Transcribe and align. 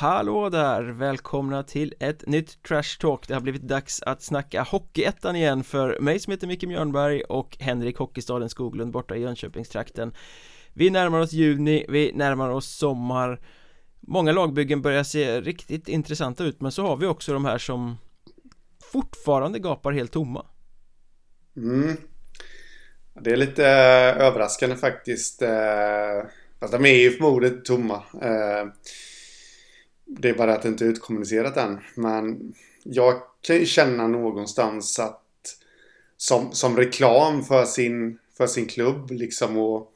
Hallå 0.00 0.48
där! 0.48 0.82
Välkomna 0.82 1.62
till 1.62 1.94
ett 2.00 2.26
nytt 2.26 2.62
Trash 2.62 2.98
Talk. 3.00 3.28
Det 3.28 3.34
har 3.34 3.40
blivit 3.40 3.62
dags 3.62 4.02
att 4.02 4.22
snacka 4.22 4.62
Hockeyettan 4.62 5.36
igen 5.36 5.64
för 5.64 6.00
mig 6.00 6.18
som 6.18 6.30
heter 6.30 6.46
Micke 6.46 6.62
Mjörnberg 6.62 7.22
och 7.22 7.56
Henrik 7.60 7.96
Hockeystaden 7.96 8.48
Skoglund 8.48 8.92
borta 8.92 9.16
i 9.16 9.20
Jönköpingstrakten. 9.20 10.14
Vi 10.72 10.90
närmar 10.90 11.20
oss 11.20 11.32
juni, 11.32 11.86
vi 11.88 12.12
närmar 12.14 12.50
oss 12.50 12.76
sommar. 12.76 13.40
Många 14.00 14.32
lagbyggen 14.32 14.82
börjar 14.82 15.02
se 15.02 15.40
riktigt 15.40 15.88
intressanta 15.88 16.44
ut 16.44 16.60
men 16.60 16.72
så 16.72 16.86
har 16.86 16.96
vi 16.96 17.06
också 17.06 17.32
de 17.32 17.44
här 17.44 17.58
som 17.58 17.96
fortfarande 18.92 19.58
gapar 19.58 19.92
helt 19.92 20.12
tomma. 20.12 20.46
Mm. 21.56 21.96
Det 23.20 23.30
är 23.30 23.36
lite 23.36 23.66
eh, 23.66 24.26
överraskande 24.26 24.76
faktiskt 24.76 25.42
eh, 25.42 26.22
Fast 26.60 26.72
de 26.72 26.84
är 26.84 26.94
ju 26.94 27.10
förmodligen 27.10 27.62
tomma. 27.62 28.02
Eh, 28.22 28.66
det 30.08 30.28
är 30.28 30.34
bara 30.34 30.54
att 30.54 30.62
det 30.62 30.68
inte 30.68 30.84
är 30.84 30.88
utkommunicerat 30.88 31.56
än 31.56 31.78
Men 31.94 32.54
jag 32.82 33.22
kan 33.40 33.56
ju 33.56 33.66
känna 33.66 34.06
någonstans 34.06 34.98
att 34.98 35.24
som, 36.16 36.52
som 36.52 36.76
reklam 36.76 37.44
för 37.44 37.64
sin, 37.64 38.18
för 38.36 38.46
sin 38.46 38.66
klubb 38.66 39.10
liksom 39.10 39.56
och, 39.56 39.92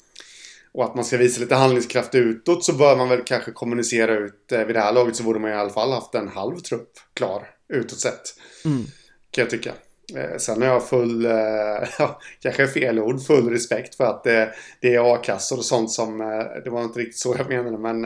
och 0.73 0.85
att 0.85 0.95
man 0.95 1.05
ska 1.05 1.17
visa 1.17 1.41
lite 1.41 1.55
handlingskraft 1.55 2.15
utåt 2.15 2.65
så 2.65 2.73
bör 2.73 2.97
man 2.97 3.09
väl 3.09 3.23
kanske 3.25 3.53
kommunicera 3.53 4.15
ut 4.19 4.45
vid 4.49 4.77
det 4.77 4.81
här 4.81 4.93
laget 4.93 5.17
så 5.17 5.23
borde 5.23 5.39
man 5.39 5.51
i 5.51 5.55
alla 5.55 5.71
fall 5.71 5.93
haft 5.93 6.15
en 6.15 6.29
halv 6.29 6.59
trupp 6.59 6.93
klar 7.15 7.51
utåt 7.69 8.01
sett. 8.01 8.23
Mm. 8.65 8.85
Kan 9.31 9.43
jag 9.43 9.51
tycka. 9.51 9.73
Eh, 10.17 10.37
sen 10.39 10.63
har 10.63 10.69
jag 10.69 10.89
full, 10.89 11.25
eh, 11.25 11.89
kanske 12.41 12.67
fel 12.67 12.99
ord, 12.99 13.23
full 13.27 13.51
respekt 13.51 13.95
för 13.95 14.05
att 14.05 14.25
det, 14.25 14.55
det 14.81 14.95
är 14.95 15.15
a-kassor 15.15 15.59
och 15.59 15.65
sånt 15.65 15.91
som, 15.91 16.21
eh, 16.21 16.63
det 16.65 16.71
var 16.71 16.85
inte 16.85 16.99
riktigt 16.99 17.19
så 17.19 17.35
jag 17.39 17.49
menade 17.49 17.79
men 17.79 18.05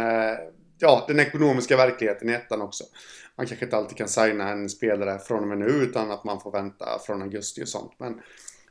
ja, 0.79 1.05
den 1.09 1.21
ekonomiska 1.21 1.77
verkligheten 1.77 2.31
i 2.31 2.33
ettan 2.33 2.63
också. 2.63 2.85
Man 3.37 3.47
kanske 3.47 3.65
inte 3.65 3.77
alltid 3.77 3.97
kan 3.97 4.09
signa 4.09 4.49
en 4.49 4.69
spelare 4.69 5.19
från 5.19 5.43
och 5.43 5.49
med 5.49 5.59
nu 5.59 5.67
utan 5.67 6.11
att 6.11 6.25
man 6.25 6.41
får 6.41 6.53
vänta 6.53 6.87
från 7.07 7.23
augusti 7.23 7.65
och 7.65 7.69
sånt. 7.69 7.93
Men 7.99 8.21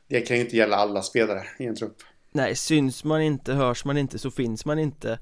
det 0.08 0.20
kan 0.20 0.36
ju 0.36 0.42
inte 0.42 0.56
gälla 0.56 0.76
alla 0.76 1.02
spelare 1.02 1.42
i 1.58 1.64
en 1.64 1.76
trupp. 1.76 1.96
Nej, 2.32 2.56
syns 2.56 3.04
man 3.04 3.22
inte, 3.22 3.52
hörs 3.52 3.84
man 3.84 3.98
inte 3.98 4.18
så 4.18 4.30
finns 4.30 4.64
man 4.64 4.78
inte 4.78 5.18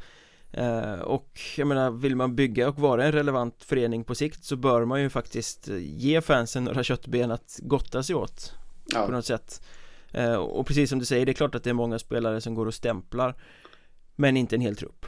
Eh, 0.57 1.01
och 1.01 1.41
jag 1.57 1.67
menar, 1.67 1.91
vill 1.91 2.17
man 2.17 2.37
bygga 2.37 2.69
och 2.69 2.79
vara 2.79 3.05
en 3.05 3.13
relevant 3.13 3.65
förening 3.65 4.05
på 4.05 4.15
sikt 4.15 4.45
så 4.45 4.57
bör 4.57 4.85
man 4.85 5.03
ju 5.03 5.11
faktiskt 5.11 5.69
ge 5.79 6.21
fansen 6.21 6.65
några 6.65 6.83
köttben 6.83 7.31
att 7.31 7.59
gotta 7.63 8.03
sig 8.03 8.17
åt 8.17 8.53
ja. 8.87 9.07
på 9.07 9.13
något 9.13 9.27
sätt 9.27 9.63
eh, 10.13 10.35
Och 10.35 10.67
precis 10.67 10.91
som 10.91 10.99
du 10.99 11.05
säger, 11.05 11.27
det 11.27 11.33
är 11.33 11.35
klart 11.35 11.55
att 11.55 11.65
det 11.65 11.71
är 11.71 11.75
många 11.75 11.99
spelare 11.99 12.41
som 12.41 12.55
går 12.55 12.67
och 12.67 12.75
stämplar 12.75 13.35
Men 14.17 14.37
inte 14.37 14.57
en 14.57 14.61
hel 14.61 14.77
trupp 14.77 15.07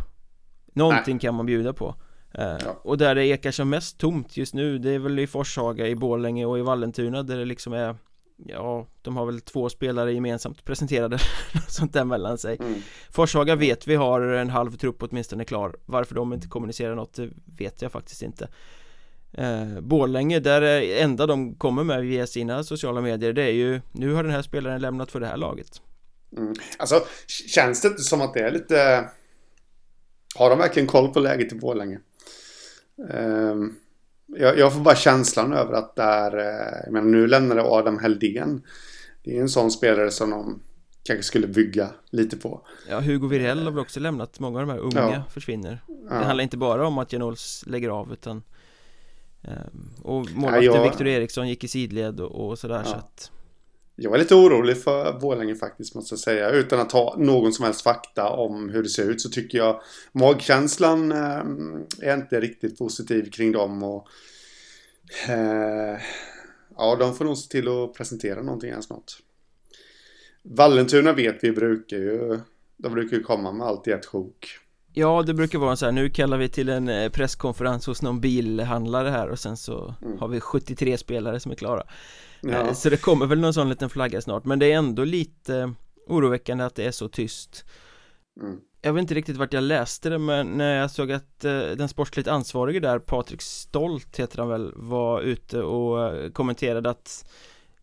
Någonting 0.77 1.15
Nej. 1.15 1.21
kan 1.21 1.35
man 1.35 1.47
bjuda 1.47 1.73
på 1.73 1.95
eh, 2.35 2.45
ja. 2.45 2.81
Och 2.83 2.99
där 2.99 3.15
det 3.15 3.27
ekar 3.27 3.51
som 3.51 3.71
mest 3.71 3.99
tomt 3.99 4.37
just 4.37 4.55
nu 4.55 4.79
Det 4.79 4.91
är 4.91 4.99
väl 4.99 5.19
i 5.19 5.27
Forshaga, 5.27 5.89
i 5.89 5.97
Borlänge 5.97 6.45
och 6.45 6.59
i 6.59 6.63
Vallentuna 6.63 7.23
där 7.23 7.39
det 7.39 7.45
liksom 7.45 7.73
är 7.73 7.97
Ja, 8.37 8.87
de 9.03 9.17
har 9.17 9.27
väl 9.27 9.41
två 9.41 9.69
spelare 9.69 10.13
gemensamt 10.13 10.65
presenterade 10.65 11.19
sånt 11.69 11.92
där 11.92 12.05
mellan 12.05 12.39
sig 12.39 12.57
mm. 12.61 12.83
Forshaga 13.11 13.55
vet 13.55 13.86
vi 13.86 13.95
har 13.95 14.20
en 14.20 14.51
halv 14.51 14.77
trupp 14.77 15.03
åtminstone 15.03 15.45
klar 15.45 15.77
Varför 15.86 16.15
de 16.15 16.33
inte 16.33 16.48
kommunicerar 16.48 16.95
något 16.95 17.15
det 17.15 17.31
vet 17.59 17.83
jag 17.83 17.92
faktiskt 17.92 18.23
inte 18.23 18.48
eh, 19.33 19.81
Borlänge, 19.81 20.41
där 20.41 20.63
är 20.63 21.03
enda 21.03 21.27
de 21.27 21.55
kommer 21.55 21.85
med 21.85 22.03
via 22.03 22.27
sina 22.27 22.65
sociala 22.65 23.01
medier 23.01 23.33
Det 23.33 23.42
är 23.42 23.53
ju, 23.53 23.81
nu 23.92 24.13
har 24.13 24.23
den 24.23 24.33
här 24.33 24.42
spelaren 24.42 24.81
lämnat 24.81 25.11
för 25.11 25.20
det 25.20 25.27
här 25.27 25.36
laget 25.36 25.83
mm. 26.36 26.55
Alltså, 26.79 27.07
känns 27.27 27.81
det 27.81 27.89
inte 27.89 28.03
som 28.03 28.20
att 28.20 28.35
det 28.35 28.41
är 28.41 28.51
lite 28.51 29.09
Har 30.36 30.51
de 30.51 30.58
verkligen 30.58 30.86
koll 30.86 31.13
på 31.13 31.20
läget 31.20 31.52
i 31.52 31.55
Borlänge? 31.55 31.98
Um 33.11 33.77
jag, 34.27 34.58
jag 34.58 34.73
får 34.73 34.80
bara 34.80 34.97
känslan 34.97 35.52
över 35.52 35.73
att 35.73 35.97
där, 35.97 36.39
eh, 36.39 36.80
jag 36.85 36.92
menar 36.92 37.07
nu 37.07 37.27
lämnade 37.27 37.63
Adam 37.63 37.98
Heldén. 37.98 38.63
Det 39.24 39.36
är 39.36 39.41
en 39.41 39.48
sån 39.48 39.70
spelare 39.70 40.11
som 40.11 40.30
de 40.30 40.63
kanske 41.02 41.23
skulle 41.23 41.47
bygga 41.47 41.91
lite 42.11 42.36
på. 42.36 42.61
Ja, 42.89 43.01
Hugo 43.01 43.29
Virell 43.29 43.64
har 43.64 43.70
väl 43.70 43.80
också 43.80 44.01
lämnat, 44.01 44.41
många 44.41 44.61
av 44.61 44.67
de 44.67 44.73
här 44.73 44.80
unga 44.80 45.14
ja. 45.14 45.23
försvinner. 45.30 45.83
Ja. 45.86 46.14
Det 46.14 46.24
handlar 46.24 46.42
inte 46.42 46.57
bara 46.57 46.86
om 46.86 46.98
att 46.98 47.13
Janols 47.13 47.64
lägger 47.67 47.89
av 47.89 48.13
utan 48.13 48.42
um, 49.42 49.95
Och 50.03 50.30
målvakten 50.35 50.64
ja, 50.64 50.77
jag... 50.77 50.83
Victor 50.83 51.07
Eriksson 51.07 51.48
gick 51.48 51.64
i 51.64 51.68
sidled 51.68 52.20
och, 52.20 52.48
och 52.48 52.58
sådär 52.58 52.83
så 52.85 52.95
att 52.95 53.30
jag 53.96 54.14
är 54.14 54.18
lite 54.18 54.34
orolig 54.34 54.83
för 54.83 55.20
Borlänge 55.20 55.55
faktiskt 55.55 55.95
måste 55.95 56.12
jag 56.12 56.20
säga. 56.20 56.51
Utan 56.51 56.80
att 56.80 56.92
ha 56.92 57.17
någon 57.18 57.52
som 57.52 57.64
helst 57.64 57.83
fakta 57.83 58.29
om 58.29 58.68
hur 58.68 58.83
det 58.83 58.89
ser 58.89 59.11
ut 59.11 59.20
så 59.20 59.29
tycker 59.29 59.58
jag 59.58 59.80
magkänslan 60.12 61.12
eh, 61.12 61.42
är 62.01 62.17
inte 62.17 62.40
riktigt 62.40 62.79
positiv 62.79 63.30
kring 63.30 63.52
dem. 63.52 63.83
Och, 63.83 64.08
eh, 65.29 66.01
ja, 66.77 66.96
de 66.96 67.14
får 67.14 67.24
nog 67.24 67.39
se 67.39 67.48
till 67.48 67.68
att 67.68 67.95
presentera 67.95 68.42
någonting 68.42 68.73
här 68.73 68.80
snart. 68.80 69.12
Vallentuna 70.42 71.12
vet 71.12 71.45
vi 71.45 71.52
brukar 71.52 71.96
ju, 71.96 72.40
de 72.77 72.92
brukar 72.92 73.17
ju 73.17 73.23
komma 73.23 73.52
med 73.52 73.67
allt 73.67 73.89
i 73.89 73.90
ett 73.90 74.06
sjok. 74.06 74.58
Ja, 74.98 75.23
det 75.23 75.34
brukar 75.34 75.58
vara 75.58 75.77
så 75.77 75.84
här, 75.84 75.92
nu 75.92 76.11
kallar 76.11 76.36
vi 76.39 76.48
till 76.48 76.68
en 76.68 76.89
eh, 76.89 77.11
presskonferens 77.11 77.86
hos 77.86 78.02
någon 78.02 78.20
bilhandlare 78.20 79.08
här 79.08 79.29
och 79.29 79.39
sen 79.39 79.57
så 79.57 79.95
mm. 80.02 80.18
har 80.18 80.29
vi 80.29 80.40
73 80.40 80.98
spelare 80.98 81.40
som 81.40 81.52
är 81.52 81.57
klara 81.57 81.83
ja. 82.40 82.51
Eh, 82.51 82.73
så 82.73 82.90
det 82.90 82.96
kommer 82.96 83.27
väl 83.27 83.40
någon 83.40 83.55
sån 83.55 83.68
liten 83.68 83.90
flagga 83.90 84.20
snart, 84.20 84.45
men 84.45 84.58
det 84.58 84.73
är 84.73 84.77
ändå 84.77 85.05
lite 85.05 85.74
oroväckande 86.06 86.64
att 86.64 86.74
det 86.74 86.85
är 86.85 86.90
så 86.90 87.08
tyst 87.08 87.64
mm. 88.40 88.61
Jag 88.83 88.92
vet 88.92 89.01
inte 89.01 89.14
riktigt 89.14 89.36
vart 89.36 89.52
jag 89.52 89.62
läste 89.62 90.08
det, 90.08 90.18
men 90.18 90.46
när 90.46 90.77
jag 90.77 90.90
såg 90.90 91.12
att 91.12 91.45
eh, 91.45 91.61
den 91.61 91.89
sportsligt 91.89 92.29
ansvarige 92.29 92.80
där, 92.80 92.98
Patrik 92.98 93.42
Stolt 93.42 94.17
heter 94.17 94.39
han 94.39 94.48
väl, 94.48 94.73
var 94.77 95.20
ute 95.20 95.62
och 95.62 96.35
kommenterade 96.35 96.90
att 96.90 97.30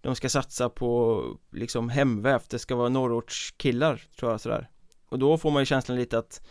de 0.01 0.15
ska 0.15 0.29
satsa 0.29 0.69
på 0.69 1.23
liksom 1.51 1.89
hemvävt, 1.89 2.49
det 2.49 2.59
ska 2.59 2.75
vara 2.75 2.89
norrortskillar 2.89 4.03
tror 4.19 4.31
jag 4.31 4.41
sådär 4.41 4.69
Och 5.09 5.19
då 5.19 5.37
får 5.37 5.51
man 5.51 5.61
ju 5.61 5.65
känslan 5.65 5.97
lite 5.97 6.17
att 6.17 6.41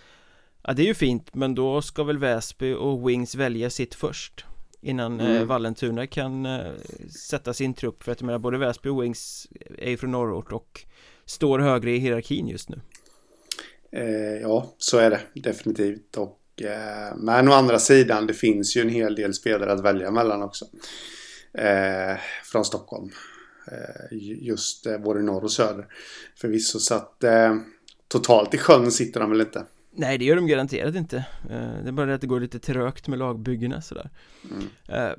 Ja 0.62 0.72
det 0.72 0.82
är 0.82 0.86
ju 0.86 0.94
fint 0.94 1.34
men 1.34 1.54
då 1.54 1.82
ska 1.82 2.04
väl 2.04 2.18
Väsby 2.18 2.72
och 2.72 3.08
Wings 3.08 3.34
välja 3.34 3.70
sitt 3.70 3.94
först 3.94 4.44
Innan 4.84 5.20
eh, 5.20 5.26
mm. 5.26 5.42
eh, 5.42 5.44
Vallentuna 5.44 6.06
kan 6.06 6.46
eh, 6.46 6.72
sätta 7.28 7.54
sin 7.54 7.74
trupp. 7.74 8.02
För 8.02 8.12
att 8.12 8.20
jag 8.20 8.26
menar 8.26 8.38
både 8.38 8.58
Väsby 8.58 8.88
och 8.88 9.02
Wings 9.02 9.48
är 9.78 9.90
ju 9.90 9.96
från 9.96 10.10
norrort 10.10 10.52
och 10.52 10.84
står 11.24 11.58
högre 11.58 11.90
i 11.90 11.98
hierarkin 11.98 12.48
just 12.48 12.68
nu. 12.68 12.80
Eh, 13.92 14.40
Ja 14.42 14.74
så 14.78 14.98
är 14.98 15.10
det 15.10 15.20
definitivt. 15.34 16.16
Och 16.16 16.62
eh, 16.62 17.16
men 17.16 17.48
å 17.48 17.52
andra 17.52 17.78
sidan 17.78 18.26
det 18.26 18.34
finns 18.34 18.76
ju 18.76 18.80
en 18.80 18.88
hel 18.88 19.14
del 19.14 19.34
spelare 19.34 19.72
att 19.72 19.84
välja 19.84 20.10
mellan 20.10 20.42
också. 20.42 20.66
Från 22.44 22.64
Stockholm. 22.64 23.10
Just 24.40 24.86
både 25.04 25.22
norr 25.22 25.44
och 25.44 25.52
söder. 25.52 25.86
Förvisso 26.36 26.78
så 26.78 26.94
att 26.94 27.24
Totalt 28.08 28.54
i 28.54 28.58
sjön 28.58 28.92
sitter 28.92 29.20
de 29.20 29.30
väl 29.30 29.40
inte 29.40 29.66
Nej 29.94 30.18
det 30.18 30.24
gör 30.24 30.36
de 30.36 30.46
garanterat 30.46 30.94
inte 30.94 31.16
eh, 31.50 31.82
Det 31.82 31.88
är 31.88 31.92
bara 31.92 32.06
det 32.06 32.14
att 32.14 32.20
det 32.20 32.26
går 32.26 32.40
lite 32.40 32.58
trögt 32.58 33.08
med 33.08 33.18
lagbyggena 33.18 33.80
sådär 33.80 34.10
mm. 34.50 34.68
Eh, 34.88 35.16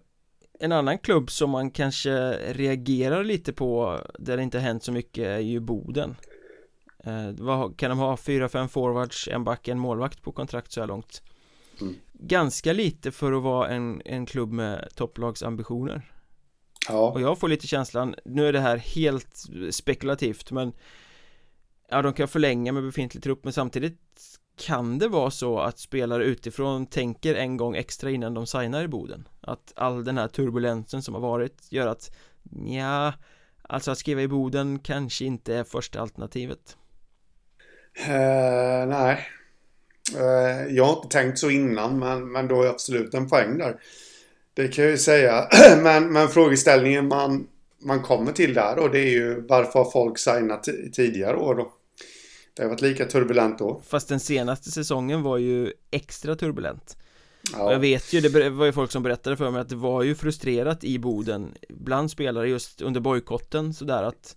en 0.60 0.72
annan 0.72 0.98
klubb 0.98 1.32
som 1.32 1.50
man 1.50 1.72
kanske 1.72 2.32
reagerar 2.54 3.24
lite 3.24 3.54
på 3.54 4.00
Där 4.20 4.38
det 4.38 4.44
inte 4.44 4.58
har 4.58 4.64
hänt 4.64 4.84
så 4.84 4.92
mycket 4.92 5.28
är 5.28 5.40
ju 5.40 5.60
Boden 5.60 6.16
eh, 7.04 7.72
Kan 7.76 7.90
de 7.90 8.00
ha? 8.00 8.18
Fyra, 8.18 8.50
fem 8.50 8.70
forwards, 8.70 9.28
en 9.28 9.44
back, 9.44 9.68
en 9.68 9.80
målvakt 9.80 10.22
på 10.22 10.32
kontrakt 10.32 10.72
så 10.72 10.80
här 10.80 10.88
långt 10.88 11.24
mm. 11.82 11.96
Ganska 12.14 12.74
lite 12.74 13.12
för 13.12 13.32
att 13.32 13.44
vara 13.44 13.70
en, 13.70 14.02
en 14.06 14.26
klubb 14.26 14.52
med 14.52 14.90
topplagsambitioner 14.96 16.02
Ja 16.88 17.12
Och 17.12 17.22
jag 17.22 17.40
får 17.40 17.48
lite 17.48 17.68
känslan, 17.68 18.16
nu 18.26 18.48
är 18.48 18.54
det 18.54 18.60
här 18.60 18.78
helt 18.78 19.44
spekulativt 19.72 20.52
men 20.52 20.74
Ja 21.90 22.02
de 22.02 22.14
kan 22.14 22.28
förlänga 22.28 22.72
med 22.72 22.84
befintlig 22.84 23.24
trupp 23.24 23.44
men 23.44 23.54
samtidigt 23.54 24.00
kan 24.58 25.00
det 25.00 25.08
vara 25.08 25.32
så 25.32 25.60
att 25.60 25.80
spelare 25.80 26.24
utifrån 26.24 26.86
tänker 26.86 27.36
en 27.36 27.58
gång 27.58 27.76
extra 27.76 28.12
innan 28.12 28.34
de 28.34 28.48
signar 28.48 28.84
i 28.84 28.88
Boden? 28.88 29.28
Att 29.42 29.74
all 29.76 30.04
den 30.04 30.18
här 30.18 30.28
turbulensen 30.28 31.02
som 31.02 31.14
har 31.14 31.22
varit 31.22 31.68
gör 31.70 31.88
att 31.88 32.12
ja, 32.66 33.14
alltså 33.62 33.92
att 33.92 33.98
skriva 33.98 34.22
i 34.22 34.28
Boden 34.28 34.80
kanske 34.80 35.26
inte 35.26 35.56
är 35.56 35.64
första 35.64 36.02
alternativet? 36.02 36.78
Uh, 38.08 38.88
nej, 38.88 39.28
uh, 40.16 40.76
jag 40.76 40.86
har 40.86 40.96
inte 40.96 41.18
tänkt 41.18 41.40
så 41.40 41.50
innan 41.50 42.00
men, 42.00 42.32
men 42.32 42.48
då 42.48 42.64
är 42.64 42.70
absolut 42.70 43.14
en 43.14 43.30
poäng 43.30 43.58
där. 43.58 43.80
Det 44.54 44.68
kan 44.68 44.84
jag 44.84 44.92
ju 44.92 44.98
säga. 44.98 45.48
men, 45.84 46.14
men 46.14 46.28
frågeställningen 46.28 47.08
man, 47.08 47.48
man 47.82 48.02
kommer 48.02 48.32
till 48.32 48.54
där 48.54 48.80
och 48.80 48.92
det 48.92 49.00
är 49.00 49.12
ju 49.12 49.48
varför 49.48 49.80
har 49.80 49.92
folk 49.92 50.18
signat 50.18 50.64
tidigare 50.94 51.36
år 51.36 51.56
då? 51.56 51.74
Det 52.54 52.64
har 52.64 52.70
varit 52.70 52.82
lika 52.82 53.06
turbulent 53.06 53.60
då. 53.60 53.82
Fast 53.88 54.10
den 54.10 54.20
senaste 54.20 54.72
säsongen 54.72 55.22
var 55.22 55.38
ju 55.38 55.74
extra 55.92 56.36
turbulent. 56.36 56.98
Ja. 57.52 57.72
Jag 57.72 57.80
vet 57.80 58.14
ju, 58.14 58.22
det 58.22 58.50
var 58.50 58.66
ju 58.66 58.72
folk 58.72 58.92
som 58.92 59.04
berättade 59.04 59.38
för 59.38 59.52
mig 59.52 59.62
att 59.62 59.70
det 59.70 59.76
var 59.76 60.04
ju 60.04 60.16
frustrerat 60.16 60.84
i 60.84 61.00
Boden 61.00 61.54
Bland 61.70 62.12
spelare 62.12 62.50
just 62.50 62.82
under 62.82 63.02
bojkotten 63.02 63.74
sådär 63.74 64.04
att 64.04 64.36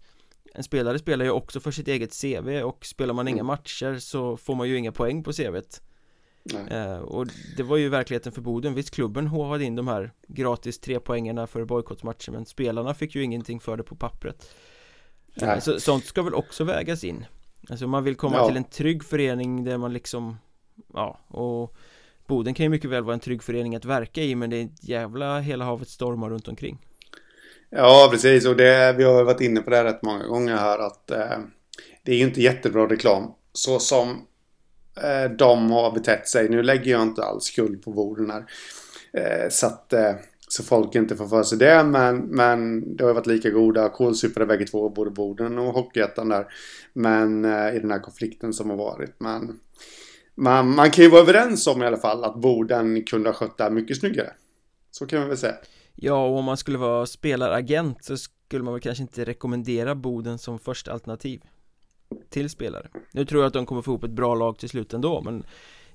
En 0.55 0.65
spelare 0.65 0.99
spelar 0.99 1.25
ju 1.25 1.31
också 1.31 1.61
för 1.61 1.71
sitt 1.71 1.89
eget 1.89 2.21
CV 2.21 2.63
och 2.63 2.87
spelar 2.87 3.15
man 3.15 3.27
mm. 3.27 3.35
inga 3.35 3.43
matcher 3.43 3.99
så 3.99 4.37
får 4.37 4.55
man 4.55 4.69
ju 4.69 4.77
inga 4.77 4.93
poäng 4.93 5.23
på 5.23 5.33
CVt 5.33 5.81
eh, 6.71 6.97
Och 6.97 7.27
det 7.57 7.63
var 7.63 7.77
ju 7.77 7.89
verkligheten 7.89 8.33
för 8.33 8.41
Boden. 8.41 8.75
Visst 8.75 8.91
klubben 8.91 9.27
håvade 9.27 9.65
in 9.65 9.77
de 9.77 9.89
här 9.89 10.13
gratis 10.29 10.79
tre 10.79 11.01
poängerna 11.01 11.47
för 11.47 11.65
bojkottmatchen 11.65 12.35
Men 12.35 12.47
spelarna 12.47 12.95
fick 12.95 13.15
ju 13.15 13.23
ingenting 13.23 13.61
för 13.61 13.77
det 13.77 13.83
på 13.83 13.97
pappret. 13.97 14.51
Eh, 15.43 15.59
Så 15.59 15.81
sånt 15.81 16.05
ska 16.05 16.23
väl 16.23 16.35
också 16.35 16.65
vägas 16.65 17.05
in 17.05 17.25
Alltså 17.71 17.87
man 17.87 18.05
vill 18.05 18.15
komma 18.15 18.37
ja. 18.37 18.49
till 18.49 18.57
en 18.57 18.65
trygg 18.65 19.05
förening 19.05 19.65
där 19.65 19.79
man 19.79 19.93
liksom 19.93 20.37
Ja 20.95 21.19
och 21.29 21.77
Boden 22.27 22.55
kan 22.55 22.65
ju 22.65 22.71
mycket 22.71 22.91
väl 22.91 23.05
vara 23.05 23.15
en 23.15 23.21
trygg 23.21 23.43
förening 23.43 23.77
att 23.77 23.85
verka 23.85 24.23
i 24.23 24.35
men 24.35 24.51
det 24.51 24.57
är 24.57 24.65
ett 24.65 24.85
jävla 24.89 25.41
hela 25.41 25.65
havet 25.65 25.89
stormar 25.89 26.31
runt 26.31 26.49
omkring 26.49 26.79
Ja 27.71 28.09
precis 28.13 28.47
och 28.47 28.57
det, 28.57 28.95
vi 28.99 29.05
har 29.05 29.25
varit 29.25 29.41
inne 29.41 29.61
på 29.61 29.71
det 29.71 29.85
rätt 29.85 30.03
många 30.03 30.27
gånger 30.27 30.57
här 30.57 30.79
att 30.79 31.11
eh, 31.11 31.39
Det 32.03 32.13
är 32.13 32.17
ju 32.17 32.25
inte 32.25 32.43
jättebra 32.43 32.87
reklam 32.87 33.33
Så 33.53 33.79
som 33.79 34.27
eh, 35.03 35.31
de 35.31 35.71
har 35.71 35.93
betett 35.93 36.29
sig 36.29 36.49
Nu 36.49 36.63
lägger 36.63 36.91
jag 36.91 37.03
inte 37.03 37.23
alls 37.23 37.45
skuld 37.45 37.85
på 37.85 37.91
Boden 37.91 38.31
här 38.31 38.45
eh, 39.13 39.49
Så 39.51 39.67
att 39.67 39.93
eh, 39.93 40.15
så 40.49 40.63
folk 40.63 40.95
inte 40.95 41.17
får 41.17 41.29
för 41.29 41.43
sig 41.43 41.59
det 41.59 41.85
men, 41.85 42.19
men 42.19 42.83
det 42.97 43.05
har 43.05 43.11
ju 43.11 43.15
varit 43.15 43.27
lika 43.27 43.51
goda 43.51 43.89
kålsupare 43.89 44.47
bägge 44.47 44.67
två 44.67 44.91
både 44.91 45.11
Boden 45.11 45.59
och 45.59 45.73
Hockeyettan 45.73 46.29
där 46.29 46.47
Men 46.93 47.45
eh, 47.45 47.77
i 47.77 47.79
den 47.79 47.91
här 47.91 47.99
konflikten 48.01 48.53
som 48.53 48.71
har 48.71 48.77
varit 48.77 49.15
men 49.19 49.61
man, 50.37 50.75
man 50.75 50.91
kan 50.91 51.05
ju 51.05 51.11
vara 51.11 51.21
överens 51.21 51.67
om 51.67 51.83
i 51.83 51.87
alla 51.87 51.97
fall 51.97 52.25
att 52.25 52.41
Boden 52.41 53.05
kunde 53.05 53.29
ha 53.29 53.35
skött 53.35 53.59
det 53.59 53.65
här 53.65 53.71
mycket 53.71 53.97
snyggare. 53.97 54.33
Så 54.91 55.07
kan 55.07 55.19
man 55.19 55.29
väl 55.29 55.39
säga. 55.39 55.55
Ja, 55.95 56.27
och 56.27 56.39
om 56.39 56.45
man 56.45 56.57
skulle 56.57 56.79
vara 56.79 57.07
spelaragent 57.07 58.05
så 58.05 58.17
skulle 58.17 58.65
man 58.65 58.75
väl 58.75 58.81
kanske 58.81 59.03
inte 59.03 59.25
rekommendera 59.25 59.95
Boden 59.95 60.39
som 60.39 60.59
första 60.59 60.93
alternativ 60.93 61.43
till 62.31 62.51
spelare. 62.51 62.89
Nu 63.13 63.25
tror 63.25 63.43
jag 63.43 63.47
att 63.47 63.53
de 63.53 63.67
kommer 63.67 63.83
få 63.83 63.91
ihop 63.91 64.05
ett 64.05 64.11
bra 64.11 64.35
lag 64.35 64.59
till 64.59 64.69
slut 64.69 64.95
ändå, 64.95 65.23
men 65.23 65.45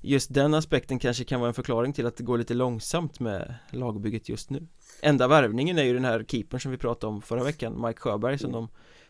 just 0.01 0.33
den 0.33 0.53
aspekten 0.53 0.99
kanske 0.99 1.23
kan 1.23 1.39
vara 1.39 1.47
en 1.47 1.53
förklaring 1.53 1.93
till 1.93 2.05
att 2.05 2.17
det 2.17 2.23
går 2.23 2.37
lite 2.37 2.53
långsamt 2.53 3.19
med 3.19 3.55
lagbygget 3.69 4.29
just 4.29 4.49
nu. 4.49 4.67
Enda 5.01 5.27
värvningen 5.27 5.77
är 5.77 5.83
ju 5.83 5.93
den 5.93 6.05
här 6.05 6.25
keepern 6.27 6.59
som 6.59 6.71
vi 6.71 6.77
pratade 6.77 7.13
om 7.13 7.21
förra 7.21 7.43
veckan, 7.43 7.81
Mike 7.87 7.99
Sjöberg, 7.99 8.37
som 8.37 8.51
de 8.51 8.67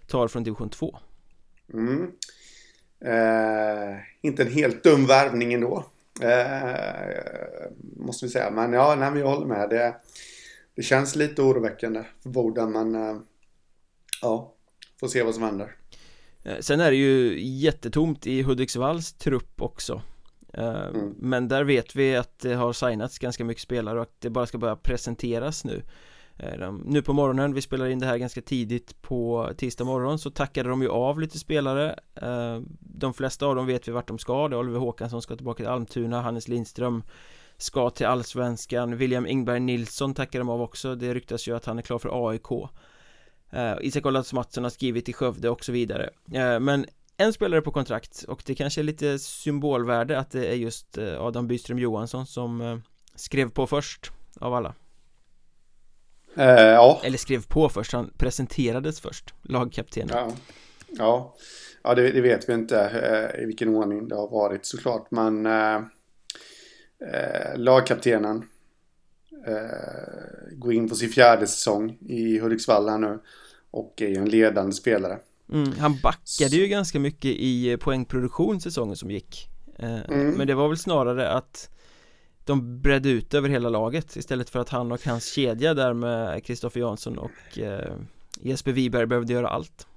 tar 0.08 0.28
från 0.28 0.44
division 0.44 0.70
2. 0.70 0.98
Mm. 1.74 2.12
Eh, 3.06 3.98
inte 4.22 4.44
en 4.44 4.52
helt 4.52 4.84
dum 4.84 5.06
värvning 5.06 5.54
ändå. 5.54 5.86
Eh, 6.22 7.72
måste 7.98 8.26
vi 8.26 8.32
säga. 8.32 8.52
Men 8.52 8.74
ja, 8.74 8.96
nej, 8.96 9.22
jag 9.22 9.28
håller 9.28 9.48
med. 9.48 9.70
Det, 9.70 9.96
det 10.76 10.82
känns 10.82 11.16
lite 11.16 11.42
oroväckande 11.42 12.04
för 12.24 12.30
Boden. 12.30 12.72
Men 12.72 12.96
eh, 12.96 13.18
ja, 14.22 14.54
får 15.00 15.08
se 15.08 15.24
vad 15.24 15.34
som 15.34 15.44
händer. 15.44 15.76
Eh, 16.44 16.60
sen 16.60 16.80
är 16.80 16.92
det 16.92 16.98
ju 16.98 17.44
jättetomt 17.44 18.28
i 18.28 18.42
Hudiksvalls 18.42 19.14
trupp 19.14 19.62
också. 19.62 20.02
Eh, 20.54 20.86
mm. 20.86 21.16
Men 21.18 21.48
där 21.48 21.64
vet 21.64 21.96
vi 21.96 22.16
att 22.16 22.40
det 22.40 22.54
har 22.54 22.74
signats 22.74 23.20
ganska 23.20 23.46
mycket 23.46 23.64
spelare 23.64 23.98
och 23.98 24.04
att 24.04 24.22
det 24.22 24.30
bara 24.30 24.46
ska 24.46 24.58
börja 24.58 24.76
presenteras 24.76 25.66
nu. 25.66 25.84
Eh, 26.38 26.74
nu 26.86 27.02
på 27.02 27.14
morgonen, 27.14 27.54
vi 27.54 27.62
spelar 27.62 27.88
in 27.88 28.00
det 28.00 28.06
här 28.06 28.18
ganska 28.18 28.42
tidigt 28.42 29.02
på 29.02 29.50
tisdag 29.58 29.84
morgon 29.84 30.20
så 30.20 30.30
tackade 30.30 30.70
de 30.70 30.82
ju 30.82 30.90
av 30.90 31.20
lite 31.20 31.40
spelare. 31.40 32.00
Eh, 32.16 32.60
De 32.80 33.14
flesta 33.14 33.46
av 33.46 33.56
dem 33.56 33.66
vet 33.66 33.88
vi 33.88 33.92
vart 33.92 34.08
de 34.08 34.20
ska. 34.20 34.48
Det 34.48 34.56
är 34.56 34.60
Oliver 34.60 34.80
Håkansson 34.80 35.22
ska 35.22 35.36
tillbaka 35.36 35.58
till 35.58 35.68
Almtuna, 35.68 36.22
Hannes 36.22 36.48
Lindström 36.48 37.04
Ska 37.58 37.90
till 37.90 38.06
Allsvenskan, 38.06 38.98
William 38.98 39.28
Ingberg 39.28 39.60
Nilsson 39.60 40.14
tackar 40.14 40.40
de 40.40 40.50
av 40.50 40.62
också. 40.62 40.96
Det 40.96 41.14
ryktas 41.14 41.48
ju 41.48 41.56
att 41.56 41.66
han 41.66 41.78
är 41.78 41.82
klar 41.82 42.00
för 42.00 42.30
AIK 42.30 42.52
uh, 42.52 43.74
Isak 43.82 44.06
Ollas 44.06 44.34
Mattsson 44.34 44.64
har 44.64 44.72
skrivit 44.72 45.10
i 45.10 45.14
Skövde 45.14 45.50
och 45.50 45.66
så 45.66 45.72
vidare. 45.72 46.10
Men 46.60 46.86
en 47.22 47.34
spelare 47.34 47.62
på 47.62 47.72
kontrakt 47.72 48.24
och 48.28 48.44
det 48.46 48.56
kanske 48.56 48.82
är 48.82 48.84
lite 48.84 49.20
symbolvärde 49.20 50.20
att 50.20 50.32
det 50.32 50.48
är 50.48 50.56
just 50.56 50.98
Adam 50.98 51.48
Byström 51.48 51.80
Johansson 51.80 52.26
som 52.26 52.82
skrev 53.16 53.50
på 53.50 53.68
först 53.68 54.12
av 54.40 54.54
alla 54.54 54.76
Eh, 56.36 56.46
ja. 56.56 57.02
Eller 57.04 57.18
skrev 57.18 57.48
på 57.48 57.70
först, 57.70 57.94
han 57.94 58.14
presenterades 58.18 59.02
först, 59.02 59.34
lagkaptenen. 59.42 60.10
Ja, 60.18 60.32
ja. 60.88 61.36
ja 61.84 61.96
det, 61.96 62.12
det 62.12 62.22
vet 62.22 62.50
vi 62.50 62.54
inte 62.54 62.80
eh, 62.80 63.44
i 63.44 63.46
vilken 63.46 63.76
ordning 63.76 64.08
det 64.08 64.16
har 64.16 64.30
varit 64.30 64.66
såklart. 64.66 65.12
Men 65.12 65.46
eh, 65.46 65.76
eh 65.76 67.58
lagkaptenen 67.58 68.44
eh, 69.48 70.52
går 70.52 70.74
in 70.74 70.90
på 70.90 70.96
sin 70.96 71.10
fjärde 71.10 71.48
säsong 71.48 71.98
i 72.02 72.40
Hudiksvall 72.40 72.90
här 72.90 72.98
nu. 72.98 73.20
Och 73.72 74.02
är 74.02 74.08
ju 74.08 74.16
en 74.16 74.30
ledande 74.30 74.74
spelare. 74.74 75.20
Mm, 75.52 75.72
han 75.80 76.00
backade 76.04 76.56
ju 76.56 76.68
ganska 76.68 77.00
mycket 77.00 77.32
i 77.32 77.78
poängproduktion 77.78 78.62
säsongen 78.62 78.96
som 78.96 79.12
gick. 79.12 79.50
Eh, 79.80 80.02
mm. 80.02 80.32
Men 80.32 80.48
det 80.48 80.56
var 80.56 80.68
väl 80.68 80.78
snarare 80.78 81.30
att 81.30 81.70
de 82.46 82.82
bredde 82.82 83.10
ut 83.10 83.34
över 83.34 83.50
hela 83.50 83.70
laget 83.70 84.16
istället 84.16 84.50
för 84.50 84.60
att 84.60 84.70
han 84.70 84.92
och 84.92 85.06
hans 85.06 85.26
kedja 85.26 85.74
där 85.74 85.94
med 85.94 86.46
Kristoffer 86.46 86.80
Jansson 86.80 87.18
och 87.18 87.60
eh, 87.60 87.94
Jesper 88.42 88.72
Wiberg 88.72 89.06
behövde 89.06 89.34
göra 89.34 89.50
allt. 89.50 89.88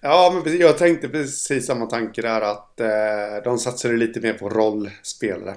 Ja, 0.00 0.42
men 0.44 0.58
jag 0.58 0.78
tänkte 0.78 1.08
precis 1.08 1.66
samma 1.66 1.86
tanke 1.86 2.22
där 2.22 2.40
att 2.40 2.80
eh, 2.80 3.42
de 3.44 3.58
satsade 3.58 3.96
lite 3.96 4.20
mer 4.20 4.32
på 4.32 4.48
rollspelare 4.48 5.56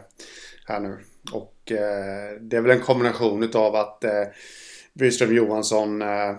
här 0.65 0.79
nu. 0.79 0.97
Och 1.31 1.71
eh, 1.71 2.41
det 2.41 2.57
är 2.57 2.61
väl 2.61 2.77
en 2.77 2.81
kombination 2.81 3.51
av 3.53 3.75
att 3.75 4.03
eh, 4.03 4.23
Byström 4.93 5.35
Johansson 5.35 6.01
eh, 6.01 6.35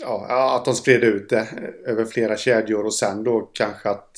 Ja, 0.00 0.56
att 0.56 0.64
de 0.64 0.74
spred 0.74 1.04
ut 1.04 1.28
det 1.28 1.48
över 1.86 2.04
flera 2.04 2.36
kedjor 2.36 2.84
och 2.84 2.94
sen 2.94 3.24
då 3.24 3.50
kanske 3.52 3.88
att 3.88 4.16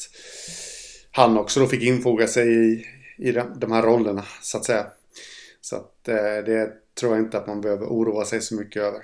han 1.13 1.39
också 1.39 1.61
då 1.61 1.67
fick 1.67 1.83
infoga 1.83 2.27
sig 2.27 2.73
i, 2.73 2.87
i 3.17 3.33
de 3.33 3.73
här 3.73 3.83
rollerna 3.83 4.25
så 4.43 4.59
att 4.59 4.65
säga. 4.65 4.87
Så 5.61 5.77
att 5.77 6.09
eh, 6.09 6.17
det 6.17 6.73
tror 6.95 7.13
jag 7.13 7.25
inte 7.25 7.39
att 7.39 7.47
man 7.47 7.61
behöver 7.61 7.87
oroa 7.87 8.25
sig 8.25 8.41
så 8.41 8.55
mycket 8.55 8.83
över. 8.83 9.03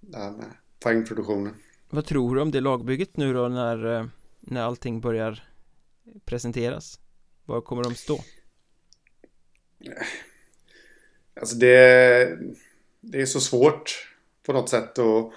Det 0.00 0.18
här 0.18 0.30
med 0.30 0.46
poängproduktionen. 0.80 1.54
Vad 1.90 2.06
tror 2.06 2.34
du 2.34 2.42
om 2.42 2.50
det 2.50 2.60
lagbygget 2.60 3.16
nu 3.16 3.32
då 3.32 3.48
när, 3.48 3.98
eh, 3.98 4.06
när 4.40 4.62
allting 4.62 5.00
börjar 5.00 5.44
presenteras? 6.24 7.00
Var 7.44 7.60
kommer 7.60 7.84
de 7.84 7.94
stå? 7.94 8.20
Alltså 11.40 11.56
det, 11.56 12.38
det 13.00 13.20
är 13.20 13.26
så 13.26 13.40
svårt 13.40 14.08
på 14.46 14.52
något 14.52 14.68
sätt 14.68 14.98
och 14.98 15.32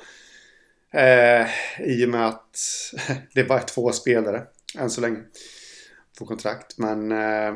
eh, 0.93 1.47
i 1.79 2.05
och 2.05 2.09
med 2.09 2.27
att 2.27 2.57
det 3.33 3.43
bara 3.43 3.59
är 3.59 3.65
två 3.65 3.91
spelare 3.91 4.43
än 4.77 4.89
så 4.89 5.01
länge 5.01 5.19
på 6.19 6.25
kontrakt. 6.25 6.77
Men 6.77 7.11
eh, 7.11 7.53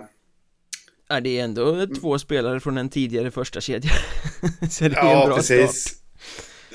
Ja, 1.10 1.20
det 1.20 1.40
är 1.40 1.44
ändå 1.44 1.74
mm. 1.74 1.96
två 1.96 2.20
spelare 2.20 2.60
från 2.60 2.78
en 2.78 2.90
tidigare 2.90 3.32
första 3.32 3.62
kedja 3.62 3.92
Så 4.72 4.84
det 4.84 4.96
är 4.96 5.06
ja, 5.06 5.22
en 5.22 5.28
bra 5.28 5.36
precis. 5.36 5.88
start 5.88 6.08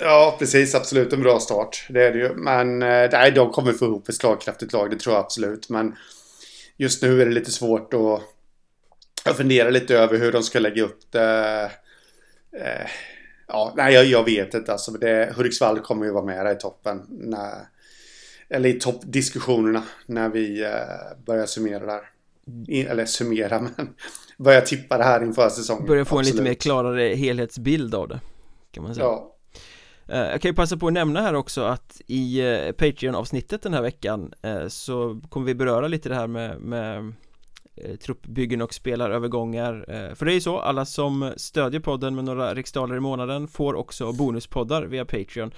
Ja, 0.01 0.37
precis. 0.39 0.75
Absolut 0.75 1.13
en 1.13 1.23
bra 1.23 1.41
start. 1.41 1.87
Det 1.89 2.03
är 2.07 2.13
det 2.13 2.19
ju. 2.19 2.35
Men 2.35 2.83
eh, 2.83 3.09
nej, 3.13 3.31
de 3.31 3.51
kommer 3.51 3.73
få 3.73 3.85
ihop 3.85 4.09
ett 4.09 4.15
slagkraftigt 4.15 4.73
lag. 4.73 4.91
Det 4.91 4.99
tror 4.99 5.15
jag 5.15 5.25
absolut. 5.25 5.69
Men 5.69 5.97
just 6.77 7.03
nu 7.03 7.23
är 7.23 7.27
det 7.27 7.33
lite 7.33 7.51
svårt 7.51 7.95
att... 7.95 8.23
Jag 9.25 9.37
funderar 9.37 9.71
lite 9.71 9.97
över 9.97 10.19
hur 10.19 10.33
de 10.33 10.43
ska 10.43 10.59
lägga 10.59 10.83
upp 10.83 11.13
det. 11.13 11.71
Eh, 12.61 12.91
ja, 13.53 13.73
nej, 13.77 13.95
jag, 13.95 14.05
jag 14.05 14.25
vet 14.25 14.55
inte. 14.55 14.73
Alltså, 14.73 14.93
det, 14.93 15.33
Hudiksvall 15.37 15.81
kommer 15.81 16.07
ju 16.07 16.13
vara 16.13 16.25
med 16.25 16.47
där 16.47 16.53
i 16.53 16.57
toppen. 16.57 17.07
När, 17.09 17.69
eller 18.49 18.69
i 18.69 18.73
toppdiskussionerna 18.73 19.83
när 20.07 20.29
vi 20.29 20.63
eh, 20.63 21.25
börjar 21.27 21.47
summera 21.47 21.87
där. 21.87 22.01
I, 22.69 22.83
eller 22.83 23.05
summera, 23.05 23.61
men 23.77 23.95
börja 24.39 24.61
tippa 24.61 24.99
det 24.99 25.05
här 25.05 25.23
inför 25.23 25.49
säsongen. 25.49 25.87
Börja 25.87 26.05
få 26.05 26.19
Absolut. 26.19 26.39
en 26.39 26.45
lite 26.45 26.51
mer 26.51 26.55
klarare 26.55 27.15
helhetsbild 27.15 27.95
av 27.95 28.09
det. 28.09 28.21
Kan 28.71 28.83
man 28.83 28.95
säga. 28.95 29.05
Ja. 29.05 29.33
Eh, 30.09 30.19
jag 30.19 30.41
kan 30.41 30.49
ju 30.49 30.55
passa 30.55 30.77
på 30.77 30.87
att 30.87 30.93
nämna 30.93 31.21
här 31.21 31.35
också 31.35 31.63
att 31.63 32.01
i 32.07 32.41
eh, 32.41 32.73
Patreon-avsnittet 32.73 33.63
den 33.63 33.75
här 33.75 33.83
veckan 33.83 34.33
eh, 34.43 34.69
så 34.69 35.21
kommer 35.29 35.47
vi 35.47 35.55
beröra 35.55 35.89
lite 35.89 36.09
det 36.09 36.15
här 36.15 36.27
med, 36.27 36.61
med 36.61 37.13
Eh, 37.77 37.97
truppbyggen 37.97 38.63
och 38.63 38.75
spelarövergångar 38.75 39.85
eh, 39.89 40.15
För 40.15 40.27
det 40.27 40.33
är 40.33 40.35
ju 40.35 40.41
så, 40.41 40.59
alla 40.59 40.85
som 40.85 41.33
stödjer 41.37 41.81
podden 41.81 42.15
med 42.15 42.25
några 42.25 42.55
riksdaler 42.55 42.97
i 42.97 43.01
månaden 43.01 43.49
får 43.49 43.75
också 43.75 44.13
bonuspoddar 44.13 44.83
via 44.83 45.05
Patreon. 45.05 45.55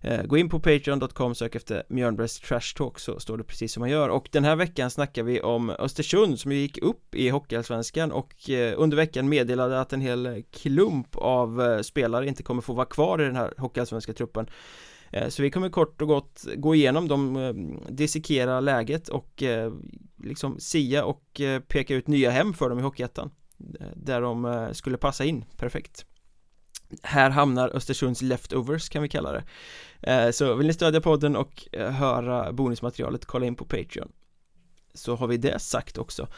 Eh, 0.00 0.22
gå 0.22 0.36
in 0.36 0.48
på 0.48 0.60
patreon.com, 0.60 1.34
sök 1.34 1.54
efter 1.54 1.82
Mjörnbergs 1.88 2.40
Trash 2.40 2.74
Talk 2.76 2.98
så 2.98 3.20
står 3.20 3.38
det 3.38 3.44
precis 3.44 3.72
som 3.72 3.80
man 3.80 3.90
gör. 3.90 4.08
Och 4.08 4.28
den 4.32 4.44
här 4.44 4.56
veckan 4.56 4.90
snackar 4.90 5.22
vi 5.22 5.40
om 5.40 5.70
Östersund 5.70 6.40
som 6.40 6.52
ju 6.52 6.58
gick 6.58 6.78
upp 6.78 7.14
i 7.14 7.28
Hockeyallsvenskan 7.28 8.12
och 8.12 8.34
under 8.76 8.96
veckan 8.96 9.28
meddelade 9.28 9.80
att 9.80 9.92
en 9.92 10.00
hel 10.00 10.42
klump 10.52 11.16
av 11.16 11.82
spelare 11.82 12.28
inte 12.28 12.42
kommer 12.42 12.62
få 12.62 12.72
vara 12.72 12.86
kvar 12.86 13.22
i 13.22 13.24
den 13.24 13.36
här 13.36 13.54
Hockeyallsvenska 13.58 14.12
truppen. 14.12 14.46
Eh, 15.12 15.28
så 15.28 15.42
vi 15.42 15.50
kommer 15.50 15.68
kort 15.68 16.02
och 16.02 16.08
gott 16.08 16.44
gå 16.56 16.74
igenom 16.74 17.08
dem, 17.08 17.36
eh, 17.36 17.54
dissekera 17.92 18.60
läget 18.60 19.08
och 19.08 19.42
eh, 19.42 19.72
liksom 20.22 20.60
sia 20.60 21.04
och 21.04 21.40
peka 21.68 21.94
ut 21.94 22.06
nya 22.06 22.30
hem 22.30 22.54
för 22.54 22.68
dem 22.68 22.78
i 22.78 22.82
Hockeyettan 22.82 23.30
Där 23.96 24.20
de 24.20 24.68
skulle 24.72 24.96
passa 24.96 25.24
in 25.24 25.44
perfekt. 25.56 26.06
Här 27.02 27.30
hamnar 27.30 27.76
Östersunds 27.76 28.22
leftovers 28.22 28.88
kan 28.88 29.02
vi 29.02 29.08
kalla 29.08 29.32
det. 29.32 30.32
Så 30.32 30.54
vill 30.54 30.66
ni 30.66 30.72
stödja 30.72 31.00
podden 31.00 31.36
och 31.36 31.68
höra 31.72 32.52
bonusmaterialet, 32.52 33.24
kolla 33.24 33.46
in 33.46 33.54
på 33.54 33.64
Patreon. 33.64 34.12
Så 34.94 35.16
har 35.16 35.26
vi 35.26 35.36
det 35.36 35.58
sagt 35.58 35.98
också. 35.98 36.28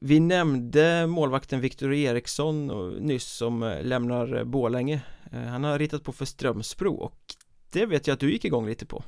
Vi 0.00 0.20
nämnde 0.20 1.06
målvakten 1.06 1.60
Viktor 1.60 1.94
Eriksson 1.94 2.88
nyss 3.00 3.28
som 3.28 3.78
lämnar 3.82 4.44
Bålänge 4.44 5.02
Han 5.30 5.64
har 5.64 5.78
ritat 5.78 6.04
på 6.04 6.12
för 6.12 6.24
Strömsbro 6.24 6.94
och 6.94 7.34
det 7.72 7.86
vet 7.86 8.06
jag 8.06 8.14
att 8.14 8.20
du 8.20 8.32
gick 8.32 8.44
igång 8.44 8.66
lite 8.66 8.86
på 8.86 9.04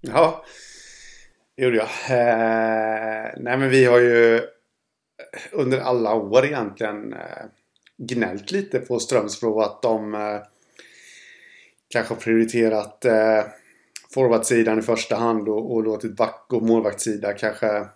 Ja, 0.00 0.44
det 1.56 1.62
gjorde 1.62 1.76
jag 1.76 1.88
eh, 2.18 3.32
Nej 3.36 3.58
men 3.58 3.70
vi 3.70 3.84
har 3.84 3.98
ju 3.98 4.42
under 5.52 5.78
alla 5.78 6.14
år 6.14 6.44
egentligen 6.44 7.12
eh, 7.12 7.46
gnällt 7.98 8.50
lite 8.50 8.78
på 8.78 8.98
Strömsbro 8.98 9.60
att 9.60 9.82
de 9.82 10.14
eh, 10.14 10.40
kanske 11.88 12.14
har 12.14 12.20
prioriterat 12.20 13.04
eh, 13.04 13.44
forwardsidan 14.14 14.78
i 14.78 14.82
första 14.82 15.16
hand 15.16 15.48
och, 15.48 15.74
och 15.74 15.82
låtit 15.82 16.16
back 16.16 16.46
och 16.48 16.62
målvaktssida 16.62 17.32
kanske 17.32 17.86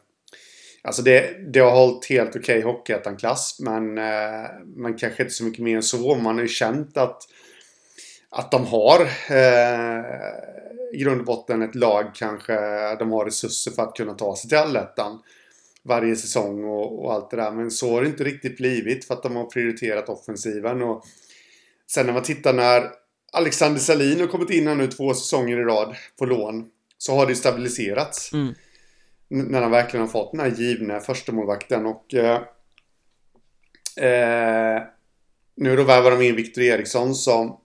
Alltså 0.85 1.03
det, 1.03 1.53
det 1.53 1.61
har 1.61 1.71
hållit 1.71 2.07
helt 2.07 2.37
okej 2.37 2.59
okay 2.59 2.63
Hockeyettan-klass 2.63 3.59
men, 3.61 3.99
eh, 3.99 4.51
men 4.65 4.99
kanske 4.99 5.23
inte 5.23 5.35
så 5.35 5.45
mycket 5.45 5.65
mer 5.65 5.77
än 5.77 5.83
så. 5.83 6.15
Man 6.15 6.35
har 6.35 6.43
ju 6.43 6.49
känt 6.49 6.97
att, 6.97 7.23
att 8.33 8.51
de 8.51 8.67
har 8.67 9.01
eh, 9.31 10.05
i 10.93 10.99
grund 10.99 11.21
och 11.21 11.27
botten 11.27 11.63
ett 11.63 11.75
lag 11.75 12.15
kanske. 12.15 12.55
De 12.99 13.13
har 13.13 13.25
resurser 13.25 13.71
för 13.71 13.83
att 13.83 13.97
kunna 13.97 14.15
ta 14.15 14.37
sig 14.37 14.49
till 14.49 14.59
allettan 14.59 15.23
varje 15.83 16.17
säsong 16.17 16.65
och, 16.65 17.05
och, 17.05 17.13
allt 17.13 17.31
det 17.31 17.37
där. 17.37 17.51
Men 17.51 17.71
så 17.71 17.95
har 17.95 18.03
det 18.03 18.09
inte 18.09 18.25
riktigt 18.25 18.57
blivit 18.57 19.05
för 19.05 19.15
att 19.15 19.23
de 19.23 19.37
har 19.37 19.45
prioriterat 19.45 20.09
offensiven. 20.09 20.83
Och 20.83 21.05
sen 21.91 22.07
när 22.07 22.13
man 22.13 22.23
tittar 22.23 22.53
när 22.53 22.91
Alexander 23.33 23.81
Salin 23.81 24.21
har 24.21 24.27
kommit 24.27 24.51
in 24.51 24.67
här 24.67 24.75
nu 24.75 24.87
två 24.87 25.15
säsonger 25.15 25.61
i 25.61 25.65
rad 25.65 25.97
på 26.19 26.25
lån 26.25 26.69
så 26.99 27.15
har 27.15 27.27
det 27.27 27.35
stabiliserats. 27.35 28.33
Mm. 28.33 28.55
När 29.29 29.63
han 29.63 29.71
verkligen 29.71 30.07
har 30.07 30.13
fått 30.13 30.33
den 30.33 30.41
här 30.41 30.51
givna 30.51 31.01
förstemålvakten 31.01 31.87
och 31.87 32.15
eh, 32.15 32.43
eh, 34.07 34.83
nu 35.57 35.77
då 35.77 35.85
värvar 35.85 36.11
de 36.11 36.23
in 36.23 36.37
Victor 36.37 36.63
Eriksson 36.63 37.15
som 37.15 37.59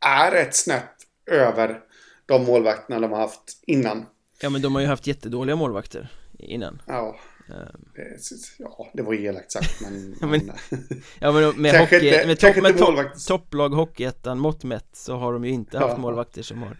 är 0.00 0.32
ett 0.32 0.54
snäpp 0.54 0.90
över 1.30 1.80
de 2.26 2.44
målvakterna 2.44 3.00
de 3.00 3.12
har 3.12 3.20
haft 3.20 3.62
innan. 3.66 4.06
Ja 4.40 4.50
men 4.50 4.62
de 4.62 4.74
har 4.74 4.82
ju 4.82 4.88
haft 4.88 5.06
jättedåliga 5.06 5.56
målvakter 5.56 6.08
innan 6.38 6.82
Ja 6.86 7.16
ehm. 7.48 7.84
det, 7.94 8.18
Ja, 8.58 8.90
det 8.94 9.02
var 9.02 9.14
elakt 9.14 9.52
sagt 9.52 9.80
men, 9.80 10.16
men 10.30 10.40
Ja 11.20 11.32
men 11.32 11.62
med, 11.62 11.80
hockey, 11.80 11.96
inte, 11.96 12.26
med, 12.26 12.38
topp, 12.38 12.56
med 12.56 12.78
topp, 12.78 13.26
topplag 13.28 13.68
Hockeyettan 13.68 14.38
mått 14.38 14.64
mätt 14.64 14.88
så 14.92 15.16
har 15.16 15.32
de 15.32 15.44
ju 15.44 15.50
inte 15.50 15.78
haft 15.78 15.92
ja. 15.92 15.98
målvakter 15.98 16.42
som 16.42 16.62
har 16.62 16.76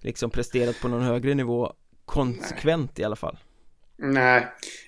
Liksom 0.00 0.30
presterat 0.30 0.80
på 0.80 0.88
någon 0.88 1.02
högre 1.02 1.34
nivå 1.34 1.72
Konsekvent 2.04 2.90
Nej. 2.96 3.02
i 3.02 3.04
alla 3.04 3.16
fall 3.16 3.38
Nej 3.96 4.46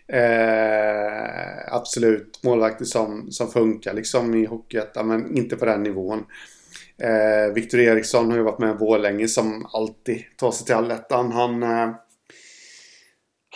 eh, 0.08 1.74
Absolut 1.74 2.42
Målvakter 2.42 2.84
som, 2.84 3.32
som 3.32 3.48
funkar 3.48 3.94
liksom 3.94 4.34
i 4.34 4.46
Hockeyettan 4.46 5.08
men 5.08 5.36
inte 5.36 5.56
på 5.56 5.64
den 5.64 5.82
nivån 5.82 6.24
eh, 7.02 7.54
Viktor 7.54 7.80
Eriksson 7.80 8.30
har 8.30 8.36
ju 8.36 8.42
varit 8.42 8.58
med 8.58 8.70
i 8.70 8.78
Vålänge 8.78 9.28
som 9.28 9.66
alltid 9.72 10.22
tar 10.36 10.50
sig 10.50 10.66
till 10.66 10.74
allettan 10.74 11.32
Han 11.32 11.62
eh, 11.62 11.90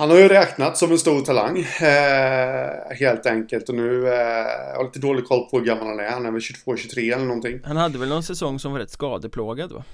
han 0.00 0.11
har 0.11 0.18
ju 0.18 0.28
räknat 0.28 0.76
som 0.76 0.92
en 0.92 0.99
stor 0.99 1.20
talang. 1.20 1.59
Eh, 1.59 2.97
helt 2.97 3.26
enkelt. 3.26 3.68
Och 3.68 3.75
nu 3.75 4.09
eh, 4.09 4.14
jag 4.70 4.76
har 4.76 4.85
lite 4.85 4.99
dålig 4.99 5.25
koll 5.25 5.49
på 5.50 5.59
hur 5.59 5.66
gammal 5.66 5.87
han 5.87 6.00
är. 6.00 6.11
Han 6.11 6.26
är 6.26 6.30
väl 6.30 6.40
22-23 6.40 7.14
eller 7.14 7.25
någonting. 7.25 7.61
Han 7.64 7.76
hade 7.76 7.99
väl 7.99 8.09
någon 8.09 8.23
säsong 8.23 8.59
som 8.59 8.73
var 8.73 8.78
rätt 8.78 8.90
skadeplågad 8.90 9.73
va? 9.73 9.85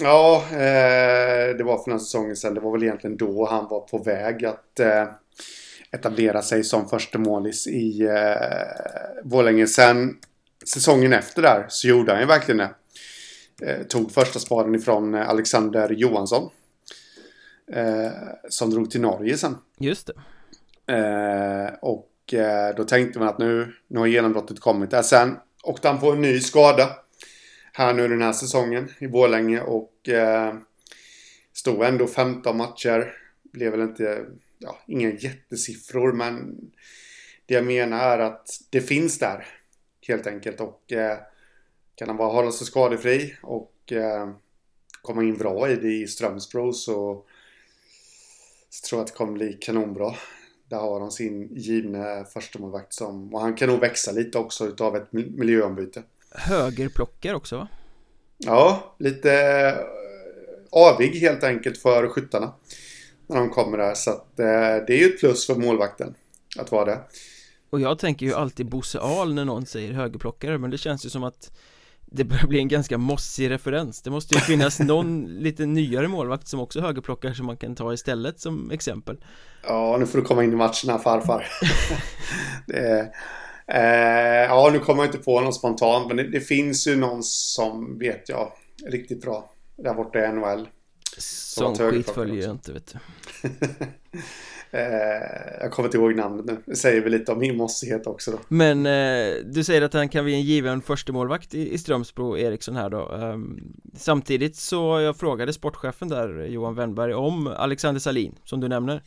Ja, 0.00 0.44
eh, 0.50 1.56
det 1.56 1.64
var 1.64 1.82
för 1.82 1.90
några 1.90 2.00
säsonger 2.00 2.34
sedan. 2.34 2.54
Det 2.54 2.60
var 2.60 2.72
väl 2.72 2.82
egentligen 2.82 3.16
då 3.16 3.46
han 3.46 3.68
var 3.68 3.80
på 3.80 3.98
väg 3.98 4.44
att 4.44 4.80
eh, 4.80 5.04
etablera 5.90 6.42
sig 6.42 6.64
som 6.64 6.88
första 6.88 7.18
målis 7.18 7.66
i 7.66 8.02
eh, 8.02 9.24
Borlänge. 9.24 9.66
Sen 9.66 10.16
säsongen 10.68 11.12
efter 11.12 11.42
där 11.42 11.66
så 11.68 11.88
gjorde 11.88 12.12
han 12.12 12.20
ju 12.20 12.26
verkligen 12.26 12.58
det. 12.58 12.74
Eh, 13.62 13.82
tog 13.82 14.12
första 14.12 14.38
spaden 14.38 14.74
ifrån 14.74 15.14
eh, 15.14 15.28
Alexander 15.28 15.90
Johansson. 15.90 16.50
Eh, 17.72 18.12
som 18.48 18.70
drog 18.70 18.90
till 18.90 19.00
Norge 19.00 19.36
sen. 19.36 19.56
Just 19.78 20.06
det. 20.06 20.14
Eh, 20.94 21.74
och 21.82 22.08
då 22.76 22.84
tänkte 22.84 23.18
man 23.18 23.28
att 23.28 23.38
nu, 23.38 23.72
nu 23.88 23.98
har 23.98 24.06
genombrottet 24.06 24.60
kommit 24.60 24.90
där. 24.90 25.02
Sen 25.02 25.36
åkte 25.62 25.88
han 25.88 26.00
på 26.00 26.12
en 26.12 26.20
ny 26.20 26.40
skada. 26.40 26.90
Här 27.72 27.94
nu 27.94 28.08
den 28.08 28.22
här 28.22 28.32
säsongen 28.32 28.88
i 28.98 29.08
Borlänge 29.08 29.60
och 29.60 29.92
stod 31.52 31.84
ändå 31.84 32.06
15 32.06 32.56
matcher. 32.56 33.14
Blev 33.52 33.70
väl 33.70 33.80
inte, 33.80 34.26
ja, 34.58 34.78
inga 34.86 35.10
jättesiffror 35.10 36.12
men 36.12 36.56
det 37.46 37.54
jag 37.54 37.64
menar 37.64 37.98
är 37.98 38.18
att 38.18 38.48
det 38.70 38.80
finns 38.80 39.18
där. 39.18 39.46
Helt 40.08 40.26
enkelt 40.26 40.60
och 40.60 40.92
eh, 40.92 41.18
kan 41.94 42.08
han 42.08 42.16
bara 42.16 42.32
hålla 42.32 42.52
sig 42.52 42.66
skadefri 42.66 43.36
och 43.42 43.92
eh, 43.92 44.30
komma 45.02 45.22
in 45.22 45.38
bra 45.38 45.70
i 45.70 45.76
det 45.76 45.92
i 45.92 46.06
Strömsbro 46.06 46.72
så 46.72 47.24
så 48.72 48.86
tror 48.86 48.98
jag 48.98 49.04
att 49.04 49.12
det 49.12 49.16
kommer 49.16 49.32
bli 49.32 49.52
kanonbra. 49.52 50.14
Där 50.68 50.76
har 50.76 51.00
han 51.00 51.10
sin 51.10 51.48
givna 51.56 52.24
förstemålvakt 52.24 52.92
som... 52.92 53.34
Och 53.34 53.40
han 53.40 53.54
kan 53.54 53.68
nog 53.68 53.80
växa 53.80 54.12
lite 54.12 54.38
också 54.38 54.66
utav 54.66 54.96
ett 54.96 55.12
miljöombyte. 55.12 56.02
Högerplockar 56.30 57.34
också 57.34 57.56
va? 57.56 57.68
Ja, 58.38 58.94
lite 58.98 59.32
eh, 59.32 59.74
avig 60.70 61.08
helt 61.08 61.44
enkelt 61.44 61.78
för 61.78 62.08
skyttarna. 62.08 62.54
När 63.26 63.36
de 63.36 63.50
kommer 63.50 63.78
där. 63.78 63.94
Så 63.94 64.10
att 64.10 64.38
eh, 64.38 64.86
det 64.86 64.90
är 64.92 64.98
ju 64.98 65.06
ett 65.06 65.20
plus 65.20 65.46
för 65.46 65.54
målvakten. 65.54 66.14
Att 66.58 66.72
vara 66.72 66.84
det. 66.84 67.00
Och 67.72 67.80
jag 67.80 67.98
tänker 67.98 68.26
ju 68.26 68.34
alltid 68.34 68.68
Bosse 68.68 69.00
Ahl 69.00 69.34
när 69.34 69.44
någon 69.44 69.66
säger 69.66 69.92
högerplockare 69.92 70.58
Men 70.58 70.70
det 70.70 70.78
känns 70.78 71.06
ju 71.06 71.10
som 71.10 71.24
att 71.24 71.52
det 72.06 72.24
börjar 72.24 72.46
bli 72.46 72.58
en 72.58 72.68
ganska 72.68 72.98
mossig 72.98 73.50
referens. 73.50 74.02
Det 74.02 74.10
måste 74.10 74.34
ju 74.34 74.40
finnas 74.40 74.80
någon 74.80 75.24
lite 75.24 75.66
nyare 75.66 76.08
målvakt 76.08 76.48
som 76.48 76.60
också 76.60 76.80
högerplockar 76.80 77.32
som 77.32 77.46
man 77.46 77.56
kan 77.56 77.74
ta 77.74 77.92
istället 77.92 78.40
som 78.40 78.70
exempel. 78.70 79.24
Ja, 79.62 79.96
nu 80.00 80.06
får 80.06 80.18
du 80.18 80.24
komma 80.24 80.44
in 80.44 80.52
i 80.52 80.56
matcherna 80.56 80.98
farfar. 80.98 81.46
Det, 82.66 83.12
eh, 83.66 84.46
Ja, 84.48 84.70
nu 84.72 84.78
kommer 84.78 85.02
jag 85.02 85.08
inte 85.08 85.24
på 85.24 85.40
någon 85.40 85.52
spontant 85.52 86.08
men 86.08 86.16
det, 86.16 86.30
det, 86.30 86.40
finns 86.40 86.86
ju 86.86 86.96
någon 86.96 87.22
som 87.22 87.98
vet 87.98 88.28
jag 88.28 88.52
riktigt 88.86 89.22
bra 89.22 89.52
där 89.76 89.94
borta 89.94 90.18
i 90.18 90.32
NHL 90.32 90.68
Sån 91.18 91.76
skit 91.76 92.10
följer 92.10 92.42
jag 92.42 92.50
inte 92.50 92.72
vet 92.72 92.94
du 92.94 92.98
Eh, 94.74 95.60
jag 95.60 95.70
kommer 95.70 95.86
inte 95.86 95.96
ihåg 95.96 96.14
namnet 96.14 96.46
nu. 96.46 96.62
Det 96.66 96.76
säger 96.76 97.02
väl 97.02 97.12
lite 97.12 97.32
om 97.32 97.38
min 97.38 97.56
mossighet 97.56 98.06
också 98.06 98.30
då. 98.30 98.38
Men 98.48 98.86
eh, 98.86 99.34
du 99.44 99.64
säger 99.64 99.82
att 99.82 99.94
han 99.94 100.08
kan 100.08 100.24
bli 100.24 100.34
en 100.34 100.42
given 100.42 100.82
förstemålvakt 100.82 101.54
i, 101.54 101.74
i 101.74 101.78
Strömsbro 101.78 102.38
Eriksson 102.38 102.76
här 102.76 102.90
då. 102.90 103.08
Um, 103.08 103.72
samtidigt 103.94 104.56
så 104.56 105.00
jag 105.00 105.16
frågade 105.16 105.52
sportchefen 105.52 106.08
där 106.08 106.44
Johan 106.44 106.74
Wennberg 106.74 107.14
om 107.14 107.46
Alexander 107.46 108.00
Salin 108.00 108.34
som 108.44 108.60
du 108.60 108.68
nämner. 108.68 109.02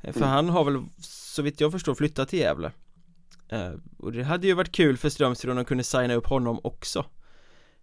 Eh, 0.00 0.12
för 0.12 0.20
mm. 0.20 0.30
han 0.30 0.48
har 0.48 0.64
väl 0.64 0.82
så 1.00 1.42
vitt 1.42 1.60
jag 1.60 1.72
förstår 1.72 1.94
flyttat 1.94 2.28
till 2.28 2.38
Gävle. 2.38 2.72
Och 3.98 4.12
det 4.12 4.22
hade 4.22 4.46
ju 4.46 4.54
varit 4.54 4.72
kul 4.72 4.96
för 4.96 5.08
Strömsbro 5.08 5.50
om 5.50 5.56
de 5.56 5.64
kunde 5.64 5.84
signa 5.84 6.14
upp 6.14 6.26
honom 6.26 6.60
också. 6.62 7.04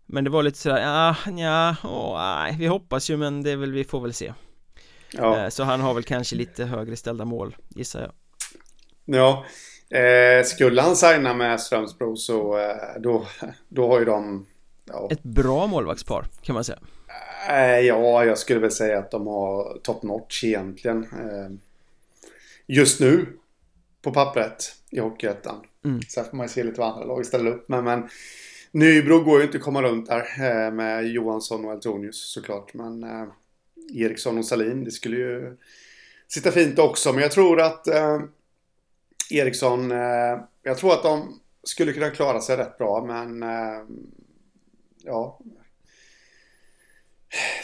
Men 0.05 0.23
det 0.23 0.29
var 0.29 0.43
lite 0.43 0.57
sådär, 0.57 0.81
ja, 0.81 1.15
ja, 1.37 1.75
åh, 1.83 2.17
nej, 2.17 2.55
vi 2.59 2.67
hoppas 2.67 3.09
ju 3.09 3.17
men 3.17 3.43
det 3.43 3.51
är 3.51 3.55
väl, 3.55 3.71
vi 3.71 3.83
får 3.83 4.01
väl 4.01 4.13
se. 4.13 4.33
Ja. 5.17 5.43
Eh, 5.43 5.49
så 5.49 5.63
han 5.63 5.79
har 5.79 5.93
väl 5.93 6.03
kanske 6.03 6.35
lite 6.35 6.65
högre 6.65 6.95
ställda 6.95 7.25
mål 7.25 7.55
gissar 7.69 8.01
jag 8.01 8.11
Ja 9.05 9.45
eh, 9.99 10.43
Skulle 10.43 10.81
han 10.81 10.95
signa 10.95 11.33
med 11.33 11.61
Strömsbro 11.61 12.15
så 12.15 12.57
eh, 12.57 13.01
då, 13.01 13.27
då 13.67 13.87
har 13.87 13.99
ju 13.99 14.05
de 14.05 14.45
ja. 14.85 15.07
Ett 15.11 15.23
bra 15.23 15.67
målvaktspar 15.67 16.25
kan 16.41 16.53
man 16.53 16.63
säga 16.63 16.79
eh, 17.49 17.79
Ja, 17.79 18.25
jag 18.25 18.37
skulle 18.37 18.59
väl 18.59 18.71
säga 18.71 18.99
att 18.99 19.11
de 19.11 19.27
har 19.27 19.79
top 19.83 20.03
notch 20.03 20.43
egentligen 20.43 21.03
eh, 21.03 21.57
Just 22.67 22.99
nu 22.99 23.37
På 24.01 24.11
pappret 24.11 24.75
i 24.91 24.99
Hockeyettan 24.99 25.55
mm. 25.85 26.01
Sen 26.01 26.25
får 26.25 26.37
man 26.37 26.45
ju 26.45 26.49
se 26.49 26.63
lite 26.63 26.79
vad 26.79 26.89
andra 26.89 27.05
lag 27.05 27.25
ställer 27.25 27.51
upp 27.51 27.69
med 27.69 27.83
men 27.83 28.09
Nybro 28.71 29.19
går 29.19 29.39
ju 29.39 29.45
inte 29.45 29.57
att 29.57 29.63
komma 29.63 29.81
runt 29.81 30.07
där 30.07 30.25
eh, 30.39 30.71
med 30.71 31.07
Johansson 31.07 31.65
och 31.65 31.71
Eltonius 31.71 32.31
såklart 32.33 32.73
men 32.73 33.03
Eriksson 33.93 34.37
och 34.37 34.45
Salin. 34.45 34.83
Det 34.83 34.91
skulle 34.91 35.17
ju 35.17 35.57
sitta 36.27 36.51
fint 36.51 36.79
också. 36.79 37.13
Men 37.13 37.21
jag 37.21 37.31
tror 37.31 37.61
att 37.61 37.87
eh, 37.87 38.19
Eriksson, 39.31 39.91
eh, 39.91 40.39
jag 40.63 40.77
tror 40.77 40.93
att 40.93 41.03
de 41.03 41.39
skulle 41.63 41.93
kunna 41.93 42.09
klara 42.09 42.41
sig 42.41 42.57
rätt 42.57 42.77
bra. 42.77 43.05
Men 43.05 43.43
eh, 43.43 43.83
ja. 45.03 45.39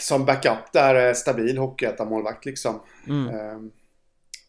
Som 0.00 0.24
backup 0.24 0.72
där, 0.72 1.14
stabil 1.14 1.58
hockeyettan-målvakt 1.58 2.46
liksom. 2.46 2.80
Mm. 3.08 3.28
Eh, 3.28 3.70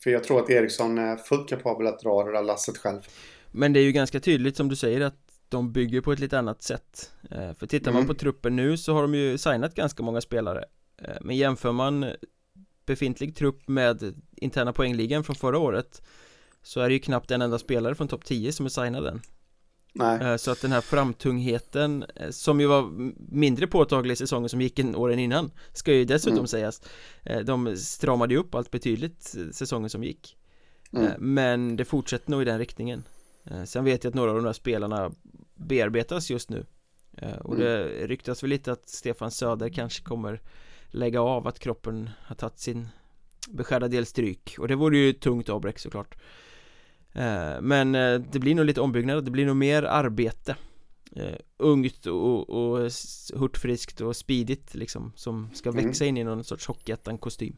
för 0.03 0.11
jag 0.11 0.23
tror 0.23 0.39
att 0.39 0.49
Eriksson 0.49 0.97
är 0.97 1.17
fullt 1.17 1.49
kapabel 1.49 1.87
att 1.87 1.99
dra 1.99 2.23
det 2.23 2.31
där 2.31 2.43
lasset 2.43 2.77
själv. 2.77 3.01
Men 3.51 3.73
det 3.73 3.79
är 3.79 3.83
ju 3.83 3.91
ganska 3.91 4.19
tydligt 4.19 4.57
som 4.57 4.69
du 4.69 4.75
säger 4.75 5.01
att 5.01 5.25
de 5.49 5.71
bygger 5.71 6.01
på 6.01 6.11
ett 6.11 6.19
lite 6.19 6.39
annat 6.39 6.63
sätt 6.63 7.11
eh, 7.31 7.53
För 7.53 7.67
tittar 7.67 7.91
man 7.91 8.01
mm. 8.01 8.07
på 8.07 8.13
truppen 8.13 8.55
nu 8.55 8.77
så 8.77 8.93
har 8.93 9.01
de 9.01 9.15
ju 9.15 9.37
signat 9.37 9.75
ganska 9.75 10.03
många 10.03 10.21
spelare 10.21 10.65
men 11.21 11.35
jämför 11.35 11.71
man 11.71 12.05
befintlig 12.85 13.35
trupp 13.35 13.67
med 13.67 14.21
interna 14.35 14.73
poängligan 14.73 15.23
från 15.23 15.35
förra 15.35 15.57
året 15.57 16.01
Så 16.61 16.79
är 16.79 16.87
det 16.87 16.93
ju 16.93 16.99
knappt 16.99 17.31
en 17.31 17.41
enda 17.41 17.59
spelare 17.59 17.95
från 17.95 18.07
topp 18.07 18.25
10 18.25 18.51
som 18.51 18.65
är 18.65 18.69
signad 18.69 19.05
än 19.05 19.21
Nej. 19.95 20.21
Eh, 20.21 20.35
så 20.35 20.51
att 20.51 20.61
den 20.61 20.71
här 20.71 20.81
framtungheten 20.81 22.05
eh, 22.15 22.29
som 22.29 22.59
ju 22.59 22.67
var 22.67 22.91
mindre 23.31 23.67
påtaglig 23.67 24.13
i 24.13 24.15
säsongen 24.15 24.49
som 24.49 24.61
gick 24.61 24.79
en 24.79 24.95
åren 24.95 25.19
innan 25.19 25.51
Ska 25.73 25.93
ju 25.93 26.05
dessutom 26.05 26.37
mm. 26.37 26.47
sägas 26.47 26.81
eh, 27.23 27.39
De 27.39 27.77
stramade 27.77 28.33
ju 28.33 28.39
upp 28.39 28.55
allt 28.55 28.71
betydligt 28.71 29.35
säsongen 29.51 29.89
som 29.89 30.03
gick 30.03 30.37
mm. 30.93 31.11
Men 31.17 31.75
det 31.75 31.85
fortsätter 31.85 32.31
nog 32.31 32.41
i 32.41 32.45
den 32.45 32.59
riktningen 32.59 33.03
Sen 33.65 33.85
vet 33.85 34.03
jag 34.03 34.11
att 34.11 34.15
några 34.15 34.31
av 34.31 34.35
de 34.35 34.45
där 34.45 34.53
spelarna 34.53 35.11
bearbetas 35.55 36.29
just 36.29 36.49
nu 36.49 36.65
Och 37.39 37.55
mm. 37.55 37.59
det 37.59 38.07
ryktas 38.07 38.43
väl 38.43 38.49
lite 38.49 38.71
att 38.71 38.89
Stefan 38.89 39.31
Söder 39.31 39.69
kanske 39.69 40.03
kommer 40.03 40.41
lägga 40.95 41.21
av 41.21 41.47
att 41.47 41.59
kroppen 41.59 42.09
har 42.23 42.35
tagit 42.35 42.59
sin 42.59 42.87
beskärda 43.49 43.87
del 43.87 44.05
stryk 44.05 44.55
Och 44.59 44.67
det 44.67 44.75
vore 44.75 44.97
ju 44.97 45.13
tungt 45.13 45.49
avbräck 45.49 45.79
såklart 45.79 46.15
Eh, 47.15 47.61
men 47.61 47.95
eh, 47.95 48.19
det 48.31 48.39
blir 48.39 48.55
nog 48.55 48.65
lite 48.65 48.81
ombyggnad, 48.81 49.25
det 49.25 49.31
blir 49.31 49.45
nog 49.45 49.55
mer 49.55 49.83
arbete 49.83 50.55
uh, 51.17 51.35
Ungt 51.57 52.05
och, 52.05 52.49
och 52.49 52.91
hurtfriskt 53.33 54.01
och 54.01 54.15
speedigt 54.15 54.75
liksom 54.75 55.11
Som 55.15 55.49
ska 55.53 55.69
mm. 55.69 55.85
växa 55.85 56.05
in 56.05 56.17
i 56.17 56.23
någon 56.23 56.43
sorts 56.43 56.67
Hockeyettan-kostym 56.67 57.57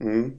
mm. 0.00 0.38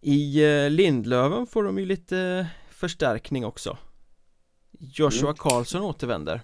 I 0.00 0.42
Lindlöven 0.70 1.46
får 1.46 1.64
de 1.64 1.78
ju 1.78 1.86
lite 1.86 2.48
förstärkning 2.70 3.44
också 3.44 3.78
Joshua 4.78 5.28
mm. 5.28 5.36
Karlsson 5.36 5.82
återvänder 5.82 6.42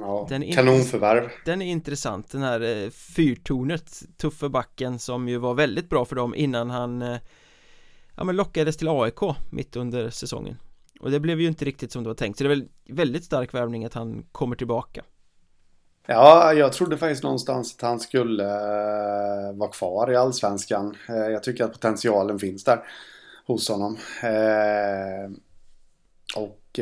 Ja, 0.00 0.26
den 0.28 0.52
kanonförvärv 0.52 1.30
Den 1.44 1.62
är 1.62 1.66
intressant, 1.66 2.30
den 2.30 2.42
här 2.42 2.60
eh, 2.60 2.90
fyrtornet 2.90 4.02
Tuffe 4.16 4.48
backen 4.48 4.98
som 4.98 5.28
ju 5.28 5.38
var 5.38 5.54
väldigt 5.54 5.88
bra 5.88 6.04
för 6.04 6.16
dem 6.16 6.34
innan 6.34 6.70
han 6.70 7.02
eh, 7.02 7.18
Ja 8.16 8.24
men 8.24 8.36
lockades 8.36 8.76
till 8.76 8.88
AIK 8.88 9.20
mitt 9.50 9.76
under 9.76 10.10
säsongen 10.10 10.56
Och 11.00 11.10
det 11.10 11.20
blev 11.20 11.40
ju 11.40 11.48
inte 11.48 11.64
riktigt 11.64 11.92
som 11.92 12.02
det 12.02 12.08
var 12.08 12.14
tänkt 12.14 12.38
Så 12.38 12.44
det 12.44 12.48
är 12.48 12.56
väl 12.56 12.68
väldigt 12.88 13.24
stark 13.24 13.54
värvning 13.54 13.84
att 13.84 13.94
han 13.94 14.26
kommer 14.32 14.56
tillbaka 14.56 15.02
Ja, 16.06 16.52
jag 16.52 16.72
trodde 16.72 16.96
faktiskt 16.96 17.22
någonstans 17.22 17.74
att 17.74 17.82
han 17.82 18.00
skulle 18.00 18.44
uh, 18.44 19.56
vara 19.56 19.70
kvar 19.70 20.12
i 20.12 20.16
Allsvenskan. 20.16 20.96
Jag 21.08 21.42
tycker 21.42 21.64
att 21.64 21.72
potentialen 21.72 22.38
finns 22.38 22.64
där 22.64 22.84
hos 23.46 23.68
honom. 23.68 23.98
Och 26.36 26.80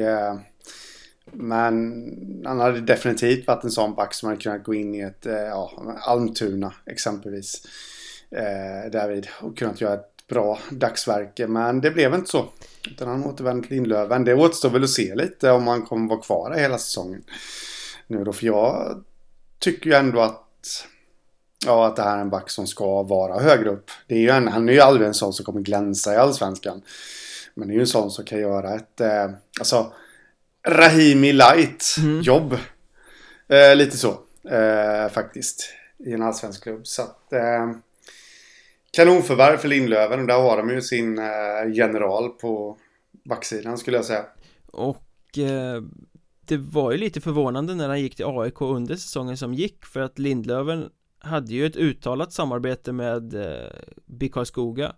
men 1.33 2.43
han 2.47 2.61
hade 2.61 2.81
definitivt 2.81 3.47
varit 3.47 3.65
en 3.65 3.71
sån 3.71 3.95
back 3.95 4.15
som 4.15 4.29
hade 4.29 4.41
kunnat 4.41 4.65
gå 4.65 4.75
in 4.75 4.95
i 4.95 5.01
ett, 5.01 5.27
eh, 5.27 5.35
ja, 5.35 5.73
Almtuna 6.01 6.73
exempelvis. 6.87 7.67
Eh, 8.31 8.91
därvid 8.91 9.29
och 9.41 9.59
kunnat 9.59 9.81
göra 9.81 9.95
ett 9.95 10.27
bra 10.29 10.59
dagsverke. 10.71 11.47
Men 11.47 11.81
det 11.81 11.91
blev 11.91 12.15
inte 12.15 12.31
så. 12.31 12.49
Utan 12.91 13.09
han 13.09 13.25
återvände 13.25 13.69
till 13.69 13.77
Lindlöven. 13.77 14.25
Det 14.25 14.35
återstår 14.35 14.71
väl 14.71 14.85
att 14.85 14.91
se 14.91 15.15
lite 15.15 15.51
om 15.51 15.67
han 15.67 15.83
kommer 15.83 16.09
vara 16.09 16.21
kvar 16.21 16.55
hela 16.57 16.79
säsongen. 16.79 17.25
Nu 18.07 18.25
då, 18.25 18.33
för 18.33 18.47
jag 18.47 19.03
tycker 19.59 19.91
ju 19.91 19.97
ändå 19.97 20.21
att 20.21 20.49
Ja, 21.67 21.87
att 21.87 21.97
det 21.97 22.03
här 22.03 22.17
är 22.17 22.21
en 22.21 22.31
back 22.31 22.51
som 22.51 22.67
ska 22.67 23.03
vara 23.03 23.41
högre 23.41 23.71
upp. 23.71 23.91
Det 24.07 24.15
är 24.15 24.19
ju 24.19 24.29
en, 24.29 24.49
han 24.49 24.69
är 24.69 24.73
ju 24.73 24.81
aldrig 24.81 25.07
en 25.07 25.15
sån 25.15 25.33
som 25.33 25.45
kommer 25.45 25.61
glänsa 25.61 26.15
i 26.15 26.17
Allsvenskan. 26.17 26.83
Men 27.55 27.69
det 27.69 27.73
är 27.73 27.75
ju 27.75 27.81
en 27.81 27.87
sån 27.87 28.11
som 28.11 28.25
kan 28.25 28.39
göra 28.39 28.75
ett... 28.75 29.01
Eh, 29.01 29.31
alltså, 29.61 29.93
Rahimi 30.69 31.33
light 31.33 31.97
mm. 31.99 32.21
jobb. 32.21 32.57
Eh, 33.49 33.77
lite 33.77 33.97
så 33.97 34.11
eh, 34.51 35.09
faktiskt. 35.13 35.75
I 35.99 36.13
en 36.13 36.23
allsvensk 36.23 36.63
klubb. 36.63 36.87
Så 36.87 37.03
att, 37.03 37.33
eh, 37.33 37.71
kanonförvärv 38.91 39.57
för 39.57 39.69
Lindlöven. 39.69 40.21
Och 40.21 40.27
där 40.27 40.43
har 40.43 40.57
de 40.57 40.71
ju 40.71 40.83
sin 40.83 41.19
eh, 41.19 41.73
general 41.73 42.29
på 42.29 42.77
backsidan 43.25 43.79
skulle 43.79 43.97
jag 43.97 44.05
säga. 44.05 44.25
Och 44.67 45.39
eh, 45.39 45.83
det 46.47 46.57
var 46.57 46.93
ju 46.93 46.99
lite 46.99 47.21
förvånande 47.21 47.75
när 47.75 47.89
han 47.89 48.01
gick 48.01 48.17
till 48.17 48.25
AIK 48.29 48.61
under 48.61 48.97
säsongen 48.97 49.37
som 49.37 49.55
gick. 49.55 49.85
För 49.85 50.01
att 50.01 50.19
Lindlöven 50.19 50.89
hade 51.19 51.55
ju 51.55 51.67
ett 51.67 51.77
uttalat 51.77 52.33
samarbete 52.33 52.93
med 52.93 53.35
eh, 53.35 53.71
BIK 54.07 54.35
Skoga 54.45 54.93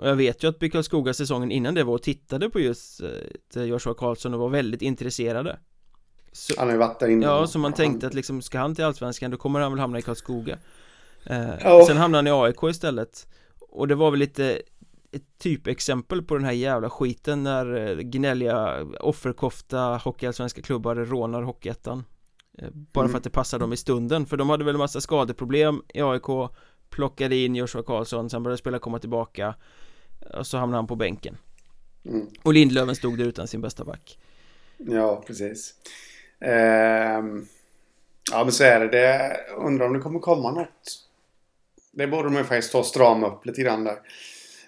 och 0.00 0.08
jag 0.08 0.16
vet 0.16 0.44
ju 0.44 0.48
att 0.48 0.58
BIK 0.58 0.84
Skoga 0.84 1.14
säsongen 1.14 1.50
innan 1.50 1.74
det 1.74 1.84
var 1.84 1.94
och 1.94 2.02
tittade 2.02 2.50
på 2.50 2.60
just 2.60 3.00
eh, 3.56 3.62
Joshua 3.62 3.94
Karlsson 3.94 4.34
och 4.34 4.40
var 4.40 4.48
väldigt 4.48 4.82
intresserade. 4.82 5.58
Så, 6.32 6.54
Han 6.58 6.68
har 6.68 6.72
ju 6.72 6.78
varit 6.78 7.00
där 7.00 7.08
innan. 7.08 7.30
Ja, 7.30 7.46
så 7.46 7.58
man 7.58 7.72
tänkte 7.72 8.06
att 8.06 8.14
liksom, 8.14 8.42
ska 8.42 8.58
han 8.58 8.74
till 8.74 8.84
Allsvenskan 8.84 9.30
då 9.30 9.36
kommer 9.36 9.60
han 9.60 9.72
väl 9.72 9.80
hamna 9.80 9.98
i 9.98 10.02
Karlskoga. 10.02 10.58
Eh, 11.24 11.50
ja. 11.60 11.84
Sen 11.86 11.96
hamnade 11.96 12.30
han 12.30 12.44
i 12.44 12.46
AIK 12.46 12.62
istället. 12.70 13.26
Och 13.58 13.88
det 13.88 13.94
var 13.94 14.10
väl 14.10 14.20
lite 14.20 14.62
ett 15.12 15.38
typexempel 15.38 16.22
på 16.22 16.34
den 16.34 16.44
här 16.44 16.52
jävla 16.52 16.90
skiten 16.90 17.42
när 17.42 17.74
eh, 17.76 17.96
gnälliga 17.96 18.86
offerkofta 19.00 19.96
hockeyallsvenska 19.96 20.62
klubbar 20.62 20.94
rånar 20.94 21.42
Hockeyettan. 21.42 22.04
Eh, 22.58 22.68
Bara 22.72 23.04
mm. 23.04 23.10
för 23.10 23.18
att 23.18 23.24
det 23.24 23.30
passar 23.30 23.58
dem 23.58 23.72
i 23.72 23.76
stunden, 23.76 24.26
för 24.26 24.36
de 24.36 24.50
hade 24.50 24.64
väl 24.64 24.76
massa 24.76 25.00
skadeproblem 25.00 25.82
i 25.94 26.02
AIK 26.02 26.50
Plockade 26.90 27.36
in 27.36 27.56
Joshua 27.56 27.82
Karlsson, 27.82 28.30
sen 28.30 28.42
började 28.42 28.58
spela 28.58 28.78
komma 28.78 28.98
tillbaka 28.98 29.54
och 30.34 30.46
så 30.46 30.58
hamnade 30.58 30.78
han 30.78 30.86
på 30.86 30.96
bänken 30.96 31.36
mm. 32.04 32.26
Och 32.42 32.54
Lindlöven 32.54 32.96
stod 32.96 33.18
där 33.18 33.24
utan 33.24 33.48
sin 33.48 33.60
bästa 33.60 33.84
back 33.84 34.18
Ja, 34.76 35.24
precis 35.26 35.74
ehm, 36.40 37.46
Ja, 38.32 38.44
men 38.44 38.52
så 38.52 38.64
är 38.64 38.80
det. 38.80 38.88
det 38.88 39.36
undrar 39.56 39.86
om 39.86 39.92
det 39.92 40.00
kommer 40.00 40.20
komma 40.20 40.50
något 40.50 41.06
Det 41.92 42.06
borde 42.06 42.30
man 42.30 42.44
faktiskt 42.44 42.72
ta 42.72 42.78
och 42.78 42.86
strama 42.86 43.26
upp 43.28 43.46
lite 43.46 43.62
grann 43.62 43.84
där 43.84 43.96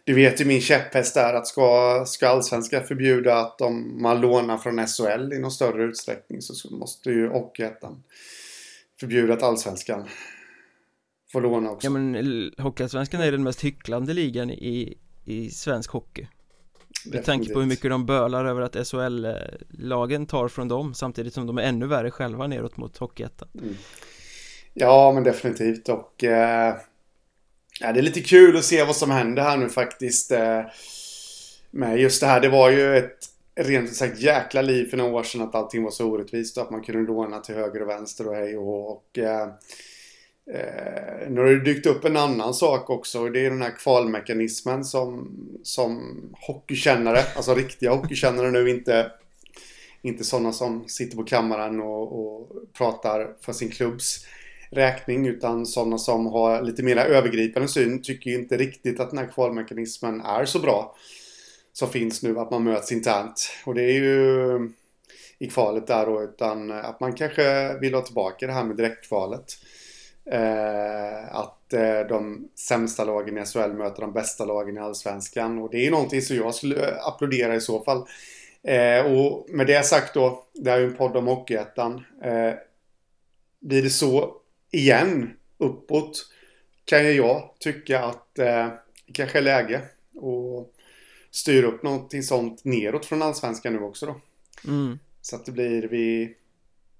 Du 0.04 0.14
vet 0.14 0.40
ju 0.40 0.44
min 0.44 0.60
käpphäst 0.60 1.14
där 1.14 1.34
att 1.34 1.46
ska, 1.46 2.04
ska 2.06 2.28
allsvenska 2.28 2.80
förbjuda 2.80 3.36
att 3.36 3.60
om 3.60 4.02
man 4.02 4.20
lånar 4.20 4.58
från 4.58 4.86
SHL 4.86 5.32
i 5.32 5.38
någon 5.38 5.50
större 5.50 5.84
utsträckning 5.84 6.42
så 6.42 6.74
måste 6.76 7.10
ju 7.10 7.28
Hockeyettan 7.28 8.02
förbjuda 9.00 9.34
att 9.34 9.42
allsvenskan 9.42 10.08
får 11.32 11.40
låna 11.40 11.70
också. 11.70 11.86
Ja 11.86 11.90
men 11.90 12.52
Hockeyallsvenskan 12.58 13.20
är 13.20 13.32
den 13.32 13.42
mest 13.42 13.64
hycklande 13.64 14.14
ligan 14.14 14.50
i 14.50 14.98
i 15.24 15.50
svensk 15.50 15.90
hockey. 15.90 16.26
Med 17.06 17.24
tanke 17.24 17.52
på 17.52 17.60
hur 17.60 17.66
mycket 17.66 17.90
de 17.90 18.06
bölar 18.06 18.44
över 18.44 18.60
att 18.60 18.86
SHL-lagen 18.86 20.26
tar 20.26 20.48
från 20.48 20.68
dem 20.68 20.94
Samtidigt 20.94 21.34
som 21.34 21.46
de 21.46 21.58
är 21.58 21.62
ännu 21.62 21.86
värre 21.86 22.10
själva 22.10 22.46
neråt 22.46 22.76
mot 22.76 22.98
Hockeyettan. 22.98 23.48
Mm. 23.54 23.76
Ja 24.74 25.12
men 25.12 25.24
definitivt. 25.24 25.88
Och 25.88 26.24
eh, 26.24 26.76
ja, 27.80 27.92
Det 27.92 28.00
är 28.00 28.02
lite 28.02 28.20
kul 28.20 28.56
att 28.56 28.64
se 28.64 28.84
vad 28.84 28.96
som 28.96 29.10
händer 29.10 29.42
här 29.42 29.56
nu 29.56 29.68
faktiskt 29.68 30.32
eh, 30.32 30.60
Med 31.70 31.98
just 31.98 32.20
det 32.20 32.26
här, 32.26 32.40
det 32.40 32.48
var 32.48 32.70
ju 32.70 32.96
ett 32.96 33.18
rent 33.54 33.94
sagt 33.94 34.20
jäkla 34.20 34.62
liv 34.62 34.90
för 34.90 34.96
några 34.96 35.12
år 35.12 35.22
sedan 35.22 35.42
att 35.42 35.54
allting 35.54 35.82
var 35.82 35.90
så 35.90 36.06
orättvist 36.06 36.56
och 36.56 36.62
att 36.62 36.70
man 36.70 36.82
kunde 36.82 37.12
låna 37.12 37.38
till 37.38 37.54
höger 37.54 37.82
och 37.82 37.88
vänster 37.88 38.28
och 38.28 38.34
hej 38.34 38.56
och, 38.56 38.90
och 38.90 39.18
eh, 39.18 39.48
Eh, 40.50 41.30
nu 41.30 41.40
har 41.40 41.46
det 41.46 41.64
dykt 41.64 41.86
upp 41.86 42.04
en 42.04 42.16
annan 42.16 42.54
sak 42.54 42.90
också 42.90 43.20
och 43.20 43.32
det 43.32 43.46
är 43.46 43.50
den 43.50 43.62
här 43.62 43.76
kvalmekanismen 43.76 44.84
som, 44.84 45.30
som 45.62 46.16
hockeykännare, 46.46 47.18
alltså 47.36 47.54
riktiga 47.54 47.90
hockeykännare 47.90 48.50
nu, 48.50 48.70
inte, 48.70 49.10
inte 50.02 50.24
sådana 50.24 50.52
som 50.52 50.88
sitter 50.88 51.16
på 51.16 51.24
kammaren 51.24 51.80
och, 51.80 52.20
och 52.20 52.48
pratar 52.72 53.36
för 53.40 53.52
sin 53.52 53.70
klubbs 53.70 54.26
räkning 54.70 55.26
utan 55.26 55.66
sådana 55.66 55.98
som 55.98 56.26
har 56.26 56.62
lite 56.62 56.82
mer 56.82 56.96
övergripande 56.96 57.68
syn 57.68 58.02
tycker 58.02 58.30
ju 58.30 58.36
inte 58.36 58.56
riktigt 58.56 59.00
att 59.00 59.10
den 59.10 59.18
här 59.18 59.32
kvalmekanismen 59.32 60.20
är 60.20 60.44
så 60.44 60.58
bra 60.58 60.96
som 61.72 61.88
finns 61.88 62.22
nu, 62.22 62.38
att 62.38 62.50
man 62.50 62.64
möts 62.64 62.92
internt. 62.92 63.50
Och 63.64 63.74
det 63.74 63.82
är 63.82 63.92
ju 63.92 64.70
i 65.38 65.46
kvalet 65.46 65.86
där 65.86 66.06
då, 66.06 66.22
utan 66.22 66.70
att 66.70 67.00
man 67.00 67.12
kanske 67.12 67.78
vill 67.78 67.94
ha 67.94 68.02
tillbaka 68.02 68.46
det 68.46 68.52
här 68.52 68.64
med 68.64 68.76
direktkvalet. 68.76 69.44
Eh, 70.24 71.34
att 71.34 71.72
eh, 71.72 72.00
de 72.08 72.48
sämsta 72.54 73.04
lagen 73.04 73.38
i 73.38 73.44
SHL 73.44 73.72
möter 73.72 74.00
de 74.00 74.12
bästa 74.12 74.44
lagen 74.44 74.76
i 74.76 74.80
Allsvenskan. 74.80 75.58
Och 75.58 75.70
det 75.70 75.86
är 75.86 75.90
någonting 75.90 76.22
som 76.22 76.36
jag 76.36 76.54
skulle 76.54 76.94
applådera 77.00 77.54
i 77.54 77.60
så 77.60 77.84
fall. 77.84 78.06
Eh, 78.62 79.06
och 79.06 79.46
med 79.48 79.66
det 79.66 79.86
sagt 79.86 80.14
då, 80.14 80.46
det 80.54 80.70
här 80.70 80.76
är 80.78 80.82
ju 80.82 80.86
en 80.86 80.96
podd 80.96 81.16
om 81.16 81.26
Hockeyettan. 81.26 82.04
Eh, 82.22 82.54
blir 83.60 83.82
det 83.82 83.90
så 83.90 84.36
igen 84.70 85.30
uppåt 85.58 86.32
kan 86.84 87.04
ju 87.04 87.12
jag 87.12 87.54
tycka 87.58 88.04
att 88.04 88.38
eh, 88.38 88.68
kanske 89.12 89.38
är 89.38 89.42
läge 89.42 89.82
att 90.16 90.68
styra 91.30 91.66
upp 91.66 91.82
någonting 91.82 92.22
sånt 92.22 92.64
neråt 92.64 93.06
från 93.06 93.22
Allsvenskan 93.22 93.72
nu 93.72 93.80
också 93.80 94.06
då. 94.06 94.20
Mm. 94.68 94.98
Så 95.20 95.36
att 95.36 95.46
det 95.46 95.52
blir 95.52 95.88
vi, 95.88 96.36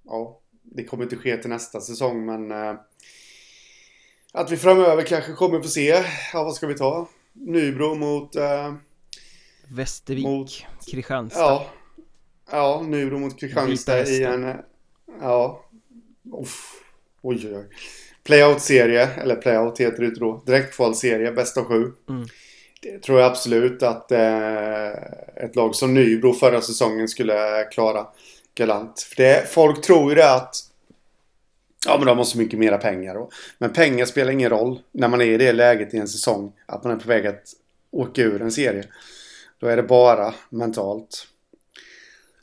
ja, 0.03 0.39
det 0.61 0.83
kommer 0.83 1.03
inte 1.03 1.15
ske 1.15 1.37
till 1.37 1.49
nästa 1.49 1.81
säsong 1.81 2.25
men 2.25 2.51
eh, 2.51 2.75
att 4.33 4.51
vi 4.51 4.57
framöver 4.57 5.03
kanske 5.03 5.33
kommer 5.33 5.61
få 5.61 5.67
se, 5.67 6.03
ja 6.33 6.43
vad 6.43 6.55
ska 6.55 6.67
vi 6.67 6.75
ta? 6.75 7.09
Nybro 7.33 7.95
mot... 7.95 8.35
Eh, 8.35 8.73
Västervik, 9.67 10.25
mot, 10.25 10.49
Kristianstad. 10.91 11.39
Ja, 11.39 11.65
ja, 12.51 12.81
Nybro 12.81 13.19
mot 13.19 13.39
Kristianstad 13.39 14.07
i 14.07 14.23
en... 14.23 14.55
Ja, 15.21 15.65
Uff, 16.41 16.83
oj 17.21 17.47
oj 17.47 17.57
oj. 17.57 17.65
playout-serie, 18.23 19.07
eller 19.21 19.35
playout 19.35 19.79
heter 19.79 20.03
det 20.03 20.19
då, 20.19 20.43
direktkvalserie, 20.45 21.31
bäst 21.31 21.57
av 21.57 21.65
sju. 21.65 21.91
Mm. 22.09 22.27
Det 22.81 22.99
tror 22.99 23.19
jag 23.19 23.31
absolut 23.31 23.83
att 23.83 24.11
eh, 24.11 24.89
ett 25.35 25.55
lag 25.55 25.75
som 25.75 25.93
Nybro 25.93 26.33
förra 26.33 26.61
säsongen 26.61 27.07
skulle 27.07 27.63
klara 27.71 28.07
galant. 28.55 28.99
För 28.99 29.15
det, 29.15 29.49
folk 29.49 29.81
tror 29.81 30.09
ju 30.09 30.15
det 30.15 30.33
att 30.33 30.55
Ja 31.87 31.97
men 31.97 32.07
de 32.07 32.17
har 32.17 32.25
så 32.25 32.37
mycket 32.37 32.59
mera 32.59 32.77
pengar. 32.77 33.15
Och, 33.15 33.31
men 33.57 33.73
pengar 33.73 34.05
spelar 34.05 34.31
ingen 34.31 34.49
roll 34.49 34.79
när 34.91 35.07
man 35.07 35.21
är 35.21 35.25
i 35.25 35.37
det 35.37 35.53
läget 35.53 35.93
i 35.93 35.97
en 35.97 36.07
säsong. 36.07 36.51
Att 36.65 36.83
man 36.83 36.93
är 36.93 36.97
på 36.97 37.07
väg 37.07 37.27
att 37.27 37.43
åka 37.91 38.21
ur 38.21 38.41
en 38.41 38.51
serie. 38.51 38.83
Då 39.59 39.67
är 39.67 39.75
det 39.77 39.83
bara 39.83 40.33
mentalt. 40.49 41.27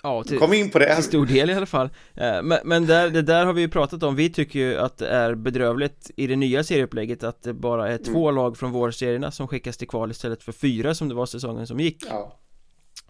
Ja, 0.02 0.24
till, 0.24 0.38
Kom 0.38 0.52
in 0.52 0.70
på 0.70 0.78
det. 0.78 0.94
till 0.94 1.04
stor 1.04 1.26
del 1.26 1.50
i 1.50 1.54
alla 1.54 1.66
fall 1.66 1.90
Eh, 2.14 2.42
Men, 2.42 2.58
men 2.64 2.86
där, 2.86 3.10
det 3.10 3.22
där 3.22 3.46
har 3.46 3.52
vi 3.52 3.60
ju 3.60 3.68
pratat 3.68 4.02
om, 4.02 4.16
vi 4.16 4.30
tycker 4.32 4.58
ju 4.58 4.76
att 4.78 4.98
det 4.98 5.08
är 5.08 5.34
bedrövligt 5.34 6.10
i 6.16 6.26
det 6.26 6.36
nya 6.36 6.64
serieupplägget 6.64 7.24
att 7.24 7.42
det 7.42 7.52
bara 7.52 7.88
är 7.92 7.98
två 7.98 8.30
lag 8.30 8.56
från 8.56 8.70
vårserierna 8.70 9.30
som 9.30 9.48
skickas 9.48 9.76
till 9.76 9.88
kval 9.88 10.10
istället 10.10 10.42
för 10.42 10.52
fyra 10.52 10.94
som 10.94 11.08
det 11.08 11.14
var 11.14 11.26
säsongen 11.26 11.66
som 11.66 11.80
gick 11.80 12.04
Ja. 12.08 12.36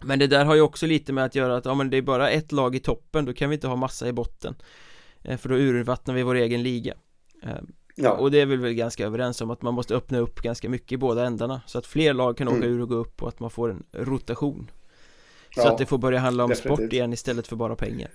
Men 0.03 0.19
det 0.19 0.27
där 0.27 0.45
har 0.45 0.55
ju 0.55 0.61
också 0.61 0.85
lite 0.85 1.13
med 1.13 1.25
att 1.25 1.35
göra 1.35 1.55
att, 1.57 1.65
ja 1.65 1.73
men 1.73 1.89
det 1.89 1.97
är 1.97 2.01
bara 2.01 2.29
ett 2.29 2.51
lag 2.51 2.75
i 2.75 2.79
toppen, 2.79 3.25
då 3.25 3.33
kan 3.33 3.49
vi 3.49 3.53
inte 3.55 3.67
ha 3.67 3.75
massa 3.75 4.07
i 4.07 4.13
botten 4.13 4.55
För 5.23 5.49
då 5.49 5.55
urvattnar 5.55 6.15
vi 6.15 6.23
vår 6.23 6.35
egen 6.35 6.63
liga 6.63 6.93
Eh, 7.43 7.49
Ja. 7.95 8.11
Och 8.11 8.31
det 8.31 8.41
är 8.41 8.45
vi 8.45 8.55
väl 8.55 8.73
ganska 8.73 9.05
överens 9.05 9.41
om 9.41 9.51
att 9.51 9.61
man 9.61 9.73
måste 9.73 9.95
öppna 9.95 10.17
upp 10.17 10.41
ganska 10.41 10.69
mycket 10.69 10.91
i 10.91 10.97
båda 10.97 11.25
ändarna 11.25 11.61
Så 11.65 11.77
att 11.77 11.85
fler 11.85 12.13
lag 12.13 12.37
kan 12.37 12.47
åka 12.47 12.57
Mm. 12.57 12.69
ur 12.69 12.81
och 12.81 12.89
gå 12.89 12.95
upp 12.95 13.21
och 13.23 13.27
att 13.27 13.39
man 13.39 13.49
får 13.49 13.69
en 13.69 13.83
rotation 13.93 14.71
Så 15.55 15.61
Ja, 15.61 15.71
att 15.71 15.77
det 15.77 15.85
får 15.85 15.97
börja 15.97 16.19
handla 16.19 16.43
om 16.43 16.49
definitivt. 16.49 16.77
sport 16.77 16.93
igen 16.93 17.13
istället 17.13 17.47
för 17.47 17.55
bara 17.55 17.75
pengar 17.75 18.09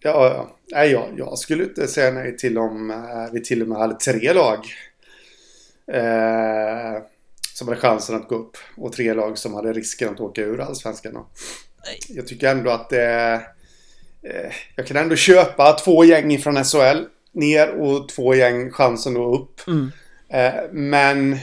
Ja, 0.00 0.26
ja. 0.36 0.56
Nej, 0.72 0.90
jag, 0.90 1.04
jag 1.16 1.38
skulle 1.38 1.64
inte 1.64 1.86
säga 1.88 2.10
nej 2.10 2.36
till 2.36 2.58
om 2.58 2.90
eh, 2.90 2.96
vi 3.32 3.42
till 3.42 3.62
och 3.62 3.68
med 3.68 3.78
hade 3.78 3.94
tre 3.94 4.32
lag. 4.32 4.58
Eh, 5.86 7.02
som 7.54 7.68
hade 7.68 7.80
chansen 7.80 8.16
att 8.16 8.28
gå 8.28 8.34
upp. 8.34 8.56
Och 8.76 8.92
tre 8.92 9.14
lag 9.14 9.38
som 9.38 9.54
hade 9.54 9.72
risken 9.72 10.08
att 10.08 10.20
åka 10.20 10.40
ur 10.42 10.60
allsvenskan. 10.60 11.24
Jag 12.08 12.26
tycker 12.26 12.50
ändå 12.50 12.70
att 12.70 12.90
det... 12.90 13.32
Eh, 13.32 13.40
jag 14.76 14.86
kan 14.86 14.96
ändå 14.96 15.16
köpa 15.16 15.72
två 15.72 16.04
gäng 16.04 16.38
från 16.38 16.64
SHL 16.64 17.04
ner 17.32 17.80
och 17.80 18.08
två 18.08 18.34
gäng 18.34 18.70
chansen 18.70 19.16
att 19.16 19.40
upp. 19.40 19.66
mm. 19.66 19.92
Eh, 20.28 20.54
men... 20.72 21.38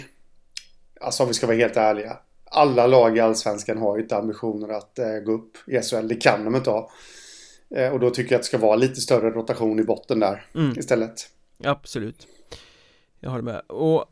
Alltså 1.02 1.24
om 1.24 1.28
vi 1.28 1.34
ska 1.34 1.48
vara 1.48 1.58
helt 1.58 1.78
ärliga. 1.78 2.18
Alla 2.46 2.88
lag 2.88 3.18
i 3.18 3.20
Allsvenskan 3.20 3.78
har 3.78 3.98
ju 3.98 4.04
inte 4.04 4.18
ambitioner 4.18 4.70
att 4.70 5.00
eh, 5.00 5.16
gå 5.26 5.32
upp 5.32 5.58
i 5.68 5.82
SHL. 5.82 6.08
Det 6.08 6.16
kan 6.16 6.46
de 6.46 6.56
inte 6.56 6.70
ha. 6.70 6.92
Eh, 7.76 7.90
och 7.94 8.00
då 8.00 8.10
tycker 8.10 8.32
jag 8.32 8.40
att 8.40 8.44
det 8.44 8.48
ska 8.48 8.58
vara 8.58 8.76
lite 8.76 9.02
större 9.02 9.30
rotation 9.30 9.80
i 9.80 9.84
botten 9.84 10.20
där 10.20 10.46
Mm. 10.56 10.80
istället. 10.80 11.30
Absolut 11.64 12.28
Jag 13.20 13.30
håller 13.30 13.44
med 13.44 13.62
och 13.68 14.06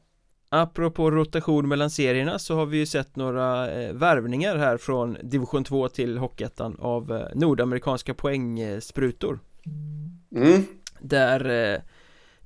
Apropå 0.49 1.11
rotation 1.11 1.67
mellan 1.67 1.89
serierna 1.89 2.39
så 2.39 2.55
har 2.55 2.65
vi 2.65 2.77
ju 2.77 2.85
sett 2.85 3.15
några 3.15 3.71
eh, 3.71 3.93
värvningar 3.93 4.57
här 4.57 4.77
från 4.77 5.17
division 5.23 5.63
2 5.63 5.89
till 5.89 6.17
Hockeyettan 6.17 6.77
av 6.79 7.11
eh, 7.11 7.27
nordamerikanska 7.35 8.13
poängsprutor 8.13 9.39
Mm. 10.35 10.65
Där 10.99 11.73
eh, 11.73 11.81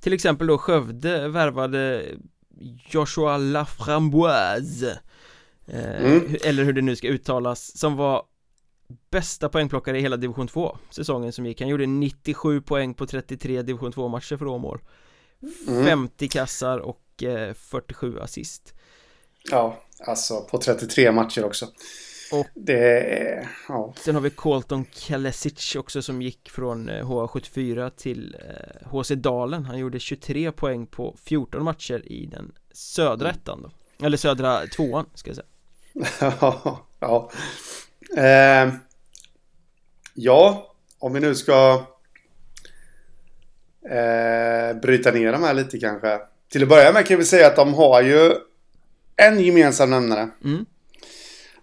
till 0.00 0.12
exempel 0.12 0.46
då 0.46 0.58
Skövde 0.58 1.28
värvade 1.28 2.04
Joshua 2.90 3.36
Laframboise 3.36 4.98
eh, 5.66 6.04
Mm. 6.04 6.36
Eller 6.44 6.64
hur 6.64 6.72
det 6.72 6.82
nu 6.82 6.96
ska 6.96 7.08
uttalas 7.08 7.78
Som 7.78 7.96
var 7.96 8.22
bästa 9.10 9.48
poängplockare 9.48 9.98
i 9.98 10.00
hela 10.00 10.16
division 10.16 10.48
2 10.48 10.78
Säsongen 10.90 11.32
som 11.32 11.46
gick 11.46 11.60
Han 11.60 11.70
gjorde 11.70 11.86
97 11.86 12.60
poäng 12.60 12.94
på 12.94 13.06
33 13.06 13.62
division 13.62 13.92
2 13.92 14.08
matcher 14.08 14.36
för 14.36 14.46
Åmål 14.46 14.80
Mm. 15.68 15.84
50 15.84 16.28
kassar 16.28 16.78
och 16.78 17.01
eh, 17.24 17.54
47 17.54 18.18
assist 18.20 18.74
Ja, 19.50 19.82
alltså 20.06 20.40
på 20.40 20.58
33 20.58 21.12
matcher 21.12 21.44
också. 21.44 21.66
Och- 22.32 22.46
Det. 22.54 23.48
Ja. 23.68 23.94
Sen 23.96 24.14
har 24.14 24.22
vi 24.22 24.30
Colton 24.30 24.84
Kalesic 24.84 25.76
också 25.76 26.02
som 26.02 26.22
gick 26.22 26.50
från 26.50 26.88
eh, 26.88 27.06
HA74 27.06 27.90
till 27.90 28.36
eh, 28.40 28.88
HC 28.90 29.08
Dalen 29.14 29.64
Han 29.64 29.78
gjorde 29.78 29.98
23 30.00 30.52
poäng 30.52 30.86
på 30.86 31.16
14 31.24 31.64
matcher 31.64 32.02
i 32.12 32.26
den 32.26 32.52
södra 32.72 33.30
ettan 33.30 33.62
då 33.62 33.70
Eller 34.06 34.16
södra 34.16 34.66
tvåan 34.66 35.06
ska 35.14 35.30
jag 35.30 35.36
säga 35.36 35.46
ja. 37.00 37.30
Eh, 38.16 38.72
ja, 40.14 40.74
om 40.98 41.12
vi 41.12 41.20
nu 41.20 41.34
ska 41.34 41.86
eh, 43.90 44.76
bryta 44.82 45.10
ner 45.10 45.32
de 45.32 45.42
här 45.42 45.54
lite 45.54 45.78
kanske. 45.78 46.20
Till 46.52 46.62
att 46.62 46.68
börja 46.68 46.92
med 46.92 47.06
kan 47.06 47.18
vi 47.18 47.24
säga 47.24 47.46
att 47.46 47.56
de 47.56 47.74
har 47.74 48.02
ju 48.02 48.32
en 49.16 49.40
gemensam 49.40 49.90
nämnare. 49.90 50.30
mm. 50.44 50.66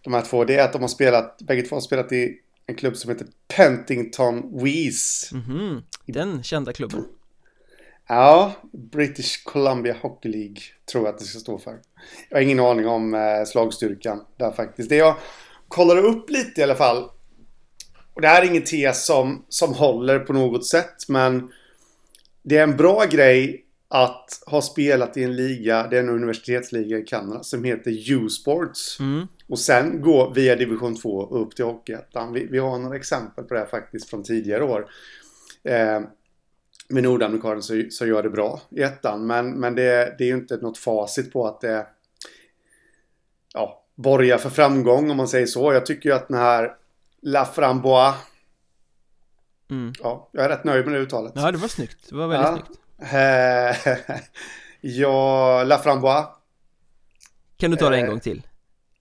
De 0.02 0.14
här 0.14 0.22
två. 0.22 0.46
Det 0.46 0.56
är 0.56 0.64
att 0.64 0.74
de 0.74 0.82
har 0.82 0.90
spelat, 0.90 1.42
bägge 1.42 1.62
två 1.62 1.76
har 1.76 1.82
spelat 1.82 2.12
i 2.12 2.38
en 2.68 2.76
klubb 2.76 2.98
som 2.98 3.12
heter 3.12 3.28
Pentington 3.56 4.64
Wees. 4.64 5.32
Mhm, 5.32 5.84
den 6.06 6.44
kända 6.44 6.74
klubben 6.74 7.06
Ja, 8.08 8.54
British 8.72 9.44
Columbia 9.44 9.96
Hockey 10.02 10.30
League 10.30 10.58
tror 10.92 11.06
jag 11.06 11.14
att 11.14 11.20
det 11.20 11.26
ska 11.26 11.40
stå 11.40 11.58
för. 11.58 11.80
Jag 12.30 12.38
har 12.38 12.42
ingen 12.42 12.60
aning 12.60 12.88
om 12.88 13.14
eh, 13.14 13.46
slagstyrkan 13.48 14.26
där 14.38 14.52
faktiskt. 14.52 14.90
Det 14.90 14.96
jag 14.96 15.16
kollade 15.68 16.02
upp 16.02 16.30
lite 16.30 16.62
i 16.62 16.64
alla 16.64 16.76
fall. 16.76 17.10
Och 18.14 18.22
det 18.22 18.28
här 18.28 18.42
är 18.42 18.46
ingen 18.46 18.64
tes 18.64 19.06
som, 19.06 19.46
som 19.50 19.74
håller 19.74 20.20
på 20.20 20.34
något 20.34 20.66
sätt, 20.66 20.96
men 21.08 21.52
det 22.44 22.58
är 22.58 22.64
en 22.64 22.78
bra 22.78 23.06
grej 23.06 23.66
att 23.92 24.44
ha 24.46 24.62
spelat 24.62 25.18
i 25.18 25.24
en 25.24 25.36
liga, 25.36 25.88
det 25.88 25.96
är 25.98 26.00
en 26.00 26.10
universitetsliga 26.10 26.98
i 26.98 27.04
Kanada, 27.04 27.44
som 27.44 27.64
heter 27.64 28.12
U-sports. 28.12 29.00
mm. 29.00 29.28
Och 29.48 29.60
sen 29.60 30.02
gå 30.02 30.30
via 30.30 30.56
division 30.56 30.96
2 30.96 31.10
och 31.10 31.42
upp 31.42 31.56
till 31.56 31.66
Hockeyettan. 31.66 32.34
Vi, 32.34 32.48
vi 32.52 32.58
har 32.58 32.78
några 32.80 32.96
exempel 32.96 33.44
på 33.44 33.54
det 33.54 33.60
här 33.60 33.68
faktiskt 33.68 34.10
från 34.10 34.24
tidigare 34.24 34.64
år. 34.64 34.90
Eh, 35.64 36.02
med 36.90 37.04
nordamerikaner 37.04 37.62
så, 37.62 37.84
så 37.92 38.06
gör 38.06 38.24
det 38.24 38.30
bra 38.30 38.62
i 38.70 38.82
ettan. 38.82 39.28
Men, 39.28 39.52
men 39.60 39.76
det, 39.76 40.16
det 40.18 40.24
är 40.24 40.28
ju 40.28 40.34
inte 40.34 40.58
något 40.58 40.78
facit 40.78 41.34
på 41.34 41.48
att 41.48 41.62
det 41.62 41.88
ja, 43.54 43.86
borgar 43.96 44.38
för 44.38 44.50
framgång 44.50 45.12
om 45.12 45.18
man 45.18 45.28
säger 45.28 45.46
så. 45.46 45.74
Jag 45.74 45.86
tycker 45.86 46.10
ju 46.10 46.16
att 46.16 46.28
den 46.28 46.38
här 46.38 46.76
Laframbois. 47.22 48.16
Mm. 49.70 49.94
Ja, 50.00 50.30
jag 50.32 50.46
är 50.46 50.50
rätt 50.50 50.64
nöjd 50.64 50.86
med 50.86 50.94
det 50.94 51.00
uttalet. 51.00 51.34
Ja 51.36 51.52
det 51.52 51.58
var 51.58 51.68
snyggt, 51.68 52.10
det 52.10 52.16
var 52.16 52.28
väldigt 52.28 52.50
Ja. 52.50 52.56
snyggt 52.66 52.80
Eh, 53.02 53.76
ja, 54.82 55.64
Laframbois. 55.64 56.26
Kan 57.58 57.72
du 57.72 57.78
ta 57.78 57.90
det 57.90 57.98
en 57.98 58.04
Eh. 58.04 58.10
gång 58.10 58.20
till? 58.20 58.48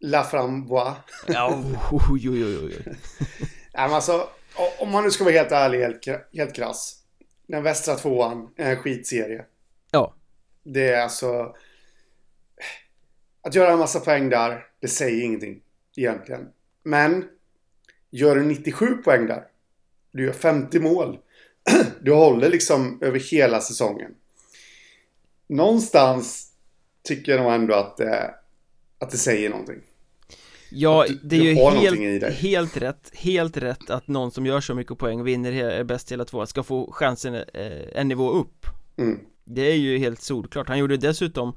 Laframbois. 0.01 0.95
Ja, 1.27 1.63
oj, 2.11 2.31
oj, 2.31 2.45
oj, 2.45 2.59
oj. 2.65 2.83
Nej, 3.75 3.87
men 3.87 3.93
alltså, 3.93 4.29
om 4.79 4.91
man 4.91 5.05
nu 5.05 5.11
ska 5.11 5.25
vara 5.25 5.35
helt 5.35 5.53
ärlig, 5.53 5.79
helt, 5.81 6.07
helt 6.33 6.55
krass. 6.55 6.95
Den 7.47 7.63
västra 7.63 7.95
tvåan 7.95 8.49
är 8.57 8.71
en 8.71 8.77
skitserie. 8.77 9.45
Ja, 9.91 10.15
Det 10.65 10.89
är 10.89 11.03
alltså... 11.03 11.55
Att 13.43 13.55
göra 13.55 13.73
en 13.73 13.79
massa 13.79 14.01
poäng 14.01 14.29
där, 14.29 14.65
det 14.81 14.89
säger 14.89 15.25
ingenting 15.25 15.61
egentligen. 15.97 16.49
Men 16.83 17.29
gör 18.11 18.35
du 18.37 18.43
97 18.45 18.87
poäng 18.97 19.27
där, 19.27 19.45
du 20.13 20.25
gör 20.25 20.33
50 20.33 20.81
mål, 20.81 21.19
du 22.03 22.13
håller 22.13 22.49
liksom 22.51 22.99
över 23.03 23.19
hela 23.21 23.61
säsongen. 23.61 24.11
Någonstans 25.49 26.49
tycker 27.03 27.33
jag 27.33 27.43
nog 27.43 27.53
ändå 27.53 27.75
att 27.75 27.97
det, 27.97 28.35
att 28.99 29.11
det 29.11 29.17
säger 29.17 29.51
någonting. 29.51 29.77
Ja, 30.71 31.05
du- 31.09 31.19
det 31.23 31.37
är 31.37 31.43
ju 31.43 31.55
helt, 31.55 32.35
helt 32.35 32.77
rätt, 32.77 33.11
helt 33.15 33.57
rätt 33.57 33.91
att 33.91 34.09
någon 34.09 34.31
som 34.31 34.47
gör 34.47 34.61
så 34.61 34.75
mycket 34.75 34.99
poäng 34.99 35.25
vinner, 35.25 35.53
he- 35.53 35.71
är 35.71 35.85
bäst 35.85 36.13
hela 36.13 36.25
två, 36.25 36.47
ska 36.47 36.63
få 36.63 36.93
chansen 36.93 37.35
eh, 37.35 37.43
en 37.95 38.09
nivå 38.09 38.31
upp 38.31 38.67
Mm. 38.99 39.19
Det 39.45 39.63
är 39.63 39.75
ju 39.77 39.99
helt 39.99 40.23
solklart, 40.23 40.69
han 40.69 40.79
gjorde 40.79 40.97
dessutom 40.97 41.57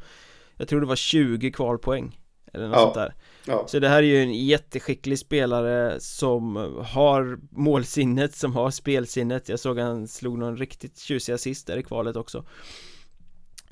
Jag 0.57 0.67
tror 0.67 0.81
det 0.81 0.87
var 0.87 0.95
20 0.95 1.51
kvalpoäng 1.51 2.19
Eller 2.53 2.67
något 2.67 2.75
Ja. 2.75 2.81
sånt 2.83 2.93
där 2.95 3.13
Ja. 3.45 3.67
Så 3.67 3.79
det 3.79 3.89
här 3.89 3.97
är 3.97 4.07
ju 4.07 4.21
en 4.21 4.33
jätteskicklig 4.45 5.19
spelare 5.19 5.99
som 5.99 6.55
har 6.85 7.39
målsinnet, 7.51 8.35
som 8.35 8.55
har 8.55 8.71
spelsinnet 8.71 9.49
Jag 9.49 9.59
såg 9.59 9.79
han 9.79 10.07
slog 10.07 10.37
någon 10.37 10.57
riktigt 10.57 10.99
tjusig 10.99 11.33
assist 11.33 11.67
där 11.67 11.77
i 11.77 11.83
kvalet 11.83 12.15
också 12.15 12.45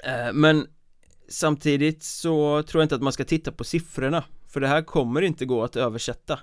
Eh, 0.04 0.34
Men 0.34 0.68
Samtidigt 1.30 2.04
så 2.04 2.64
tror 2.64 2.82
jag 2.82 2.86
inte 2.86 2.96
att 2.96 3.02
man 3.02 3.14
ska 3.14 3.24
titta 3.26 3.52
på 3.52 3.64
siffrorna 3.64 4.24
För 4.48 4.60
det 4.60 4.68
här 4.68 4.82
kommer 4.82 5.22
inte 5.22 5.46
gå 5.46 5.64
att 5.64 5.76
översätta 5.76 6.40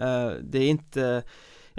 Eh, 0.00 0.30
Det 0.42 0.58
är 0.58 0.68
inte 0.68 1.22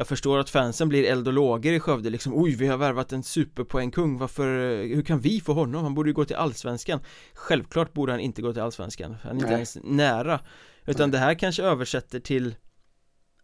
Jag 0.01 0.07
förstår 0.07 0.39
att 0.39 0.49
fansen 0.49 0.89
blir 0.89 1.03
eld 1.03 1.27
och 1.27 1.33
lågor 1.33 1.73
i 1.73 1.79
Skövde 1.79 2.09
liksom 2.09 2.33
Oj, 2.35 2.55
vi 2.55 2.67
har 2.67 2.77
värvat 2.77 3.11
en 3.11 3.23
superpoängkung 3.23 4.17
Varför, 4.17 4.45
hur 4.83 5.01
kan 5.01 5.19
vi 5.19 5.41
få 5.41 5.53
honom? 5.53 5.83
Han 5.83 5.93
borde 5.93 6.09
ju 6.09 6.13
gå 6.13 6.25
till 6.25 6.35
Allsvenskan 6.35 6.99
Självklart 7.33 7.93
borde 7.93 8.11
han 8.11 8.19
inte 8.19 8.41
gå 8.41 8.53
till 8.53 8.61
Allsvenskan 8.61 9.15
Han 9.23 9.31
är 9.31 9.35
inte 9.35 9.45
Nej. 9.45 9.53
ens 9.53 9.77
nära 9.83 10.39
Utan 10.85 11.11
det 11.11 11.17
här 11.17 11.33
kanske 11.33 11.63
översätter 11.63 12.19
till 12.19 12.55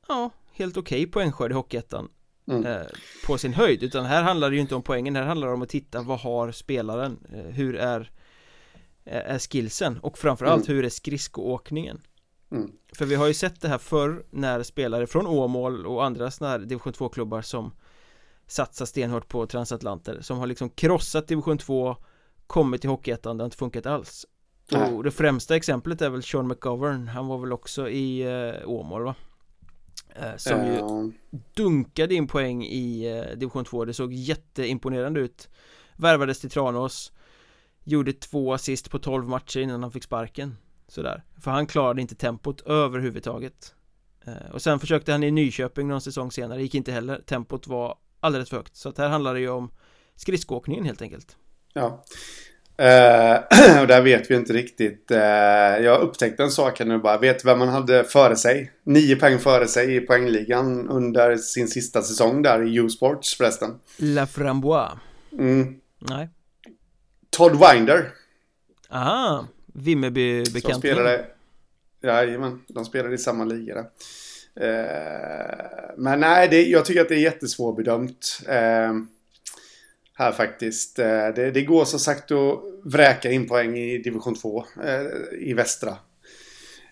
Ja, 0.08 0.30
helt 0.52 0.78
okej 0.78 1.08
poängskörd 1.08 1.52
i 1.52 1.54
Hockeyettan 1.54 2.10
mm. 2.48 2.66
eh, 2.66 2.88
på 3.28 3.38
sin 3.38 3.54
höjd 3.54 3.84
utan 3.84 4.06
här 4.06 4.24
handlar 4.24 4.50
det 4.50 4.56
ju 4.56 4.62
inte 4.62 4.76
om 4.76 4.84
poängen, 4.84 5.16
här 5.16 5.24
handlar 5.24 5.48
det 5.48 5.54
om 5.54 5.62
att 5.62 5.70
titta 5.70 6.02
vad 6.02 6.20
har 6.20 6.52
spelaren, 6.52 7.20
eh, 7.34 7.40
hur 7.40 7.76
är 7.76 8.12
är 9.06 9.40
skillsen 9.40 10.00
och 10.00 10.18
framförallt 10.18 10.68
mm. 10.68 10.76
hur 10.76 10.86
är 10.86 10.90
skridskoåkningen 10.90 12.02
mm. 12.52 12.72
För 12.94 13.06
vi 13.06 13.16
har 13.16 13.28
ju 13.28 13.34
sett 13.34 13.62
det 13.62 13.68
här 13.68 13.78
förr 13.78 14.26
när 14.30 14.64
spelare 14.64 15.08
från 15.08 15.28
Åmål 15.28 15.86
och 15.86 16.06
andra 16.06 16.32
sådana 16.32 16.52
här 16.52 16.60
division 16.60 16.94
2-klubbar 16.94 17.42
som 17.42 17.72
satsar 18.48 18.86
stenhårt 18.86 19.28
på 19.28 19.46
transatlanter 19.46 20.22
som 20.22 20.38
har 20.38 20.48
liksom 20.48 20.70
krossat 20.70 21.28
division 21.28 21.58
2 21.58 21.96
kommit 22.48 22.82
till 22.82 22.90
Hockeyettan, 22.90 23.38
det 23.38 23.44
har 23.44 23.46
inte 23.46 23.58
funkat 23.58 23.86
alls 23.86 24.26
Nej. 24.72 24.94
Och 24.94 25.04
det 25.04 25.12
främsta 25.12 25.56
exemplet 25.56 26.02
är 26.02 26.10
väl 26.10 26.24
Sean 26.24 26.48
McGovern, 26.48 27.08
han 27.08 27.28
var 27.28 27.38
väl 27.38 27.54
också 27.54 27.90
i 27.90 28.22
eh, 28.22 28.70
Åmål 28.70 29.04
va? 29.04 29.16
Eh, 30.16 30.36
som 30.38 30.66
ju 30.66 31.12
dunkade 31.54 32.16
in 32.16 32.28
poäng 32.28 32.64
i 32.64 33.18
eh, 33.18 33.38
division 33.38 33.66
2, 33.66 33.86
det 33.86 33.94
såg 33.94 34.14
jätteimponerande 34.14 35.20
ut 35.20 35.50
Värvades 35.96 36.40
till 36.40 36.50
Tranås 36.50 37.12
Gjorde 37.84 38.14
två 38.14 38.54
assist 38.54 38.92
på 38.92 39.00
12 39.00 39.28
matcher 39.28 39.60
innan 39.60 39.84
han 39.84 39.92
fick 39.92 40.04
sparken 40.04 40.58
Sådär 40.88 41.24
För 41.42 41.52
han 41.52 41.68
klarade 41.68 42.02
inte 42.02 42.16
tempot 42.16 42.62
överhuvudtaget 42.62 43.76
eh, 44.26 44.52
Och 44.54 44.62
sen 44.62 44.80
försökte 44.80 45.12
han 45.12 45.24
i 45.24 45.32
Nyköping 45.32 45.88
någon 45.88 46.02
säsong 46.02 46.32
senare, 46.32 46.62
gick 46.62 46.76
inte 46.76 46.92
heller 46.92 47.22
Tempot 47.22 47.68
var 47.68 47.98
alldeles 48.20 48.50
för 48.50 48.58
högt 48.58 48.76
Så 48.76 48.90
att 48.90 48.98
här 48.98 49.10
handlar 49.10 49.34
det 49.34 49.40
ju 49.40 49.50
om 49.50 49.72
skridskoåkningen 50.16 50.86
helt 50.86 51.02
enkelt 51.02 51.38
Ja 51.74 52.04
Uh, 52.82 53.80
och 53.82 53.88
där 53.88 54.02
vet 54.02 54.32
vi 54.32 54.36
inte 54.36 54.54
riktigt. 54.54 55.12
Uh, 55.12 55.18
jag 55.86 56.02
upptäckte 56.02 56.44
en 56.44 56.52
sak 56.52 56.80
här 56.80 56.86
nu 56.86 56.98
bara. 56.98 57.18
Vet 57.18 57.46
vem 57.46 57.60
man 57.60 57.68
hade 57.68 58.04
före 58.04 58.36
sig? 58.36 58.72
Nio 58.84 59.16
poäng 59.16 59.40
före 59.40 59.68
sig 59.68 59.96
i 59.96 60.00
poängligan 60.00 60.90
under 60.90 61.38
sin 61.38 61.68
sista 61.68 62.02
säsong 62.02 62.42
där 62.42 62.68
i 62.68 62.76
U-sports 62.76 63.38
förresten. 63.38 63.80
La 63.98 64.28
Frambois. 64.28 64.92
Mm. 65.32 65.76
Nej. 66.00 66.30
Todd 67.30 67.52
Winder. 67.52 68.12
Aha, 68.90 69.48
Vimmerby-bekant. 69.78 70.74
Som 70.74 70.82
spelade, 70.82 71.26
jajamän, 72.02 72.62
de 72.68 72.86
spelade 72.86 73.16
i 73.16 73.18
samma 73.18 73.46
liga 73.46 73.76
där. 73.76 73.90
Uh, 74.62 75.94
men 75.98 76.20
nej, 76.20 76.48
det, 76.48 76.64
jag 76.64 76.86
tycker 76.86 77.02
att 77.02 77.10
det 77.10 77.16
är 77.16 77.20
jättesvårbedömt. 77.20 78.40
Uh, 78.42 79.04
här 80.14 80.32
faktiskt. 80.32 81.00
Uh, 81.00 81.06
det, 81.06 81.52
det, 81.52 81.62
går 81.62 81.86
så 81.86 82.00
sagt 82.00 82.32
att 82.32 82.60
vräka 82.84 83.32
in 83.32 83.48
poäng 83.48 83.78
i 83.78 83.98
division 83.98 84.36
2 84.36 84.66
i 85.40 85.54
västra. 85.54 85.96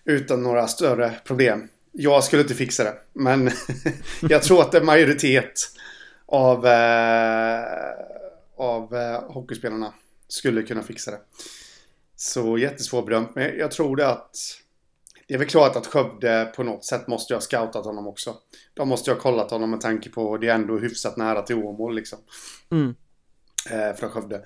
Utan 0.04 0.44
några 0.44 0.68
större 0.68 1.12
problem. 1.24 1.68
Jag 1.92 2.24
skulle 2.24 2.42
inte 2.42 2.54
fixa 2.54 2.84
det, 2.84 2.96
men 3.14 3.52
jag 4.30 4.44
tror 4.44 4.62
att 4.62 4.74
en 4.74 4.86
majoritet 4.86 5.72
av, 6.26 6.66
av 8.58 8.96
hockeyspelarna 9.28 9.94
skulle 10.28 10.64
kunna 10.64 10.84
fixa 10.84 11.12
det. 11.12 11.20
Så 12.16 12.58
jättesvårbedömt. 12.58 13.36
Men 13.36 13.58
jag 13.58 13.72
tror 13.72 13.96
det 13.96 14.10
att... 14.10 14.32
Det 15.28 15.34
är 15.34 15.38
väl 15.38 15.48
klart 15.48 15.76
att 15.76 15.88
Skövde 15.88 16.54
på 16.56 16.64
något 16.64 16.86
sätt 16.86 17.08
måste 17.08 17.34
jag 17.34 17.38
ha 17.38 17.42
scoutat 17.42 17.86
honom 17.86 18.08
också. 18.08 18.36
De 18.74 18.90
måste 18.90 19.10
jag 19.10 19.16
ha 19.16 19.22
kollat 19.22 19.52
honom 19.52 19.72
med 19.72 19.82
tanke 19.82 20.10
på 20.10 20.38
det 20.38 20.50
är 20.50 20.56
ändå 20.56 20.78
hyfsat 20.78 21.18
nära 21.18 21.42
till 21.42 21.56
Åmål 21.56 21.96
liksom. 21.96 22.20
Mm. 22.72 22.96
Eh, 23.72 23.96
från 23.96 24.10
Skövde. 24.10 24.42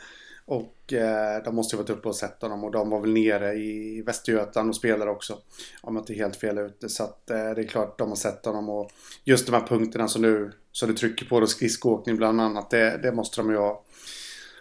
Och 0.45 0.93
eh, 0.93 1.43
de 1.43 1.55
måste 1.55 1.75
ha 1.75 1.83
varit 1.83 1.89
uppe 1.89 2.07
och 2.07 2.15
sett 2.15 2.41
honom 2.41 2.63
och 2.63 2.71
de 2.71 2.89
var 2.89 3.01
väl 3.01 3.13
nere 3.13 3.53
i 3.53 4.01
Västergötland 4.05 4.69
och 4.69 4.75
spelade 4.75 5.11
också. 5.11 5.37
Om 5.81 5.95
jag 5.95 6.01
inte 6.01 6.13
är 6.13 6.15
helt 6.15 6.35
fel 6.35 6.57
ute. 6.57 6.89
Så 6.89 7.03
att 7.03 7.29
eh, 7.29 7.49
det 7.49 7.61
är 7.61 7.67
klart 7.67 7.97
de 7.97 8.09
har 8.09 8.15
sett 8.15 8.45
honom 8.45 8.69
och 8.69 8.91
just 9.23 9.45
de 9.45 9.51
här 9.51 9.67
punkterna 9.67 10.07
som 10.07 10.21
du, 10.21 10.51
som 10.71 10.89
du 10.89 10.95
trycker 10.95 11.25
på, 11.25 11.39
då 11.39 11.47
skridskoåkning 11.47 12.17
bland 12.17 12.41
annat, 12.41 12.69
det, 12.69 12.99
det 13.03 13.11
måste 13.11 13.41
de 13.41 13.49
ju 13.49 13.57
ha, 13.57 13.83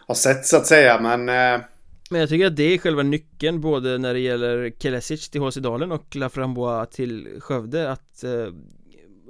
ha 0.07 0.15
sett 0.15 0.47
så 0.47 0.57
att 0.57 0.67
säga. 0.67 1.01
Men 1.01 1.29
eh, 1.29 1.67
men 2.11 2.21
jag 2.21 2.29
tycker 2.29 2.47
att 2.47 2.57
det 2.57 2.75
är 2.75 2.79
själva 2.79 3.03
nyckeln 3.03 3.61
både 3.61 3.99
när 3.99 4.15
det 4.15 4.21
gäller 4.21 4.71
Kelesic 4.79 5.29
till 5.31 5.41
HC 5.41 5.57
Dalen 5.57 5.93
och 5.93 6.17
Laframboa 6.17 6.87
till 6.87 7.29
Skövde 7.41 7.91
att 7.91 8.25
eh, 8.25 8.47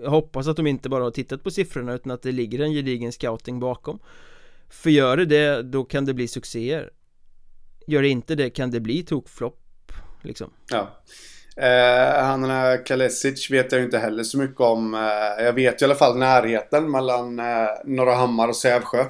Jag 0.02 0.10
hoppas 0.10 0.48
att 0.48 0.56
de 0.56 0.66
inte 0.66 0.88
bara 0.88 1.04
har 1.04 1.10
tittat 1.10 1.44
på 1.44 1.50
siffrorna 1.50 1.94
utan 1.94 2.12
att 2.12 2.22
det 2.22 2.32
ligger 2.32 2.60
en 2.60 2.72
gedigen 2.72 3.12
scouting 3.12 3.60
bakom. 3.60 3.98
För 4.70 4.90
gör 4.90 5.16
det 5.16 5.24
det, 5.24 5.62
då 5.62 5.84
kan 5.84 6.04
det 6.04 6.14
bli 6.14 6.28
succéer. 6.28 6.90
Gör 7.86 8.02
det 8.02 8.08
inte 8.08 8.34
det 8.34 8.50
kan 8.50 8.70
det 8.70 8.80
bli 8.80 9.02
tokflopp 9.02 9.92
liksom. 10.22 10.50
Ja. 10.70 10.88
Eh, 11.56 12.24
Han 12.24 12.44
här 12.44 12.86
Kalesic 12.86 13.50
vet 13.50 13.72
jag 13.72 13.82
inte 13.82 13.98
heller 13.98 14.22
så 14.22 14.38
mycket 14.38 14.60
om. 14.60 14.94
Eh, 14.94 15.44
Jag 15.44 15.52
vet 15.52 15.82
i 15.82 15.84
alla 15.84 15.94
fall 15.94 16.18
närheten 16.18 16.90
mellan 16.90 17.38
eh, 17.38 17.44
Norra 17.84 18.14
Hammar 18.14 18.48
och 18.48 18.56
Sävsjö. 18.56 19.04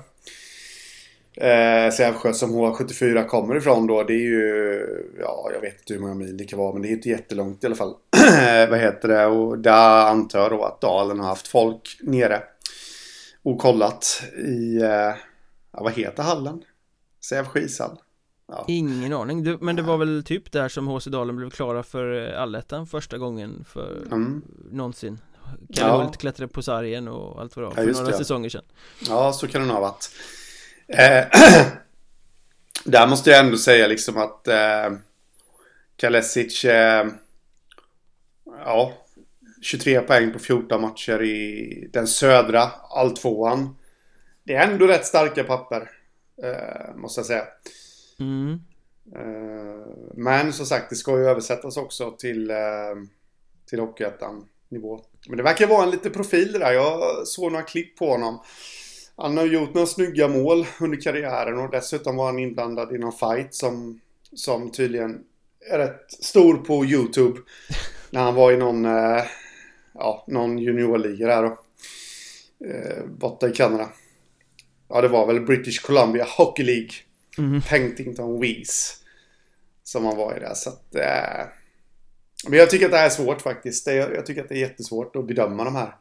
Eh, 1.40 1.90
Sävsjö 1.90 2.32
som 2.32 2.54
H74 2.54 3.26
kommer 3.26 3.56
ifrån 3.56 3.86
då, 3.86 4.02
det 4.02 4.12
är 4.12 4.26
ju, 4.26 4.86
ja 5.20 5.50
jag 5.54 5.60
vet 5.60 5.78
inte 5.78 5.94
hur 5.94 6.00
många 6.00 6.14
mil 6.14 6.36
det 6.36 6.44
kan 6.44 6.58
vara, 6.58 6.72
men 6.72 6.82
det 6.82 6.88
är 6.88 6.92
inte 6.92 7.08
jättelångt 7.08 7.64
i 7.64 7.66
alla 7.66 7.76
fall. 7.76 7.94
vad 8.70 8.78
heter 8.78 9.08
det? 9.08 9.26
Och 9.26 9.58
där 9.58 10.06
antar 10.06 10.38
jag 10.38 10.50
då 10.50 10.64
att 10.64 10.80
Dalen 10.80 11.20
har 11.20 11.26
haft 11.26 11.48
folk 11.48 11.98
nere 12.02 12.42
och 13.42 13.58
kollat 13.58 14.22
i, 14.46 14.76
eh, 14.76 15.14
ja, 15.72 15.82
vad 15.82 15.92
heter 15.92 16.22
hallen? 16.22 16.62
Sävsjö 17.24 17.60
ishall? 17.60 17.98
Ja. 18.48 18.64
Ingen 18.68 19.12
aning, 19.12 19.44
du, 19.44 19.58
men 19.60 19.76
det 19.76 19.82
var 19.82 19.96
väl 19.96 20.24
typ 20.24 20.52
där 20.52 20.68
som 20.68 20.86
HC 20.86 21.06
Dalen 21.06 21.36
blev 21.36 21.50
klara 21.50 21.82
för 21.82 22.32
eh, 22.32 22.42
allettan 22.42 22.86
första 22.86 23.18
gången 23.18 23.64
för 23.68 24.02
mm. 24.06 24.42
någonsin 24.70 25.18
Kalle 25.74 25.92
ja. 25.92 26.02
Hult 26.02 26.16
klättrade 26.16 26.52
på 26.52 26.62
sargen 26.62 27.08
och 27.08 27.40
allt 27.40 27.56
vad 27.56 27.64
det 27.64 27.68
var, 27.68 27.74
för 27.74 27.86
ja, 27.86 27.92
några 27.92 28.10
det. 28.10 28.16
säsonger 28.18 28.48
sedan 28.48 28.64
Ja, 29.08 29.32
så 29.32 29.46
kan 29.46 29.60
det 29.60 29.66
nog 29.66 29.76
ha 29.76 29.80
varit 29.80 30.10
Eh, 30.92 31.24
där 32.84 33.06
måste 33.06 33.30
jag 33.30 33.44
ändå 33.44 33.56
säga 33.56 33.86
liksom 33.86 34.16
att 34.16 34.48
eh, 34.48 34.92
Kalesic, 35.96 36.64
eh, 36.64 37.06
ja, 38.64 38.92
23 39.62 40.00
poäng 40.00 40.32
på 40.32 40.38
14 40.38 40.80
matcher 40.80 41.22
i 41.22 41.88
den 41.92 42.06
södra 42.06 42.62
alltvåan. 42.90 43.76
Det 44.44 44.54
är 44.54 44.68
ändå 44.68 44.86
rätt 44.86 45.06
starka 45.06 45.44
papper, 45.44 45.90
eh, 46.42 46.96
måste 46.96 47.18
jag 47.18 47.26
säga. 47.26 47.44
Mm. 48.20 48.60
Eh, 49.14 49.86
men 50.14 50.52
som 50.52 50.66
sagt, 50.66 50.90
det 50.90 50.96
ska 50.96 51.18
ju 51.18 51.24
översättas 51.24 51.76
också 51.76 52.10
till, 52.10 52.50
eh, 52.50 52.56
till 53.66 53.80
Hockeyettan 53.80 54.44
nivå. 54.68 55.00
Men 55.28 55.36
det 55.36 55.42
verkar 55.42 55.66
vara 55.66 55.84
en 55.84 55.90
liten 55.90 56.12
profil 56.12 56.52
där. 56.52 56.72
Jag 56.72 57.26
såg 57.26 57.52
några 57.52 57.64
klipp 57.64 57.96
på 57.96 58.10
honom. 58.10 58.40
Han 59.20 59.36
har 59.36 59.46
gjort 59.46 59.74
några 59.74 59.86
snygga 59.86 60.28
mål 60.28 60.66
under 60.80 61.00
karriären 61.00 61.58
och 61.58 61.70
dessutom 61.70 62.16
var 62.16 62.26
han 62.26 62.38
inblandad 62.38 62.94
i 62.94 62.98
någon 62.98 63.12
fight 63.12 63.54
som, 63.54 64.00
som 64.32 64.70
tydligen 64.70 65.20
är 65.70 65.78
rätt 65.78 66.10
stor 66.10 66.56
på 66.56 66.84
YouTube. 66.84 67.40
När 68.10 68.20
han 68.20 68.34
var 68.34 68.52
i 68.52 68.56
någon, 68.56 68.84
eh, 68.84 69.24
ja, 69.94 70.24
någon 70.28 70.58
juniorliga 70.58 71.26
där 71.26 71.42
då. 71.42 71.58
Eh, 72.66 73.06
borta 73.06 73.48
i 73.48 73.52
Kanada. 73.52 73.88
Ja, 74.88 75.00
det 75.00 75.08
var 75.08 75.26
väl 75.26 75.40
British 75.40 75.82
Columbia 75.82 76.26
Hockey 76.36 76.62
League. 76.62 76.90
Mm. 77.38 77.62
Pentington 77.62 78.40
Wees. 78.40 78.96
Som 79.82 80.04
han 80.04 80.16
var 80.16 80.36
i 80.36 80.40
där. 80.40 80.54
Så 80.54 80.70
att, 80.70 80.94
eh, 80.94 81.46
men 82.48 82.58
jag 82.58 82.70
tycker 82.70 82.84
att 82.84 82.92
det 82.92 82.98
här 82.98 83.06
är 83.06 83.10
svårt 83.10 83.42
faktiskt. 83.42 83.86
Jag, 83.86 84.14
jag 84.14 84.26
tycker 84.26 84.42
att 84.42 84.48
det 84.48 84.54
är 84.54 84.68
jättesvårt 84.68 85.16
att 85.16 85.26
bedöma 85.26 85.64
de 85.64 85.74
här 85.74 85.94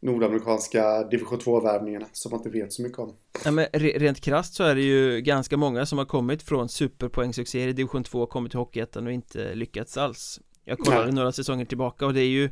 nordamerikanska 0.00 1.04
division 1.04 1.38
2-värvningarna 1.38 2.06
som 2.12 2.30
man 2.30 2.40
inte 2.40 2.50
vet 2.50 2.72
så 2.72 2.82
mycket 2.82 2.98
om. 2.98 3.16
Ja, 3.44 3.50
men 3.50 3.66
rent 3.74 4.20
krasst 4.20 4.54
så 4.54 4.64
är 4.64 4.74
det 4.74 4.82
ju 4.82 5.20
ganska 5.20 5.56
många 5.56 5.86
som 5.86 5.98
har 5.98 6.04
kommit 6.04 6.42
från 6.42 6.68
superpoängsuccéer 6.68 7.68
i 7.68 7.72
division 7.72 8.04
2 8.04 8.22
och 8.22 8.30
kommit 8.30 8.50
till 8.52 8.58
Hockeyettan 8.58 9.06
och 9.06 9.12
inte 9.12 9.54
lyckats 9.54 9.96
alls 9.96 10.40
Jag 10.64 10.78
kollade 10.78 11.04
Nej. 11.04 11.14
några 11.14 11.32
säsonger 11.32 11.64
tillbaka 11.64 12.06
och 12.06 12.14
det 12.14 12.20
är 12.20 12.28
ju 12.28 12.50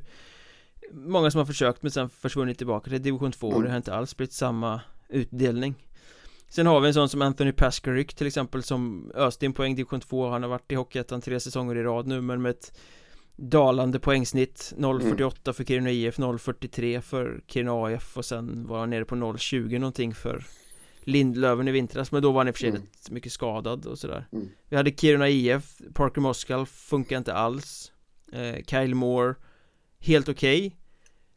Många 0.93 1.31
som 1.31 1.39
har 1.39 1.47
försökt 1.47 1.83
men 1.83 1.91
sen 1.91 2.09
försvunnit 2.09 2.59
tillbaka 2.59 2.91
till 2.91 3.03
division 3.03 3.33
2 3.33 3.47
mm. 3.47 3.57
och 3.57 3.63
det 3.63 3.71
har 3.71 3.77
inte 3.77 3.95
alls 3.95 4.17
blivit 4.17 4.33
samma 4.33 4.81
utdelning 5.09 5.75
Sen 6.49 6.67
har 6.67 6.81
vi 6.81 6.89
en 6.89 6.95
sån 6.95 7.09
som 7.09 7.23
Anthony 7.23 7.53
Paskaryk 7.53 8.15
till 8.15 8.27
exempel 8.27 8.63
som 8.63 9.11
öste 9.15 9.47
in 9.47 9.53
poäng 9.53 9.75
division 9.75 10.01
2 10.01 10.29
Han 10.29 10.43
har 10.43 10.51
varit 10.51 10.73
i 10.73 10.75
Hockeyettan 10.75 11.21
tre 11.21 11.41
säsonger 11.41 11.77
i 11.77 11.83
rad 11.83 12.07
nu 12.07 12.21
men 12.21 12.43
med 12.43 12.51
ett 12.51 12.79
dalande 13.37 13.99
poängsnitt 13.99 14.73
0.48 14.77 15.35
mm. 15.45 15.55
för 15.55 15.65
Kiruna 15.65 15.91
IF, 15.91 16.19
0.43 16.19 17.01
för 17.01 17.41
Kiruna 17.47 17.73
AF 17.73 18.17
och 18.17 18.25
sen 18.25 18.67
var 18.67 18.79
han 18.79 18.91
nere 18.91 19.05
på 19.05 19.15
0.20 19.15 19.79
någonting 19.79 20.15
för 20.15 20.47
Lindlöven 21.01 21.69
i 21.69 21.71
vintras 21.71 22.13
men 22.13 22.23
då 22.23 22.33
var 22.33 22.41
han 22.41 22.49
i 22.49 22.51
och 22.51 22.55
för 22.55 22.61
sig 22.61 22.71
mm. 22.71 22.83
mycket 23.11 23.33
skadad 23.33 23.87
och 23.87 23.99
sådär 23.99 24.27
mm. 24.33 24.49
Vi 24.69 24.77
hade 24.77 24.91
Kiruna 24.91 25.29
IF, 25.29 25.79
Parker 25.95 26.21
Moskal 26.21 26.67
funkar 26.67 27.19
inte 27.19 27.35
alls 27.35 27.93
eh, 28.33 28.65
Kyle 28.67 28.95
Moore 28.95 29.35
Helt 29.99 30.29
okej 30.29 30.77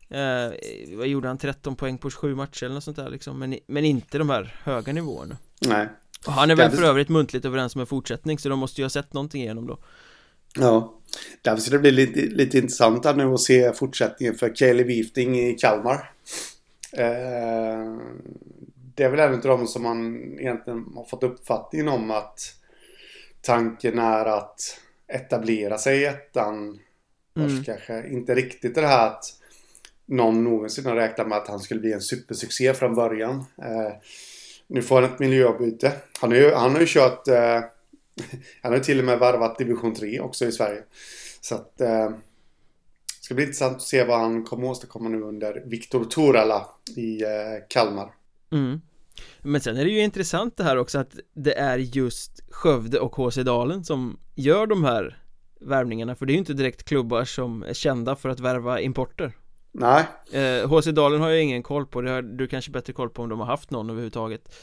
okay. 0.09 0.19
eh, 0.19 0.97
Vad 0.97 1.07
gjorde 1.07 1.27
han? 1.27 1.37
13 1.37 1.75
poäng 1.75 1.97
på 1.97 2.09
27 2.09 2.35
matcher 2.35 2.63
eller 2.63 2.75
något 2.75 2.83
sånt 2.83 2.97
där 2.97 3.09
liksom 3.09 3.39
men, 3.39 3.59
men 3.67 3.85
inte 3.85 4.17
de 4.17 4.29
här 4.29 4.55
höga 4.63 4.93
nivåerna 4.93 5.37
Nej 5.61 5.87
och 6.25 6.33
Han 6.33 6.51
är 6.51 6.55
väl 6.55 6.71
för 6.71 6.83
övrigt 6.83 7.09
muntligt 7.09 7.45
överens 7.45 7.75
om 7.75 7.81
en 7.81 7.87
fortsättning 7.87 8.39
så 8.39 8.49
de 8.49 8.59
måste 8.59 8.81
ju 8.81 8.85
ha 8.85 8.89
sett 8.89 9.13
någonting 9.13 9.41
igenom 9.41 9.67
då 9.67 9.77
Ja 10.55 10.98
Därför 11.41 11.61
ska 11.61 11.71
det 11.71 11.79
bli 11.79 11.91
lite, 11.91 12.19
lite 12.19 12.57
intressant 12.57 13.15
nu 13.15 13.33
att 13.33 13.41
se 13.41 13.73
fortsättningen 13.73 14.35
för 14.35 14.53
Kelly 14.53 14.83
Wifting 14.83 15.39
i 15.39 15.53
Kalmar. 15.53 16.11
Eh, 16.93 17.97
det 18.95 19.03
är 19.03 19.09
väl 19.09 19.19
en 19.19 19.33
av 19.33 19.41
de 19.41 19.67
som 19.67 19.83
man 19.83 20.15
egentligen 20.39 20.85
har 20.95 21.03
fått 21.03 21.23
uppfattningen 21.23 21.87
om 21.87 22.11
att 22.11 22.39
tanken 23.41 23.99
är 23.99 24.25
att 24.25 24.59
etablera 25.07 25.77
sig 25.77 26.01
i 26.01 26.05
ettan. 26.05 26.79
Mm. 27.37 27.63
Kanske 27.63 28.07
inte 28.07 28.35
riktigt 28.35 28.75
det 28.75 28.87
här 28.87 29.07
att 29.07 29.23
någon 30.05 30.43
någonsin 30.43 30.85
har 30.85 30.95
räknat 30.95 31.27
med 31.27 31.37
att 31.37 31.47
han 31.47 31.59
skulle 31.59 31.79
bli 31.79 31.93
en 31.93 32.01
supersuccé 32.01 32.73
från 32.73 32.95
början. 32.95 33.45
Eh, 33.61 33.93
nu 34.67 34.81
får 34.81 35.01
han 35.01 35.11
ett 35.11 35.19
miljöbyte. 35.19 35.91
Han 36.21 36.31
har 36.31 36.37
ju, 36.37 36.53
han 36.53 36.73
har 36.73 36.79
ju 36.79 36.87
kört... 36.87 37.27
Eh, 37.27 37.61
han 38.61 38.73
har 38.73 38.79
till 38.79 38.99
och 38.99 39.05
med 39.05 39.19
varvat 39.19 39.57
division 39.57 39.95
3 39.95 40.19
också 40.19 40.45
i 40.45 40.51
Sverige. 40.51 40.83
Så 41.41 41.55
att... 41.55 41.81
Eh, 41.81 42.09
det 43.19 43.23
ska 43.23 43.35
bli 43.35 43.43
intressant 43.43 43.75
att 43.75 43.81
se 43.81 44.03
vad 44.03 44.19
han 44.19 44.43
kommer 44.43 44.67
åstadkomma 44.67 45.09
nu 45.09 45.21
under 45.21 45.63
Viktor 45.65 46.05
Torala 46.05 46.65
i 46.95 47.23
eh, 47.23 47.29
Kalmar. 47.69 48.13
Mm. 48.51 48.81
Men 49.41 49.61
sen 49.61 49.77
är 49.77 49.85
det 49.85 49.91
ju 49.91 50.01
intressant 50.01 50.57
det 50.57 50.63
här 50.63 50.77
också 50.77 50.99
att 50.99 51.15
det 51.33 51.57
är 51.57 51.77
just 51.77 52.43
Skövde 52.49 52.99
och 52.99 53.15
HC 53.15 53.35
Dalen 53.35 53.83
som 53.83 54.19
gör 54.35 54.67
de 54.67 54.83
här 54.83 55.23
värvningarna 55.59 56.15
för 56.15 56.25
det 56.25 56.31
är 56.31 56.33
ju 56.33 56.39
inte 56.39 56.53
direkt 56.53 56.83
klubbar 56.83 57.25
som 57.25 57.63
är 57.63 57.73
kända 57.73 58.15
för 58.15 58.29
att 58.29 58.39
värva 58.39 58.79
importer 58.79 59.33
Nej 59.71 60.05
eh, 60.31 60.69
HC 60.69 60.85
Dalen 60.85 61.21
har 61.21 61.29
jag 61.29 61.41
ingen 61.41 61.63
koll 61.63 61.85
på, 61.85 62.01
det 62.01 62.11
har 62.11 62.21
du 62.21 62.47
kanske 62.47 62.71
bättre 62.71 62.93
koll 62.93 63.09
på 63.09 63.23
om 63.23 63.29
de 63.29 63.39
har 63.39 63.47
haft 63.47 63.71
någon 63.71 63.89
överhuvudtaget 63.89 64.55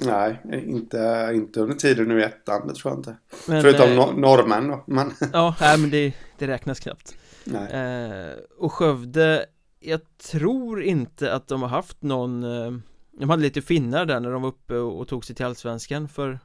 Nej, 0.00 0.64
inte, 0.66 1.30
inte 1.34 1.60
under 1.60 1.74
tiden 1.74 2.08
nu 2.08 2.20
i 2.20 2.24
ettan, 2.24 2.68
det 2.68 2.74
tror 2.74 2.92
jag 2.92 2.98
inte. 2.98 3.16
Men, 3.48 3.62
Förutom 3.62 3.90
eh, 3.90 4.14
norrmän 4.14 4.68
då, 4.68 4.84
men 4.86 5.12
Ja, 5.32 5.54
nej 5.60 5.78
men 5.78 5.90
det, 5.90 6.14
det 6.38 6.46
räknas 6.46 6.80
knappt. 6.80 7.14
Nej. 7.44 7.72
Eh, 7.72 8.32
Och 8.58 8.72
Skövde 8.72 9.46
Jag 9.80 10.00
tror 10.30 10.82
inte 10.82 11.34
att 11.34 11.48
de 11.48 11.62
har 11.62 11.68
haft 11.68 12.02
någon 12.02 12.44
eh, 12.44 12.72
De 13.20 13.30
hade 13.30 13.42
lite 13.42 13.62
finnar 13.62 14.04
där 14.04 14.20
när 14.20 14.30
de 14.30 14.42
var 14.42 14.48
uppe 14.48 14.74
och, 14.74 15.00
och 15.00 15.08
tog 15.08 15.24
sig 15.24 15.36
till 15.36 15.46
Allsvenskan 15.46 16.08
för 16.08 16.38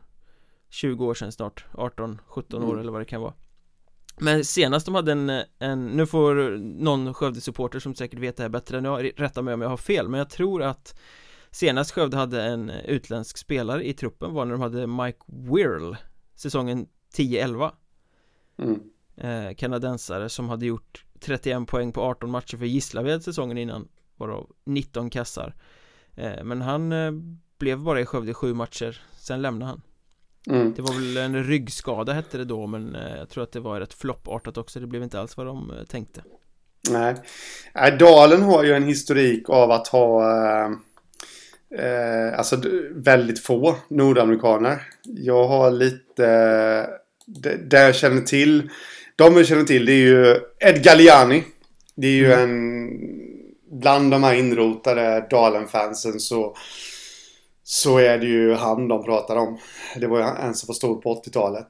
20 0.70 1.06
år 1.06 1.14
sedan 1.14 1.32
snart 1.32 1.66
18, 1.74 2.22
17 2.28 2.64
år 2.64 2.68
mm. 2.68 2.80
eller 2.80 2.92
vad 2.92 3.02
det 3.02 3.06
kan 3.06 3.22
vara. 3.22 3.34
Men 4.18 4.46
senast 4.46 4.86
de 4.86 4.96
hade 4.96 5.12
en, 5.12 5.30
en 5.60 5.88
nu 5.88 6.06
får 6.06 6.58
någon 6.84 7.14
Skövde-supporter 7.14 7.80
som 7.80 7.96
säkert 7.96 8.20
vet 8.20 8.38
det 8.38 8.44
här 8.44 8.50
bättre 8.50 8.78
än 8.78 8.86
jag, 8.86 9.12
rätta 9.18 9.42
mig 9.42 9.54
om 9.54 9.62
jag 9.62 9.70
har 9.70 9.78
fel, 9.78 10.10
men 10.10 10.18
jag 10.18 10.30
tror 10.30 10.64
att 10.64 11.00
Senast 11.54 11.92
Skövde 11.92 12.18
hade 12.18 12.44
en 12.44 12.70
utländsk 12.70 13.38
spelare 13.38 13.88
i 13.88 13.94
truppen 13.94 14.34
var 14.34 14.46
när 14.46 14.52
de 14.52 14.62
hade 14.62 14.88
Mike 14.88 15.20
Wirl 15.26 15.96
Säsongen 16.36 16.88
10-11 17.16 17.72
mm. 18.58 18.80
eh, 19.18 19.56
Kanadensare 19.56 20.30
som 20.30 20.50
hade 20.50 20.66
gjort 20.66 21.06
31 21.20 21.68
poäng 21.68 21.92
på 21.92 22.02
18 22.02 22.30
matcher 22.30 22.58
för 22.58 22.66
Gislaved 22.66 23.24
säsongen 23.24 23.58
innan 23.58 23.88
Varav 24.16 24.50
19 24.64 25.10
kassar. 25.10 25.56
Eh, 26.16 26.44
Men 26.44 26.62
han 26.62 26.92
eh, 26.92 27.12
blev 27.58 27.80
bara 27.80 28.02
i 28.02 28.06
Skövde 28.06 28.34
sju 28.34 28.54
matcher 28.54 29.02
Sen 29.12 29.42
lämnade 29.42 29.72
han. 29.72 29.82
Mm. 30.48 30.74
Det 30.74 30.82
var 30.82 30.94
väl 30.94 31.18
en 31.18 31.44
ryggskada 31.44 32.14
hette 32.14 32.38
det 32.38 32.46
då 32.46 32.68
men 32.68 32.96
eh, 32.96 33.18
jag 33.18 33.30
tror 33.30 33.44
att 33.44 33.52
det 33.52 33.60
var 33.60 33.80
rätt 33.80 33.94
floppartat 33.94 34.58
också. 34.58 34.80
Det 34.80 34.88
blev 34.88 35.04
inte 35.04 35.20
alls 35.20 35.38
vad 35.38 35.46
de 35.46 35.72
eh, 35.72 35.84
tänkte. 35.84 36.24
Nej. 36.90 37.16
Dalen 38.00 38.42
har 38.42 38.64
ju 38.64 38.74
en 38.74 38.84
historik 38.84 39.50
av 39.50 39.72
att 39.72 39.88
ha 39.88 40.24
eh, 41.80 42.40
Alltså 42.40 42.62
väldigt 42.92 43.40
få 43.40 43.76
nordamerikaner 43.88 44.82
Jag 45.04 45.48
har 45.48 45.72
lite 45.72 46.28
eh, 47.36 47.54
Det 47.70 47.80
jag 47.80 47.96
känner 47.96 48.22
till 48.22 48.70
De 49.16 49.38
jag 49.38 49.48
känner 49.48 49.64
till 49.64 49.86
det 49.86 49.92
är 49.92 50.08
ju 50.08 50.40
Ed 50.60 50.84
Galliani 50.84 51.44
Det 51.96 52.08
är 52.08 52.12
ju 52.12 52.34
mm. 52.34 52.50
en 52.50 53.00
Bland 53.82 54.12
de 54.12 54.24
här 54.24 54.34
inrotade 54.34 55.28
Dalen-fansen 55.30 56.20
så 56.20 56.56
så 57.64 57.98
är 57.98 58.18
det 58.18 58.26
ju 58.26 58.54
han 58.54 58.88
de 58.88 59.04
pratar 59.04 59.36
om. 59.36 59.58
Det 59.96 60.08
var 60.08 60.18
ju 60.18 60.24
en 60.48 60.56
som 60.56 60.68
var 60.68 60.74
stor 60.74 61.02
på 61.02 61.22
80-talet 61.24 61.68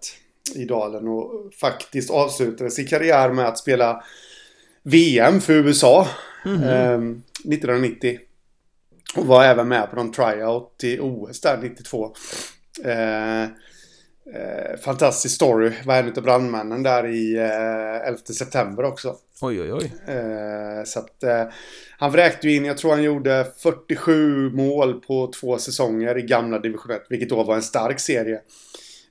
i 0.55 0.65
Dalen 0.65 1.07
och 1.07 1.53
faktiskt 1.59 2.11
avslutade 2.11 2.71
sin 2.71 2.87
karriär 2.87 3.31
med 3.31 3.45
att 3.45 3.57
spela 3.57 4.03
VM 4.83 5.41
för 5.41 5.53
USA 5.53 6.07
mm 6.45 6.63
eh, 6.63 6.93
1990. 6.93 8.19
Och 9.15 9.26
var 9.26 9.43
även 9.43 9.67
med 9.67 9.89
på 9.89 9.95
någon 9.95 10.12
tryout 10.12 10.84
i 10.84 10.99
OS 10.99 11.41
där 11.41 11.58
92. 11.62 12.15
Eh, 12.86 13.43
eh, 13.43 14.78
fantastisk 14.84 15.36
story. 15.36 15.71
Var 15.86 15.95
en 15.95 16.08
av 16.08 16.23
brandmännen 16.23 16.84
där 16.84 17.08
i 17.08 17.36
eh, 17.36 18.08
11 18.08 18.17
september 18.17 18.84
också. 18.84 19.15
Oj, 19.41 19.62
oj, 19.62 19.73
oj. 19.73 19.93
Eh, 20.15 20.84
så 20.86 20.99
att 20.99 21.23
eh, 21.23 21.43
han 21.97 22.12
vräkte 22.12 22.47
ju 22.47 22.56
in, 22.56 22.65
jag 22.65 22.78
tror 22.78 22.91
han 22.91 23.04
gjorde 23.04 23.47
47 23.63 24.49
mål 24.49 25.02
på 25.02 25.32
två 25.39 25.58
säsonger 25.58 26.17
i 26.17 26.21
gamla 26.21 26.60
division 26.60 26.91
1. 26.91 27.02
Vilket 27.10 27.30
då 27.30 27.43
var 27.43 27.56
en 27.56 27.62
stark 27.62 27.99
serie 27.99 28.41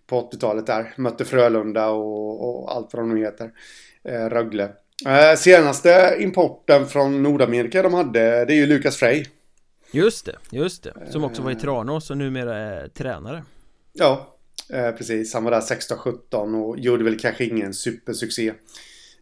på 0.07 0.31
80-talet 0.31 0.67
där. 0.67 0.95
Mötte 0.97 1.25
Frölunda 1.25 1.89
och, 1.89 2.49
och 2.49 2.77
allt 2.77 2.93
vad 2.93 3.03
de 3.03 3.15
nu 3.15 3.21
heter. 3.25 3.51
Eh, 4.05 4.29
Rögle. 4.29 4.71
Senaste 5.39 6.17
importen 6.21 6.87
från 6.87 7.23
Nordamerika 7.23 7.83
de 7.83 7.95
hade, 7.95 8.45
det 8.45 8.53
är 8.53 8.57
ju 8.57 8.67
Lukas 8.67 8.97
Frey. 8.97 9.27
Just 9.93 10.27
det, 10.27 10.39
just 10.51 10.83
det. 10.83 10.95
Som 11.11 11.25
också 11.25 11.43
var 11.43 11.51
i 11.51 11.55
Tranås 11.55 12.11
och 12.11 12.17
numera 12.17 12.57
är 12.57 12.89
tränare. 12.89 13.45
Ja, 13.93 14.37
eh, 14.71 14.91
precis. 14.91 15.35
Han 15.35 15.45
var 15.45 15.51
där 15.51 15.61
16-17 15.61 16.63
och 16.63 16.79
gjorde 16.79 17.05
väl 17.05 17.19
kanske 17.19 17.45
ingen 17.45 17.75
supersuccé 17.75 18.53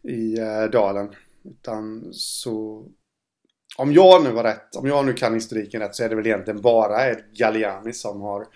i 0.03 0.39
eh, 0.39 0.65
dalen. 0.73 1.09
Utan 1.45 2.09
så... 2.13 2.87
Om 3.77 3.93
jag 3.93 4.25
nu 4.25 4.31
var 4.31 4.45
rätt, 4.45 4.77
om 4.77 4.87
jag 4.87 5.07
nu 5.07 5.13
kan 5.13 5.35
historiken 5.35 5.81
rätt 5.81 5.95
så 5.95 6.05
är 6.05 6.09
det 6.09 6.15
väl 6.15 6.27
egentligen 6.27 6.61
bara 6.61 7.11
Ed 7.11 7.23
Galliani 7.33 7.93
som 7.93 8.21
har 8.21 8.47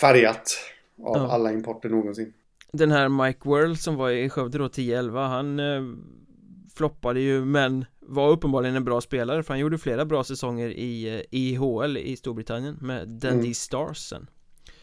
färgat 0.00 0.56
av 1.04 1.16
ja. 1.16 1.32
alla 1.32 1.52
importer 1.52 1.88
någonsin. 1.88 2.32
Den 2.72 2.90
här 2.90 3.08
Mike 3.08 3.48
Whirl 3.48 3.74
som 3.74 3.96
var 3.96 4.10
i 4.10 4.30
Skövde 4.30 4.58
då 4.58 4.66
10-11 4.66 5.28
han 5.28 5.58
eh, 5.58 5.82
floppade 6.78 7.20
ju 7.20 7.44
men 7.44 7.84
var 8.00 8.30
uppenbarligen 8.30 8.76
en 8.76 8.84
bra 8.84 9.00
spelare 9.00 9.42
för 9.42 9.54
han 9.54 9.60
gjorde 9.60 9.78
flera 9.78 10.04
bra 10.04 10.24
säsonger 10.24 10.68
i 10.68 11.16
eh, 11.16 11.38
IHL 11.38 11.96
i 11.96 12.16
Storbritannien 12.16 12.76
med 12.80 13.08
Dundee 13.08 13.30
mm. 13.30 13.54
Stars 13.54 13.98
sen. 13.98 14.26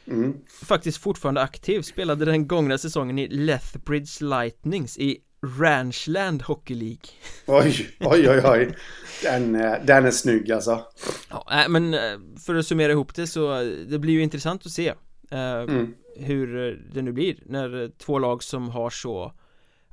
Mm. 0.08 0.34
Faktiskt 0.64 0.98
fortfarande 0.98 1.42
aktiv, 1.42 1.82
spelade 1.82 2.26
den 2.26 2.48
gångna 2.48 2.78
säsongen 2.78 3.20
i 3.20 3.28
Lethbridge 3.28 4.26
Lightnings 4.26 4.98
i 4.98 5.18
Ranchland 5.60 6.42
Hockey 6.42 6.74
League 6.74 7.10
Oj, 7.46 7.90
oj, 8.00 8.30
oj, 8.30 8.42
oj 8.46 8.76
Den, 9.24 9.52
den 9.86 10.06
är 10.06 10.12
snygg 10.12 10.52
alltså 10.52 10.86
Ja, 11.30 11.66
men 11.70 11.94
eh, 11.94 12.20
för 12.46 12.56
att 12.56 12.66
summera 12.66 12.92
ihop 12.92 13.16
det 13.16 13.28
så 13.28 13.64
Det 13.88 14.00
blir 14.00 14.14
ju 14.14 14.24
intressant 14.24 14.66
att 14.66 14.72
se 14.72 14.88
eh, 15.32 15.60
mm. 15.60 15.94
Hur 16.18 16.80
det 16.94 17.02
nu 17.02 17.12
blir 17.12 17.38
när 17.46 17.92
två 17.98 18.20
lag 18.20 18.44
som 18.44 18.70
har 18.70 18.90
så 18.90 19.34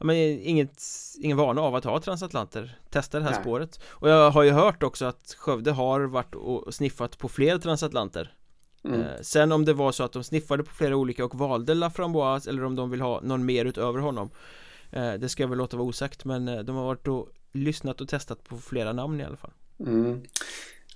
men 0.02 0.16
inget, 0.16 0.82
ingen 1.18 1.36
vana 1.36 1.60
av 1.60 1.74
att 1.74 1.84
ha 1.84 2.00
transatlanter 2.00 2.78
Testar 2.90 3.18
det 3.18 3.24
här 3.24 3.32
Nej. 3.32 3.40
spåret 3.40 3.80
Och 3.84 4.08
jag 4.08 4.30
har 4.30 4.42
ju 4.42 4.50
hört 4.50 4.82
också 4.82 5.04
att 5.04 5.34
Skövde 5.38 5.70
har 5.70 6.00
varit 6.00 6.34
och 6.34 6.74
sniffat 6.74 7.18
på 7.18 7.28
fler 7.28 7.58
transatlanter 7.58 8.34
Mm. 8.84 9.00
Eh, 9.00 9.06
sen 9.20 9.52
om 9.52 9.64
det 9.64 9.72
var 9.72 9.92
så 9.92 10.04
att 10.04 10.12
de 10.12 10.24
sniffade 10.24 10.64
på 10.64 10.74
flera 10.74 10.96
olika 10.96 11.24
och 11.24 11.38
valde 11.38 11.74
Laframboise 11.74 12.50
eller 12.50 12.64
om 12.64 12.76
de 12.76 12.90
vill 12.90 13.00
ha 13.00 13.20
någon 13.20 13.44
mer 13.44 13.64
utöver 13.64 13.98
honom 13.98 14.30
Eh, 14.92 15.14
det 15.14 15.28
ska 15.28 15.42
jag 15.42 15.48
väl 15.48 15.58
låta 15.58 15.76
vara 15.76 15.88
osagt 15.88 16.24
men 16.24 16.48
eh, 16.48 16.58
de 16.58 16.76
har 16.76 16.84
varit 16.84 17.08
och 17.08 17.28
lyssnat 17.52 18.00
och 18.00 18.08
testat 18.08 18.44
på 18.44 18.58
flera 18.58 18.92
namn 18.92 19.20
i 19.20 19.24
alla 19.24 19.36
fall. 19.36 19.50
Mm. 19.78 20.22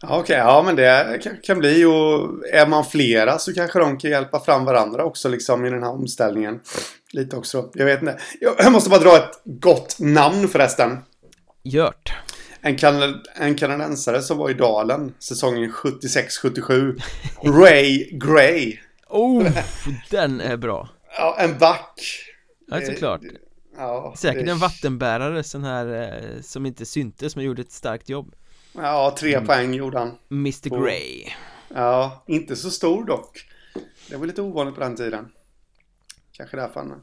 Okej, 0.03 0.19
okay, 0.19 0.37
ja 0.37 0.63
men 0.63 0.77
det 0.77 1.21
kan, 1.43 1.59
bli 1.59 1.85
och 1.85 2.47
är 2.53 2.67
man 2.67 2.85
flera 2.85 3.39
så 3.39 3.55
kanske 3.55 3.79
de 3.79 3.99
kan 3.99 4.11
hjälpa 4.11 4.41
fram 4.41 4.65
varandra 4.65 5.05
också 5.05 5.29
liksom 5.29 5.65
i 5.65 5.71
den 5.71 5.83
här 5.83 5.91
omställningen. 5.91 6.61
Lite 7.13 7.37
också. 7.37 7.71
Jag 7.75 7.85
vet 7.85 8.01
inte. 8.01 8.19
Jag 8.41 8.73
måste 8.73 8.91
bara 8.91 9.01
dra 9.01 9.17
ett 9.17 9.41
gott 9.45 9.97
namn 9.99 10.49
förresten. 10.49 10.99
Gjort. 11.63 12.13
En, 12.61 12.77
kan 12.77 13.23
en 13.35 13.55
kanadensare 13.55 14.23
som 14.23 14.39
var 14.39 14.51
i 14.51 14.55
Dalen 14.55 15.15
säsongen 15.19 15.71
76-77. 15.71 17.01
Ray 17.45 18.11
Gray. 18.11 18.79
Oh, 19.09 19.49
den 20.11 20.41
är 20.41 20.57
bra. 20.57 20.89
Ja, 21.19 21.37
en 21.41 21.59
back. 21.59 22.01
Ja, 22.67 22.81
såklart. 22.81 23.21
Ja, 23.77 24.15
Säkert 24.17 24.45
det... 24.45 24.51
en 24.51 24.59
vattenbärare 24.59 25.43
sån 25.43 25.65
här 25.65 26.03
eh, 26.03 26.41
som 26.43 26.67
inte 26.67 26.87
syntes 26.87 27.37
men 27.37 27.45
gjorde 27.45 27.63
ett 27.63 27.73
starkt 27.73 28.09
jobb 28.09 28.35
Ja, 28.77 29.15
tre 29.19 29.35
mm. 29.35 29.47
poäng 29.47 29.75
gjorde 29.75 29.99
han. 29.99 30.19
Mr 30.31 30.69
på... 30.69 30.77
Grey 30.77 31.25
Ja, 31.75 32.25
inte 32.27 32.57
så 32.57 32.71
stor 32.71 33.05
dock. 33.05 33.47
Det 34.09 34.17
var 34.17 34.27
lite 34.27 34.43
ovanligt 34.43 34.75
på 34.75 34.81
den 34.81 34.97
tiden. 34.97 35.29
Kanske 36.33 36.57
därför 36.57 36.81
han 36.81 37.03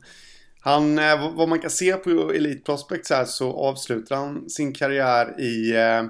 Han, 0.60 1.00
eh, 1.00 1.36
vad 1.36 1.50
man 1.50 1.60
kan 1.60 1.70
se 1.70 1.94
på 1.94 2.10
Elite 2.10 2.64
Prospects 2.64 3.10
här 3.10 3.26
så 3.26 3.54
avslutar 3.54 4.16
han 4.16 4.50
sin 4.50 4.74
karriär 4.74 5.42
i 5.42 5.76
eh, 5.76 6.04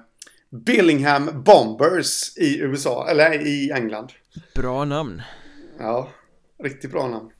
Billingham 0.49 1.43
Bombers 1.43 2.37
i 2.37 2.59
USA, 2.59 3.07
eller 3.09 3.47
i 3.47 3.71
England. 3.71 4.11
Bra 4.55 4.85
namn. 4.85 5.21
Ja, 5.79 6.09
riktigt 6.63 6.91
bra 6.91 7.07
namn. 7.07 7.31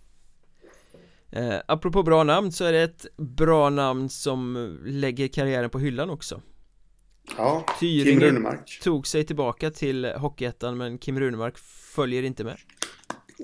Eh, 1.31 1.59
apropå 1.67 2.03
bra 2.03 2.23
namn 2.23 2.51
så 2.51 2.65
är 2.65 2.71
det 2.71 2.81
ett 2.81 3.05
bra 3.17 3.69
namn 3.69 4.09
som 4.09 4.77
lägger 4.85 5.27
karriären 5.27 5.69
på 5.69 5.79
hyllan 5.79 6.09
också 6.09 6.41
Ja, 7.37 7.65
Kim 7.79 8.03
Tyringen 8.03 8.21
Runemark. 8.21 8.79
tog 8.83 9.07
sig 9.07 9.23
tillbaka 9.23 9.71
till 9.71 10.05
Hockeyettan 10.05 10.77
men 10.77 10.97
Kim 10.97 11.19
Runemark 11.19 11.57
följer 11.95 12.23
inte 12.23 12.43
med 12.43 12.57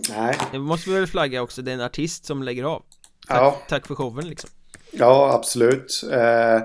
Nej, 0.09 0.35
Det 0.51 0.59
måste 0.59 0.89
vi 0.89 0.95
väl 0.95 1.07
flagga 1.07 1.41
också, 1.41 1.61
det 1.61 1.71
är 1.71 1.75
en 1.75 1.81
artist 1.81 2.25
som 2.25 2.43
lägger 2.43 2.63
av 2.63 2.83
Tack, 3.27 3.37
ja, 3.37 3.61
tack 3.67 3.87
för 3.87 3.95
showen 3.95 4.27
liksom 4.27 4.49
ja 4.91 5.33
absolut. 5.33 6.03
Eh, 6.11 6.61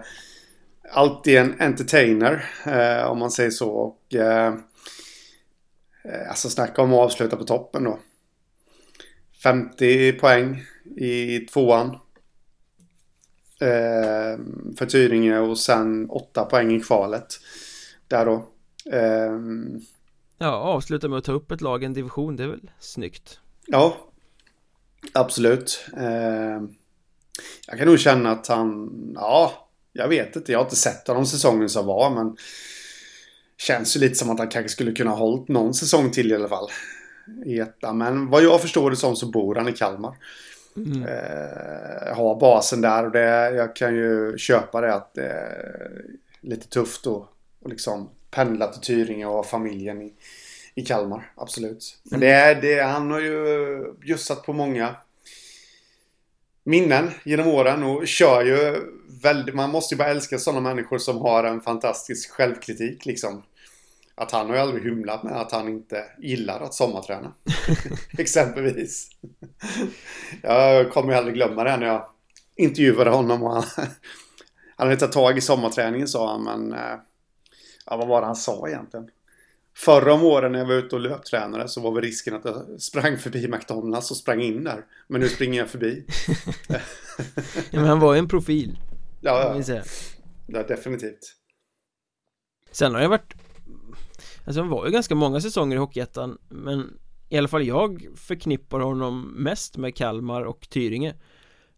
alltid 0.93 1.37
en 1.39 1.61
entertainer, 1.61 2.45
eh, 2.67 3.11
om 3.11 3.19
man 3.19 3.31
säger 3.31 3.51
så. 3.51 3.71
Och, 3.71 4.15
eh, 4.15 4.55
eh, 6.05 6.29
alltså 6.29 6.51
snacka 6.51 6.83
om 6.83 6.93
att 6.93 6.99
avsluta 7.01 7.37
på 7.37 7.45
toppen 7.45 7.85
då. 7.85 7.99
50 9.43 10.13
poäng 10.13 10.63
i 10.97 11.39
tvåan. 11.41 11.99
Eh, 13.61 14.39
för 14.79 14.87
Tyringe 14.87 15.39
och 15.39 15.59
sen 15.59 16.11
8 16.11 16.45
poäng 16.45 16.73
i 16.77 16.81
kvalet. 16.81 17.27
Där 18.09 18.27
då. 18.27 18.49
Eh, 18.93 19.39
Ja, 20.39 20.51
avsluta 20.53 21.09
med 21.09 21.19
att 21.19 21.25
ta 21.25 21.33
upp 21.33 21.51
ett 21.51 21.61
lag 21.61 21.83
i 21.83 21.87
en 21.87 21.93
division, 21.93 22.37
det 22.37 22.45
är 22.45 22.49
väl 22.49 22.71
snyggt 22.81 23.41
Ja, 23.67 23.97
absolut. 25.13 25.85
Eh, 25.97 26.63
jag 27.67 27.79
kan 27.79 27.89
nog 27.89 27.99
känna 27.99 28.31
att 28.31 28.47
han, 28.47 28.91
ja, 29.15 29.69
jag 29.93 30.09
vet 30.09 30.37
inte. 30.37 30.53
Jag 30.53 30.59
har 30.59 30.65
inte 30.65 30.77
sett 30.77 31.09
honom 31.09 31.27
säsongen 31.27 31.69
som 31.69 31.87
var, 31.87 32.11
men 32.11 32.37
känns 33.59 33.97
ju 33.97 34.01
lite 34.01 34.15
som 34.15 34.31
att 34.31 34.39
han 34.39 34.49
kanske 34.49 34.69
skulle 34.69 34.93
kunna 34.93 35.11
ha 35.11 35.17
hållit 35.17 35.49
någon 35.49 35.75
säsong 35.75 36.11
till 36.11 36.33
i 36.33 36.35
alla 36.35 36.49
fall. 36.49 36.69
I 37.47 37.59
ettan. 37.59 37.99
Men 37.99 38.31
vad 38.31 38.43
jag 38.45 38.61
förstår 38.61 38.91
det 38.91 38.97
som 38.97 39.17
så 39.17 39.27
bor 39.27 39.55
han 39.55 39.69
i 39.69 39.73
Kalmar 39.73 40.17
mm. 40.77 41.03
Eh, 41.03 42.17
har 42.17 42.41
basen 42.41 42.81
där 42.81 43.05
och 43.05 43.11
det, 43.11 43.51
jag 43.51 43.77
kan 43.77 43.95
ju 43.95 44.39
köpa 44.39 44.81
det 44.81 44.95
att 44.95 45.15
det 45.15 45.29
är 45.29 46.05
lite 46.41 46.69
tufft 46.69 47.07
att 47.07 47.29
och 47.65 47.71
liksom 47.71 48.09
pendla 48.31 48.73
till 48.73 48.81
Tyringe 48.81 49.27
och 49.27 49.47
familjen 49.47 50.03
i, 50.03 50.13
i 50.75 50.83
Kalmar. 50.83 51.33
Absolut. 51.35 51.99
Men 52.03 52.21
det 52.21 52.31
är, 52.31 52.55
det, 52.55 52.83
han 52.83 53.11
har 53.11 53.21
ju 53.21 53.93
bjussat 54.01 54.43
på 54.43 54.53
många 54.53 54.97
minnen 56.65 57.11
genom 57.25 57.47
åren 57.47 57.83
och 57.83 58.09
kör 58.09 58.45
ju 58.45 58.81
väldigt, 59.23 59.55
man 59.55 59.71
måste 59.71 59.95
ju 59.95 59.99
bara 59.99 60.09
älska 60.09 60.39
sådana 60.39 60.61
människor 60.61 60.99
som 60.99 61.19
har 61.19 61.45
en 61.45 61.61
fantastisk 61.61 62.31
självkritik 62.31 63.07
liksom. 63.07 63.43
Att 64.15 64.31
han 64.31 64.47
har 64.47 64.55
ju 64.55 64.61
aldrig 64.61 64.85
hymlat 64.85 65.23
med 65.23 65.33
att 65.41 65.53
han 65.53 65.69
inte 65.69 66.05
gillar 66.19 66.61
att 66.61 66.75
sommarträna. 66.75 67.35
Exempelvis. 68.19 69.09
Jag 70.43 70.93
kommer 70.93 71.13
ju 71.13 71.19
aldrig 71.19 71.35
glömma 71.35 71.65
det 71.65 71.77
när 71.77 71.87
jag 71.87 72.09
intervjuade 72.57 73.11
honom. 73.11 73.43
Och 73.43 73.53
han, 73.53 73.65
han 74.77 74.89
hade 74.89 74.97
tagit 74.97 75.13
tag 75.13 75.39
i 75.39 75.41
sommarträningen 75.41 76.09
sa 76.09 76.33
han, 76.33 76.45
men... 76.45 76.73
eh, 76.73 76.99
Ja, 77.87 77.97
vad 77.97 78.09
var 78.09 78.21
det 78.21 78.27
han 78.27 78.37
sa 78.37 78.69
egentligen? 78.69 79.09
Förra 79.77 80.13
om 80.15 80.25
åren 80.25 80.53
när 80.53 80.59
jag 80.59 80.67
var 80.67 80.75
ute 80.75 80.95
och 80.95 81.01
löptränade 81.01 81.69
så 81.69 81.81
var 81.81 81.93
väl 81.93 82.03
risken 82.03 82.35
att 82.35 82.45
jag 82.45 82.81
sprang 82.81 83.19
förbi 83.19 83.49
McDonalds 83.49 84.11
och 84.11 84.17
sprang 84.17 84.41
in 84.43 84.65
där. 84.65 84.85
Men 85.09 85.21
nu 85.21 85.29
springer 85.29 85.59
jag 85.59 85.69
förbi. 85.69 86.07
ja, 86.69 86.79
men 87.71 87.85
han 87.85 88.01
var 88.01 88.15
ju 88.15 88.19
en 88.19 88.29
profil, 88.29 88.79
Ja, 89.21 89.63
ja, 89.67 89.83
ja 90.47 90.63
definitivt. 90.63 91.35
Sen 92.71 92.95
har 92.95 93.03
jag 93.03 93.09
varit 93.09 93.35
Alltså 94.47 94.63
det 94.63 94.69
var 94.69 94.87
ju 94.87 94.93
ganska 94.93 95.15
många 95.15 95.41
säsonger 95.41 95.77
i 95.77 95.79
Hockeyettan 95.79 96.39
Men 96.49 96.99
i 97.29 97.39
alla 97.39 97.49
fall 97.49 97.67
jag 97.67 98.07
förknippar 98.17 98.81
honom 98.81 99.35
mest 99.37 99.77
med 99.77 99.97
Kalmar 99.97 100.43
och 100.43 100.69
Tyringe 100.71 101.15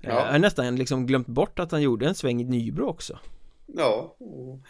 Ja. 0.01 0.11
Jag 0.11 0.33
har 0.33 0.39
nästan 0.39 0.77
liksom 0.77 1.07
glömt 1.07 1.27
bort 1.27 1.59
att 1.59 1.73
han 1.73 1.83
gjorde 1.83 2.07
en 2.07 2.15
sväng 2.15 2.41
i 2.41 2.45
Nybro 2.45 2.87
också 2.89 3.19
Ja, 3.67 4.17
och 4.19 4.61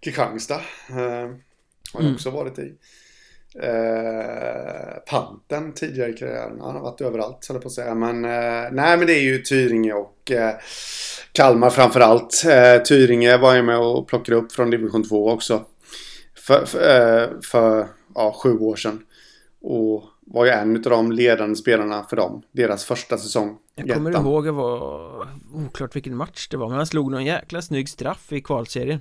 Kristianstad 0.00 0.60
eh, 0.90 0.94
har 0.96 1.40
jag 1.92 2.00
Mm. 2.00 2.14
också 2.14 2.30
varit 2.30 2.58
i. 2.58 2.74
Eh, 3.54 4.96
Panten 5.06 5.72
tidigare 5.74 6.10
i 6.10 6.12
karriären. 6.12 6.60
Han 6.60 6.74
har 6.74 6.82
varit 6.82 7.00
överallt, 7.00 7.46
höll 7.48 7.60
på 7.60 7.68
att 7.68 7.72
säga. 7.74 7.94
Men 7.94 8.24
eh, 8.24 8.70
nej, 8.72 8.96
men 8.98 9.06
det 9.06 9.12
är 9.14 9.22
ju 9.22 9.38
Tyringe 9.38 9.92
och 9.92 10.30
eh, 10.30 10.54
Kalmar 11.32 11.70
framför 11.70 12.00
allt. 12.00 12.44
Eh, 12.46 12.82
Tyringe 12.82 13.36
var 13.38 13.54
ju 13.54 13.62
med 13.62 13.78
och 13.78 14.08
plockade 14.08 14.36
upp 14.38 14.52
från 14.52 14.70
division 14.70 15.08
2 15.08 15.30
också. 15.30 15.64
För, 16.46 16.66
för, 16.66 17.22
eh, 17.22 17.40
för 17.42 17.88
ja, 18.14 18.36
sju 18.42 18.58
år 18.58 18.76
sedan. 18.76 19.04
Och 19.60 20.04
var 20.20 20.44
ju 20.44 20.50
en 20.50 20.76
av 20.76 20.82
de 20.82 21.12
ledande 21.12 21.56
spelarna 21.56 22.04
för 22.04 22.16
dem. 22.16 22.42
Deras 22.52 22.84
första 22.84 23.18
säsong. 23.18 23.58
Jag 23.74 23.90
kommer 23.90 24.10
ettan. 24.10 24.26
ihåg, 24.26 24.44
det 24.44 24.50
var 24.50 25.28
oklart 25.54 25.96
vilken 25.96 26.16
match 26.16 26.48
det 26.48 26.56
var 26.56 26.68
Men 26.68 26.76
han 26.76 26.86
slog 26.86 27.10
någon 27.10 27.24
jäkla 27.24 27.62
snygg 27.62 27.88
straff 27.88 28.32
i 28.32 28.40
kvalserien 28.40 29.00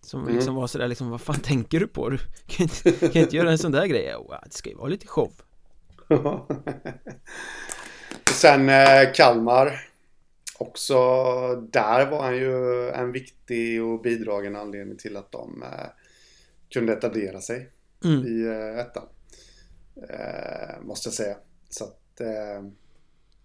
Som 0.00 0.22
Mm. 0.22 0.34
liksom 0.34 0.54
var 0.54 0.66
sådär 0.66 0.88
liksom, 0.88 1.10
vad 1.10 1.20
fan 1.20 1.40
tänker 1.40 1.80
du 1.80 1.86
på? 1.86 2.08
Du 2.08 2.18
kan 2.46 2.62
inte, 2.62 3.08
kan 3.08 3.22
inte 3.22 3.36
göra 3.36 3.50
en 3.50 3.58
sån 3.58 3.72
där 3.72 3.86
grej 3.86 4.14
wow, 4.14 4.34
Det 4.44 4.52
ska 4.54 4.70
ju 4.70 4.76
vara 4.76 4.88
lite 4.88 5.06
show 5.06 5.32
Sen 8.32 8.68
eh, 8.68 9.12
Kalmar. 9.14 9.86
Också 10.58 10.94
där 11.72 12.10
var 12.10 12.22
han 12.22 12.36
ju 12.36 12.88
en 12.90 13.12
viktig 13.12 13.82
och 13.84 14.02
bidragande 14.02 14.58
anledning 14.60 14.96
till 14.98 15.16
att 15.16 15.32
de 15.32 15.62
eh, 15.62 15.86
kunde 16.70 16.92
etablera 16.92 17.40
sig 17.40 17.70
mm. 18.04 18.26
i 18.26 18.46
eh, 18.46 18.78
ettan. 18.78 19.04
Eh, 20.08 20.82
måste 20.82 21.08
jag 21.08 21.14
säga. 21.14 21.36
Så 21.70 21.84
att, 21.84 22.20
eh, 22.20 22.70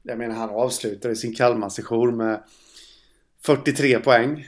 jag 0.04 0.18
menar 0.18 0.36
han 0.36 0.50
avslutade 0.50 1.16
sin 1.16 1.36
Kalmar-session 1.36 2.18
med 2.18 2.44
43 3.42 4.00
poäng. 4.00 4.48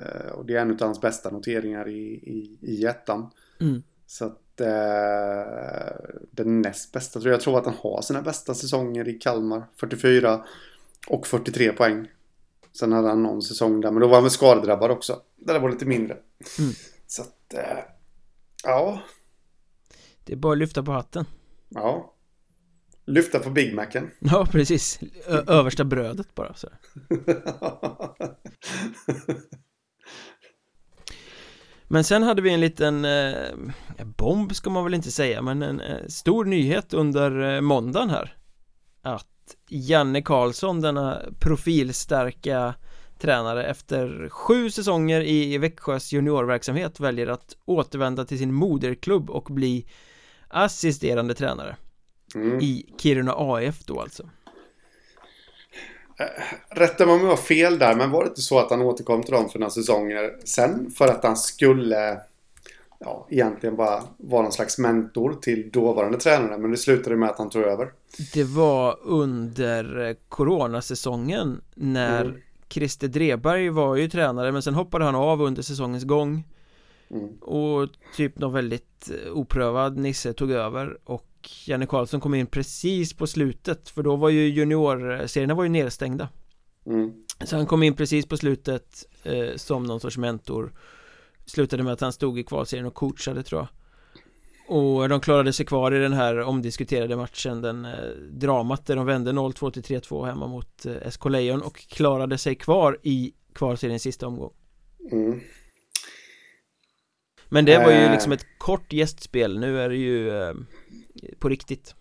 Eh, 0.00 0.30
och 0.32 0.46
det 0.46 0.56
är 0.56 0.60
en 0.60 0.70
av 0.70 0.80
hans 0.80 1.00
bästa 1.00 1.30
noteringar 1.30 1.88
i, 1.88 2.02
i, 2.12 2.58
i 2.60 2.84
ettan. 2.84 3.30
Mm. 3.60 3.82
Så 4.06 4.24
att 4.24 4.60
eh, 4.60 5.94
den 6.30 6.62
näst 6.62 6.92
bästa 6.92 7.20
tror 7.20 7.30
jag, 7.30 7.34
jag 7.34 7.42
tror 7.42 7.58
att 7.58 7.64
han 7.64 7.74
har 7.78 8.02
sina 8.02 8.22
bästa 8.22 8.54
säsonger 8.54 9.08
i 9.08 9.12
Kalmar. 9.12 9.64
44 9.80 10.44
och 11.08 11.26
43 11.26 11.72
poäng. 11.72 12.08
Sen 12.72 12.92
hade 12.92 13.08
han 13.08 13.22
någon 13.22 13.42
säsong 13.42 13.80
där, 13.80 13.90
men 13.90 14.00
då 14.00 14.08
var 14.08 14.14
han 14.14 14.24
väl 14.24 14.30
skadedrabbad 14.30 14.90
också. 14.90 15.20
Där 15.36 15.54
det 15.54 15.60
var 15.60 15.70
lite 15.70 15.86
mindre. 15.86 16.16
Mm. 16.58 16.72
Så 17.06 17.22
att, 17.22 17.54
eh, 17.54 17.78
ja, 18.64 19.00
Det 20.24 20.32
är 20.32 20.36
bara 20.36 20.52
att 20.52 20.58
lyfta 20.58 20.82
på 20.82 20.92
hatten 20.92 21.24
ja. 21.68 22.14
Lyfta 23.06 23.38
på 23.38 23.50
Big 23.50 23.74
Macen. 23.74 24.10
Ja, 24.20 24.46
precis 24.50 25.00
Ö 25.26 25.44
Översta 25.46 25.84
brödet 25.84 26.34
bara 26.34 26.54
så. 26.54 26.68
Men 31.88 32.04
sen 32.04 32.22
hade 32.22 32.42
vi 32.42 32.50
en 32.54 32.60
liten 32.60 33.04
eh, 33.04 33.54
bomb 34.04 34.54
ska 34.54 34.70
man 34.70 34.84
väl 34.84 34.94
inte 34.94 35.10
säga 35.10 35.42
men 35.42 35.62
en 35.62 35.80
eh, 35.80 36.06
stor 36.08 36.44
nyhet 36.44 36.94
under 36.94 37.54
eh, 37.54 37.60
måndagen 37.60 38.10
här 38.10 38.36
Att 39.02 39.26
Janne 39.68 40.22
Karlsson, 40.22 40.80
denna 40.80 41.22
profilstarka 41.38 42.74
tränare 43.20 43.64
efter 43.66 44.28
sju 44.28 44.70
säsonger 44.70 45.20
i 45.20 45.58
Växjös 45.58 46.12
juniorverksamhet 46.12 47.00
väljer 47.00 47.26
att 47.26 47.56
återvända 47.64 48.24
till 48.24 48.38
sin 48.38 48.54
moderklubb 48.54 49.30
och 49.30 49.44
bli 49.50 49.86
assisterande 50.48 51.34
tränare 51.34 51.76
Mm. 52.34 52.60
i 52.60 52.86
Kiruna 52.98 53.34
AF 53.36 53.84
då 53.84 54.00
alltså 54.00 54.22
Rätta 56.68 57.06
mig 57.06 57.14
om 57.14 57.20
jag 57.20 57.28
har 57.28 57.36
fel 57.36 57.78
där, 57.78 57.94
men 57.94 58.10
var 58.10 58.22
det 58.24 58.28
inte 58.28 58.40
så 58.40 58.58
att 58.58 58.70
han 58.70 58.82
återkom 58.82 59.22
till 59.22 59.34
dem 59.34 59.48
för 59.48 59.58
några 59.58 59.70
säsonger 59.70 60.36
sen? 60.44 60.90
För 60.90 61.08
att 61.08 61.24
han 61.24 61.36
skulle, 61.36 62.20
ja, 62.98 63.26
egentligen 63.30 63.76
bara 63.76 64.02
vara 64.16 64.42
någon 64.42 64.52
slags 64.52 64.78
mentor 64.78 65.36
till 65.42 65.70
dåvarande 65.70 66.18
tränare. 66.18 66.58
Men 66.58 66.70
det 66.70 66.76
slutade 66.76 67.16
med 67.16 67.30
att 67.30 67.38
han 67.38 67.50
tog 67.50 67.62
över. 67.62 67.92
Det 68.34 68.44
var 68.44 68.98
under 69.02 70.08
eh, 70.08 70.16
coronasäsongen 70.28 71.60
när 71.74 72.20
Mm. 72.24 72.40
Christer 72.70 73.08
Dreberg 73.08 73.68
var 73.68 73.96
ju 73.96 74.08
tränare 74.08 74.52
men 74.52 74.62
sen 74.62 74.74
hoppade 74.74 75.04
han 75.04 75.14
av 75.14 75.42
under 75.42 75.62
säsongens 75.62 76.04
gång 76.04 76.44
Mm. 77.12 77.28
och 77.40 77.88
typ 78.16 78.38
någon 78.38 78.52
väldigt 78.52 79.10
eh, 79.10 79.32
oprövad 79.32 79.96
Nisse 79.98 80.32
tog 80.32 80.50
över 80.50 80.98
och 81.04 81.26
Janne 81.66 81.86
Karlsson 81.86 82.20
kom 82.20 82.34
in 82.34 82.46
precis 82.46 83.12
på 83.12 83.26
slutet 83.26 83.88
för 83.88 84.02
då 84.02 84.16
var 84.16 84.28
ju 84.28 84.48
juniorserierna 84.48 85.54
var 85.54 85.62
ju 85.62 85.68
nedstängda 85.68 86.28
Mm. 86.86 87.12
så 87.44 87.56
han 87.56 87.66
kom 87.66 87.82
in 87.82 87.94
precis 87.94 88.26
på 88.26 88.36
slutet 88.36 89.04
eh, 89.22 89.56
som 89.56 89.84
någon 89.84 90.00
sorts 90.00 90.18
mentor 90.18 90.72
Slutade 91.46 91.82
med 91.82 91.92
att 91.92 92.00
han 92.00 92.12
stod 92.12 92.38
i 92.38 92.42
kvalserien 92.44 92.86
och 92.86 92.94
coachade 92.94 93.42
tror 93.42 93.60
jag 93.60 93.68
Och 94.70 95.08
de 95.08 95.20
klarade 95.20 95.52
sig 95.52 95.66
kvar 95.66 95.94
i 95.94 95.98
den 95.98 96.12
här 96.12 96.40
omdiskuterade 96.40 97.16
matchen 97.16 97.62
Den 97.62 97.84
eh, 97.84 97.90
dramat 98.30 98.86
där 98.86 98.96
de 98.96 99.06
vände 99.06 99.32
0-2 99.32 99.70
till 99.70 99.82
3-2 99.82 100.26
hemma 100.26 100.46
mot 100.46 100.86
eh, 100.86 101.10
SK 101.10 101.24
Lejon 101.24 101.62
och 101.62 101.78
klarade 101.88 102.38
sig 102.38 102.54
kvar 102.54 102.98
i 103.02 103.32
kvalseriens 103.54 104.02
sista 104.02 104.26
omgång 104.26 104.50
Mm. 105.12 105.40
Men 107.48 107.64
det 107.64 107.78
var 107.78 107.90
ju 107.90 107.96
Eh. 107.96 108.12
liksom 108.12 108.32
ett 108.32 108.46
kort 108.58 108.92
gästspel, 108.92 109.58
nu 109.58 109.80
är 109.80 109.88
det 109.88 109.96
ju 109.96 110.38
eh, 110.40 110.54
på 111.38 111.48
riktigt 111.48 111.94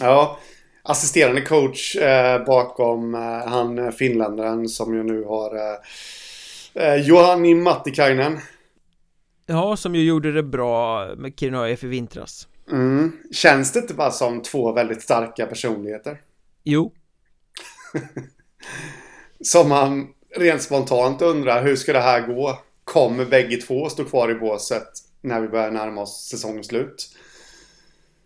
Ja, 0.00 0.38
assisterande 0.82 1.40
coach 1.40 1.96
eh, 1.96 2.44
bakom 2.44 3.14
eh, 3.14 3.20
han 3.46 3.92
finländaren 3.92 4.68
som 4.68 4.94
ju 4.94 5.02
nu 5.02 5.24
har 5.24 5.56
eh, 5.56 5.78
eh, 6.84 7.06
Johanni 7.06 7.54
Mattikainen. 7.54 8.38
Ja, 9.50 9.76
som 9.76 9.94
ju 9.94 10.02
gjorde 10.02 10.32
det 10.32 10.42
bra 10.42 11.08
med 11.16 11.32
Kiruna 11.36 11.62
AIF 11.62 11.84
i 11.84 11.86
vintras 11.86 12.48
mm. 12.70 13.12
Känns 13.32 13.72
det 13.72 13.78
inte 13.78 13.94
bara 13.94 14.10
som 14.10 14.42
två 14.42 14.72
väldigt 14.72 15.02
starka 15.02 15.46
personligheter? 15.46 16.20
Jo 16.64 16.92
Som 19.40 19.68
man 19.68 20.08
rent 20.36 20.62
spontant 20.62 21.22
undrar, 21.22 21.64
hur 21.64 21.76
ska 21.76 21.92
det 21.92 22.00
här 22.00 22.26
gå? 22.26 22.58
Kommer 22.84 23.24
bägge 23.24 23.56
två 23.56 23.88
stå 23.88 24.04
kvar 24.04 24.30
i 24.30 24.34
båset 24.34 24.88
när 25.20 25.40
vi 25.40 25.48
börjar 25.48 25.70
närma 25.70 26.00
oss 26.00 26.28
säsongslut? 26.30 27.16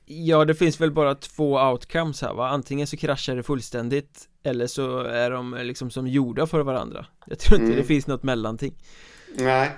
Ja, 0.06 0.44
det 0.44 0.54
finns 0.54 0.80
väl 0.80 0.92
bara 0.92 1.14
två 1.14 1.70
outcomes 1.70 2.22
här 2.22 2.34
va? 2.34 2.48
Antingen 2.48 2.86
så 2.86 2.96
kraschar 2.96 3.36
det 3.36 3.42
fullständigt 3.42 4.28
Eller 4.42 4.66
så 4.66 5.00
är 5.00 5.30
de 5.30 5.58
liksom 5.62 5.90
som 5.90 6.06
gjorda 6.06 6.46
för 6.46 6.60
varandra 6.60 7.06
Jag 7.26 7.38
tror 7.38 7.60
inte 7.60 7.72
mm. 7.72 7.82
det 7.82 7.84
finns 7.88 8.06
något 8.06 8.22
mellanting 8.22 8.74
Nej 9.34 9.70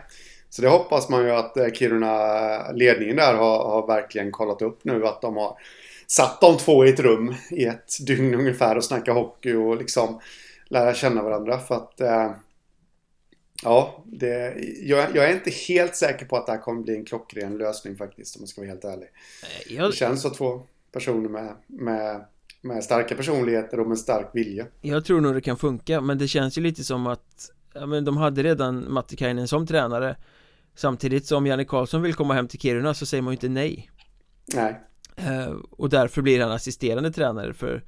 Så 0.56 0.62
det 0.62 0.68
hoppas 0.68 1.08
man 1.08 1.24
ju 1.24 1.30
att 1.30 1.56
eh, 1.56 1.70
Kiruna 1.72 2.72
ledningen 2.72 3.16
där 3.16 3.34
har, 3.34 3.58
har 3.58 3.86
verkligen 3.86 4.32
kollat 4.32 4.62
upp 4.62 4.84
nu 4.84 5.06
att 5.06 5.20
de 5.20 5.36
har 5.36 5.58
Satt 6.06 6.40
de 6.40 6.56
två 6.56 6.84
i 6.84 6.88
ett 6.88 7.00
rum 7.00 7.34
i 7.50 7.64
ett 7.64 8.06
dygn 8.06 8.34
ungefär 8.34 8.76
och 8.76 8.84
snacka 8.84 9.12
hockey 9.12 9.54
och 9.54 9.76
liksom 9.76 10.20
Lära 10.68 10.94
känna 10.94 11.22
varandra 11.22 11.58
för 11.58 11.74
att 11.74 12.00
eh, 12.00 12.30
Ja, 13.62 14.04
det, 14.06 14.54
jag, 14.82 15.16
jag, 15.16 15.30
är 15.30 15.34
inte 15.34 15.50
helt 15.50 15.96
säker 15.96 16.26
på 16.26 16.36
att 16.36 16.46
det 16.46 16.52
här 16.52 16.58
kommer 16.58 16.82
bli 16.82 16.96
en 16.96 17.04
klockren 17.04 17.58
lösning 17.58 17.96
faktiskt 17.96 18.36
om 18.36 18.42
jag 18.42 18.48
ska 18.48 18.60
vara 18.60 18.70
helt 18.70 18.84
ärlig. 18.84 19.08
Jag... 19.68 19.90
Det 19.90 19.96
känns 19.96 20.22
som 20.22 20.32
två 20.32 20.62
personer 20.92 21.28
med, 21.28 21.54
med, 21.66 22.24
med 22.60 22.84
starka 22.84 23.14
personligheter 23.14 23.80
och 23.80 23.88
med 23.88 23.98
stark 23.98 24.30
vilja. 24.32 24.66
Jag 24.80 25.04
tror 25.04 25.20
nog 25.20 25.34
det 25.34 25.40
kan 25.40 25.56
funka, 25.56 26.00
men 26.00 26.18
det 26.18 26.28
känns 26.28 26.58
ju 26.58 26.62
lite 26.62 26.84
som 26.84 27.06
att 27.06 27.50
ja, 27.74 27.86
men 27.86 28.04
de 28.04 28.16
hade 28.16 28.42
redan 28.42 28.92
Mattikainen 28.92 29.48
som 29.48 29.66
tränare 29.66 30.16
Samtidigt 30.76 31.26
som 31.26 31.46
Janne 31.46 31.64
Karlsson 31.64 32.02
vill 32.02 32.14
komma 32.14 32.34
hem 32.34 32.48
till 32.48 32.60
Kiruna 32.60 32.94
så 32.94 33.06
säger 33.06 33.22
man 33.22 33.32
ju 33.32 33.34
inte 33.34 33.48
nej. 33.48 33.90
Nej. 34.54 34.80
Eh, 35.16 35.54
Och 35.70 35.88
därför 35.90 36.22
blir 36.22 36.40
han 36.40 36.52
assisterande 36.52 37.12
tränare 37.12 37.54
för 37.54 37.84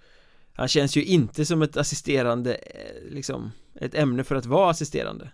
Han 0.52 0.68
känns 0.68 0.96
ju 0.96 1.04
inte 1.04 1.44
som 1.44 1.62
ett 1.62 1.76
assisterande 1.76 2.54
eh, 2.54 3.10
liksom 3.10 3.52
Ett 3.80 3.94
ämne 3.94 4.24
för 4.24 4.34
att 4.34 4.46
vara 4.46 4.70
assisterande. 4.70 5.30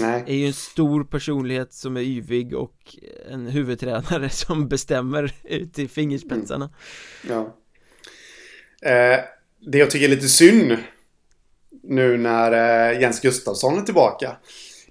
Nej. 0.00 0.24
är 0.26 0.34
ju 0.34 0.46
en 0.46 0.52
stor 0.52 1.04
personlighet 1.04 1.72
som 1.72 1.96
är 1.96 2.00
yvig 2.00 2.54
och 2.54 2.96
en 3.30 3.46
huvudtränare 3.46 4.28
som 4.30 4.68
bestämmer 4.68 5.32
ut 5.44 5.78
i 5.78 5.88
fingerspetsarna. 5.88 6.70
Mm. 7.24 7.36
Ja. 7.36 7.56
Eh, 8.90 9.20
Det 9.66 9.78
jag 9.78 9.90
tycker 9.90 10.04
är 10.06 10.10
lite 10.10 10.28
synd 10.28 10.76
Nu 11.82 12.16
när 12.16 12.52
eh, 12.92 13.00
Jens 13.00 13.20
Gustafsson 13.20 13.78
är 13.78 13.82
tillbaka 13.82 14.36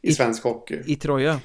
I, 0.02 0.10
I 0.10 0.14
svensk 0.14 0.44
hockey. 0.44 0.80
I 0.86 0.96
Troja 0.96 1.40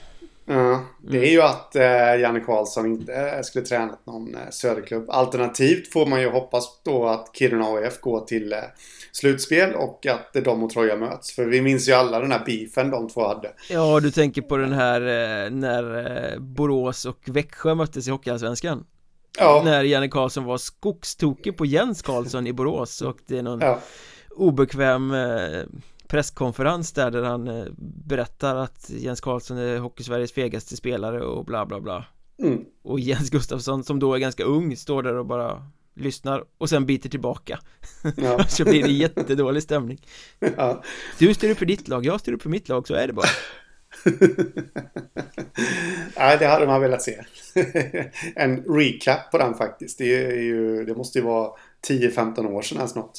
Ja, 0.51 0.85
det 1.03 1.19
är 1.19 1.31
ju 1.31 1.43
att 1.43 1.77
eh, 1.77 2.21
Janne 2.21 2.41
Karlsson 2.41 2.87
inte 2.87 3.15
eh, 3.15 3.43
skulle 3.43 3.65
tränat 3.65 4.07
någon 4.07 4.35
eh, 4.35 4.41
söderklubb. 4.51 5.11
Alternativt 5.11 5.93
får 5.93 6.07
man 6.07 6.21
ju 6.21 6.29
hoppas 6.29 6.83
då 6.85 7.07
att 7.07 7.31
Kiruna 7.33 7.65
AIF 7.65 8.01
går 8.01 8.21
till 8.21 8.53
eh, 8.53 8.59
slutspel 9.13 9.75
och 9.75 10.07
att 10.07 10.45
de 10.45 10.63
och 10.63 10.71
Troja 10.71 10.97
möts. 10.97 11.35
För 11.35 11.45
vi 11.45 11.63
minns 11.63 11.89
ju 11.89 11.93
alla 11.93 12.21
den 12.21 12.33
här 12.33 12.43
beefen 12.47 12.91
de 12.91 13.09
två 13.09 13.29
hade. 13.29 13.53
Ja, 13.71 14.01
du 14.01 14.11
tänker 14.11 14.43
på 14.43 14.57
den 14.57 14.73
här 14.73 15.01
eh, 15.01 15.51
när 15.51 16.07
eh, 16.33 16.39
Borås 16.39 17.05
och 17.05 17.19
Växjö 17.27 17.75
möttes 17.75 18.09
i 18.09 18.11
Hockeyallsvenskan. 18.11 18.85
Ja. 19.39 19.63
När 19.65 19.85
Janne 19.85 20.09
Karlsson 20.09 20.45
var 20.45 20.59
skogstokig 20.59 21.57
på 21.57 21.67
Jens 21.67 22.03
Karlsson 22.03 22.47
i 22.47 22.53
Borås 22.53 23.01
och 23.01 23.19
det 23.27 23.39
är 23.39 23.43
någon 23.43 23.61
ja. 23.61 23.81
obekväm 24.31 25.15
eh, 25.15 25.63
presskonferens 26.09 26.93
där, 26.93 27.11
där 27.11 27.23
han 27.23 27.49
eh, 27.49 27.67
berättar 28.05 28.57
att 28.57 28.91
Jens 28.91 29.21
Karlsson 29.21 29.59
är 29.59 29.79
Hockeysveriges 29.79 30.33
fegaste 30.33 30.77
spelare 30.77 31.21
och 31.21 31.45
bla 31.45 31.67
bla 31.67 31.81
bla. 31.81 32.05
Mm. 32.43 32.65
Och 32.83 33.01
Jens 33.01 33.31
Gustafsson 33.31 33.85
som 33.85 33.99
då 33.99 34.15
är 34.15 34.19
ganska 34.19 34.45
ung 34.45 34.77
står 34.77 35.03
där 35.03 35.15
och 35.15 35.27
bara 35.27 35.63
lyssnar 35.95 36.45
och 36.59 36.69
sen 36.69 36.87
biter 36.87 37.09
tillbaka. 37.09 37.61
Ja. 38.17 38.45
Så 38.49 38.65
blir 38.65 38.83
det 38.83 38.93
jättedålig 38.93 39.63
stämning. 39.63 40.07
Ja. 40.57 40.83
Du 41.19 41.35
styr 41.35 41.51
upp 41.51 41.59
för 41.59 41.67
ditt 41.67 41.89
lag, 41.89 42.07
jag 42.07 42.21
styr 42.21 42.33
upp 42.33 42.43
för 42.43 42.51
mitt 42.51 42.69
lag, 42.69 42.87
så 42.87 42.95
är 42.95 43.07
det 43.07 43.13
bara. 43.13 43.29
Nej, 46.17 46.37
det 46.39 46.47
hade 46.47 46.67
man 46.67 46.81
velat 46.81 47.03
se. 47.03 47.25
En 48.37 48.65
recap 48.65 49.31
på 49.31 49.39
den 49.39 49.55
faktiskt. 49.55 49.99
Det, 49.99 50.25
är 50.25 50.41
ju, 50.41 50.85
det 50.85 50.95
måste 50.95 51.19
ju 51.19 51.25
vara 51.25 51.51
10-15 51.89 52.47
år 52.47 52.63
sedan 52.63 52.89
snart 52.89 53.19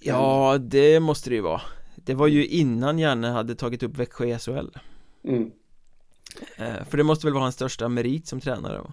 Ja, 0.00 0.58
det 0.60 1.00
måste 1.00 1.30
det 1.30 1.36
ju 1.36 1.42
vara 1.42 1.62
det 2.06 2.14
var 2.14 2.26
ju 2.26 2.46
innan 2.46 2.98
Janne 2.98 3.28
hade 3.28 3.54
tagit 3.54 3.82
upp 3.82 3.96
Växjö 3.96 4.24
i 4.24 4.38
SHL 4.38 4.68
mm. 5.24 5.50
Eh, 6.56 6.84
för 6.84 6.96
det 6.96 7.04
måste 7.04 7.26
väl 7.26 7.34
vara 7.34 7.42
hans 7.42 7.54
största 7.54 7.88
merit 7.88 8.26
som 8.26 8.40
tränare? 8.40 8.78
Va? 8.78 8.92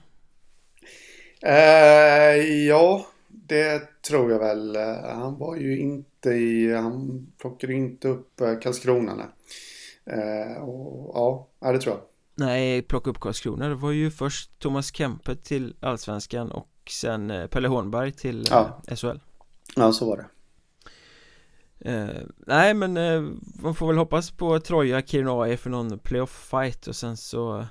Eh, 1.42 2.36
ja, 2.68 3.08
det 3.28 4.02
tror 4.02 4.32
jag 4.32 4.40
väl. 4.40 4.76
Eh, 4.76 5.16
han 5.16 5.38
var 5.38 5.56
ju 5.56 5.80
inte 5.80 6.30
i, 6.30 6.74
han 6.74 7.28
plockade 7.38 7.74
inte 7.74 8.08
upp 8.08 8.42
eh, 8.42 8.60
Karlskrona. 8.60 9.28
Eh, 10.06 10.64
och, 10.64 11.48
ja, 11.60 11.72
det 11.72 11.80
tror 11.80 11.96
jag. 11.96 12.04
Nej, 12.36 12.82
plocka 12.82 13.10
upp 13.10 13.20
Karlskrona. 13.20 13.70
Det 13.70 13.76
var 13.76 13.92
ju 13.92 14.12
först 14.12 14.60
Thomas 14.60 14.96
Kempe 14.96 15.36
till 15.36 15.76
Allsvenskan 15.80 16.52
och 16.52 16.70
sen 16.90 17.48
Pelle 17.52 17.68
Hornberg 17.68 18.12
till 18.12 18.48
ja. 18.50 18.82
SHL. 18.96 19.20
Ja, 19.76 19.94
så 19.94 20.10
var 20.10 20.18
det. 20.18 20.26
Eh, 21.86 22.22
nej 22.48 22.74
men 22.74 22.98
eh, 22.98 23.22
man 23.62 23.76
får 23.76 23.88
väl 23.88 23.98
hoppas 23.98 24.32
på 24.32 24.60
Troja 24.60 25.02
Kiruna 25.02 25.44
AIF 25.44 25.60
för 25.60 25.70
någon 25.70 26.00
playoff 26.00 26.50
fight 26.52 26.88
och 26.88 26.96
sen 26.96 27.18
så 27.18 27.66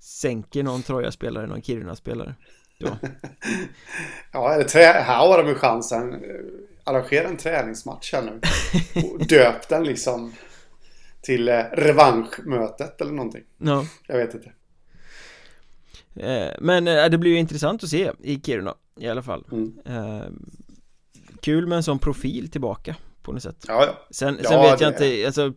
sänker 0.00 0.62
någon 0.62 0.82
Troja-spelare 0.82 1.46
någon 1.46 1.62
Kiruna-spelare 1.62 2.34
ja. 2.80 2.96
ja, 4.32 4.54
eller 4.54 4.64
trä 4.64 4.82
här 4.82 5.26
har 5.26 5.42
de 5.42 5.48
ju 5.48 5.54
chansen. 5.54 6.22
Arrangera 6.84 7.28
en 7.28 7.36
träningsmatch 7.36 8.12
här 8.12 8.22
nu. 8.22 8.40
Och 9.02 9.26
Döp 9.26 9.68
den 9.68 9.84
liksom 9.84 10.32
Till 11.20 11.48
eh, 11.48 11.62
revanschmötet 11.72 13.00
eller 13.00 13.12
någonting. 13.12 13.44
Ja. 13.58 13.84
Jag 14.06 14.16
vet 14.16 14.34
inte. 14.34 14.52
Eh, 16.14 16.52
Men 16.60 16.88
eh, 16.88 17.04
det 17.04 17.18
blir 17.18 17.30
ju 17.30 17.38
intressant 17.38 17.84
att 17.84 17.90
se 17.90 18.12
i 18.22 18.40
Kiruna 18.40 18.74
i 19.00 19.08
alla 19.08 19.22
fall. 19.22 19.46
Mm. 19.52 19.78
Eh, 19.84 20.26
kul 21.42 21.66
med 21.66 21.76
en 21.76 21.82
sån 21.82 21.98
profil 21.98 22.50
tillbaka 22.50 22.96
på 23.22 23.32
något 23.32 23.42
sätt. 23.42 23.64
Ja, 23.68 23.84
ja. 23.86 24.06
Sen, 24.10 24.36
sen 24.36 24.52
ja, 24.52 24.62
vet 24.62 24.80
jag 24.80 24.90
inte, 24.90 25.26
alltså 25.26 25.52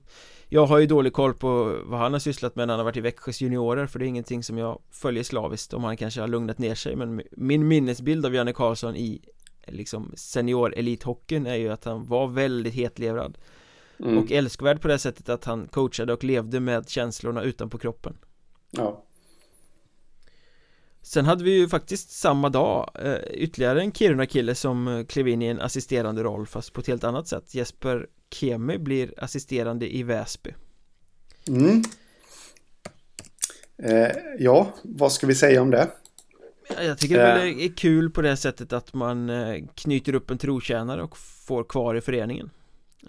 Jag 0.49 0.65
har 0.65 0.79
ju 0.79 0.85
dålig 0.85 1.13
koll 1.13 1.33
på 1.33 1.79
vad 1.85 1.99
han 1.99 2.13
har 2.13 2.19
sysslat 2.19 2.55
med 2.55 2.67
när 2.67 2.73
han 2.73 2.79
har 2.79 2.85
varit 2.85 2.97
i 2.97 3.01
Växjös 3.01 3.41
juniorer 3.41 3.87
För 3.87 3.99
det 3.99 4.05
är 4.05 4.07
ingenting 4.07 4.43
som 4.43 4.57
jag 4.57 4.81
följer 4.91 5.23
slaviskt. 5.23 5.73
Om 5.73 5.83
han 5.83 5.97
kanske 5.97 6.21
har 6.21 6.27
lugnat 6.27 6.57
ner 6.57 6.75
sig 6.75 6.95
Men 6.95 7.21
min 7.31 7.67
minnesbild 7.67 8.25
av 8.25 8.35
Janne 8.35 8.53
Karlsson 8.53 8.95
i 8.95 9.21
liksom 9.67 10.13
senior 10.15 10.73
elithockeyn 10.77 11.45
är 11.45 11.55
ju 11.55 11.69
att 11.69 11.85
han 11.85 12.05
var 12.05 12.27
väldigt 12.27 12.73
hetlevrad. 12.73 13.37
Mm. 13.99 14.17
Och 14.17 14.31
älskvärd 14.31 14.81
på 14.81 14.87
det 14.87 14.99
sättet 14.99 15.29
att 15.29 15.45
han 15.45 15.67
coachade 15.67 16.13
och 16.13 16.23
levde 16.23 16.59
med 16.59 16.89
känslorna 16.89 17.41
utanpå 17.41 17.77
kroppen. 17.77 18.17
Ja 18.71 19.03
Sen 21.03 21.25
hade 21.25 21.43
vi 21.43 21.51
ju 21.51 21.69
faktiskt 21.69 22.11
samma 22.11 22.49
dag 22.49 22.91
eh, 22.99 23.15
ytterligare 23.31 23.81
en 23.81 23.91
Kiruna-kille 23.91 24.55
som 24.55 24.87
eh, 24.87 25.05
klev 25.05 25.27
in 25.27 25.41
i 25.41 25.45
en 25.45 25.61
assisterande 25.61 26.23
roll 26.23 26.47
fast 26.47 26.73
på 26.73 26.81
ett 26.81 26.87
helt 26.87 27.03
annat 27.03 27.27
sätt 27.27 27.55
Jesper 27.55 28.07
Kemi 28.31 28.77
blir 28.77 29.13
assisterande 29.17 29.95
i 29.95 30.03
Väsby 30.03 30.53
mm. 31.47 31.83
eh, 33.77 34.11
Ja, 34.39 34.73
vad 34.83 35.11
ska 35.11 35.27
vi 35.27 35.35
säga 35.35 35.61
om 35.61 35.71
det? 35.71 35.91
Jag 36.81 36.97
tycker 36.97 37.17
det 37.17 37.41
eh. 37.41 37.65
är 37.65 37.77
kul 37.77 38.09
på 38.09 38.21
det 38.21 38.37
sättet 38.37 38.73
att 38.73 38.93
man 38.93 39.31
knyter 39.75 40.15
upp 40.15 40.31
en 40.31 40.37
trotjänare 40.37 41.03
och 41.03 41.17
får 41.17 41.63
kvar 41.63 41.95
i 41.95 42.01
föreningen 42.01 42.49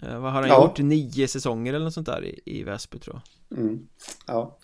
Vad 0.01 0.31
har 0.31 0.41
han 0.41 0.47
ja. 0.47 0.63
gjort? 0.63 0.79
Nio 0.79 1.27
säsonger 1.27 1.73
eller 1.73 1.85
något 1.85 1.93
sånt 1.93 2.07
där 2.07 2.25
i, 2.25 2.39
i 2.45 2.63
Väsby 2.63 2.99
tror 2.99 3.21
jag 3.49 3.59
mm. 3.59 3.87
Ja 4.25 4.57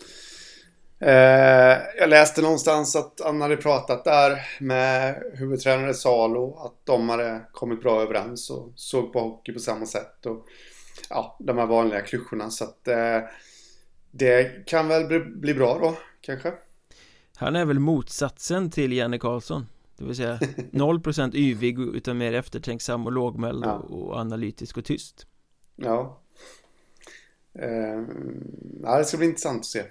Eh, 1.02 1.78
jag 1.98 2.10
läste 2.10 2.42
någonstans 2.42 2.96
att 2.96 3.22
han 3.24 3.42
hade 3.42 3.58
pratat 3.58 4.04
där 4.04 4.48
med 4.60 5.24
huvudtränare 5.34 5.94
Salo. 5.94 6.58
Att 6.58 6.86
de 6.86 7.10
hade 7.10 7.42
kommit 7.52 7.82
bra 7.82 8.02
överens 8.02 8.50
och 8.50 8.72
såg 8.76 9.14
på 9.14 9.20
hockey 9.20 9.54
på 9.54 9.60
samma 9.60 9.86
sätt. 9.86 10.26
Och, 10.26 10.46
ja, 11.10 11.38
de 11.40 11.58
här 11.58 11.66
vanliga 11.66 12.02
klyschorna. 12.02 12.50
Så 12.50 12.64
att 12.64 12.88
eh, 12.88 13.20
det 14.12 14.66
kan 14.66 14.88
väl 14.88 15.06
bli, 15.06 15.20
bli 15.20 15.54
bra 15.54 15.80
då, 15.82 15.98
kanske. 16.22 16.54
Han 17.36 17.56
är 17.56 17.66
väl 17.66 17.80
motsatsen 17.80 18.72
till 18.72 18.94
Janne 18.94 19.20
Karlsson. 19.20 19.68
Det 19.98 20.06
vill 20.06 20.16
säga 20.16 20.40
0% 20.72 21.36
yvig 21.36 21.80
utan 21.80 22.18
mer 22.18 22.34
eftertänksam 22.34 23.06
och 23.06 23.12
lågmäld 23.12 23.66
ja. 23.66 23.74
och 23.74 24.16
analytisk 24.18 24.78
och 24.78 24.86
tyst. 24.86 25.28
Ja. 25.76 26.22
Eh, 27.54 28.04
ja, 28.84 28.98
det 28.98 29.06
ska 29.06 29.18
bli 29.18 29.28
intressant 29.28 29.60
att 29.60 29.66
se. 29.66 29.84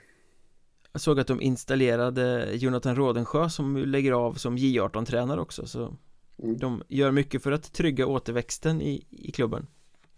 Jag 0.93 1.01
såg 1.01 1.21
att 1.21 1.27
de 1.27 1.41
installerade 1.41 2.49
Jonathan 2.53 2.97
Rådensjö 2.97 3.49
som 3.49 3.77
lägger 3.77 4.13
av 4.13 4.35
som 4.35 4.59
J18-tränare 4.59 5.41
också 5.41 5.67
så 5.67 5.97
mm. 6.43 6.59
De 6.59 6.83
gör 6.89 7.11
mycket 7.11 7.43
för 7.43 7.53
att 7.53 7.73
trygga 7.73 8.07
återväxten 8.07 8.83
i, 8.83 9.07
i 9.11 9.33
klubben 9.33 9.67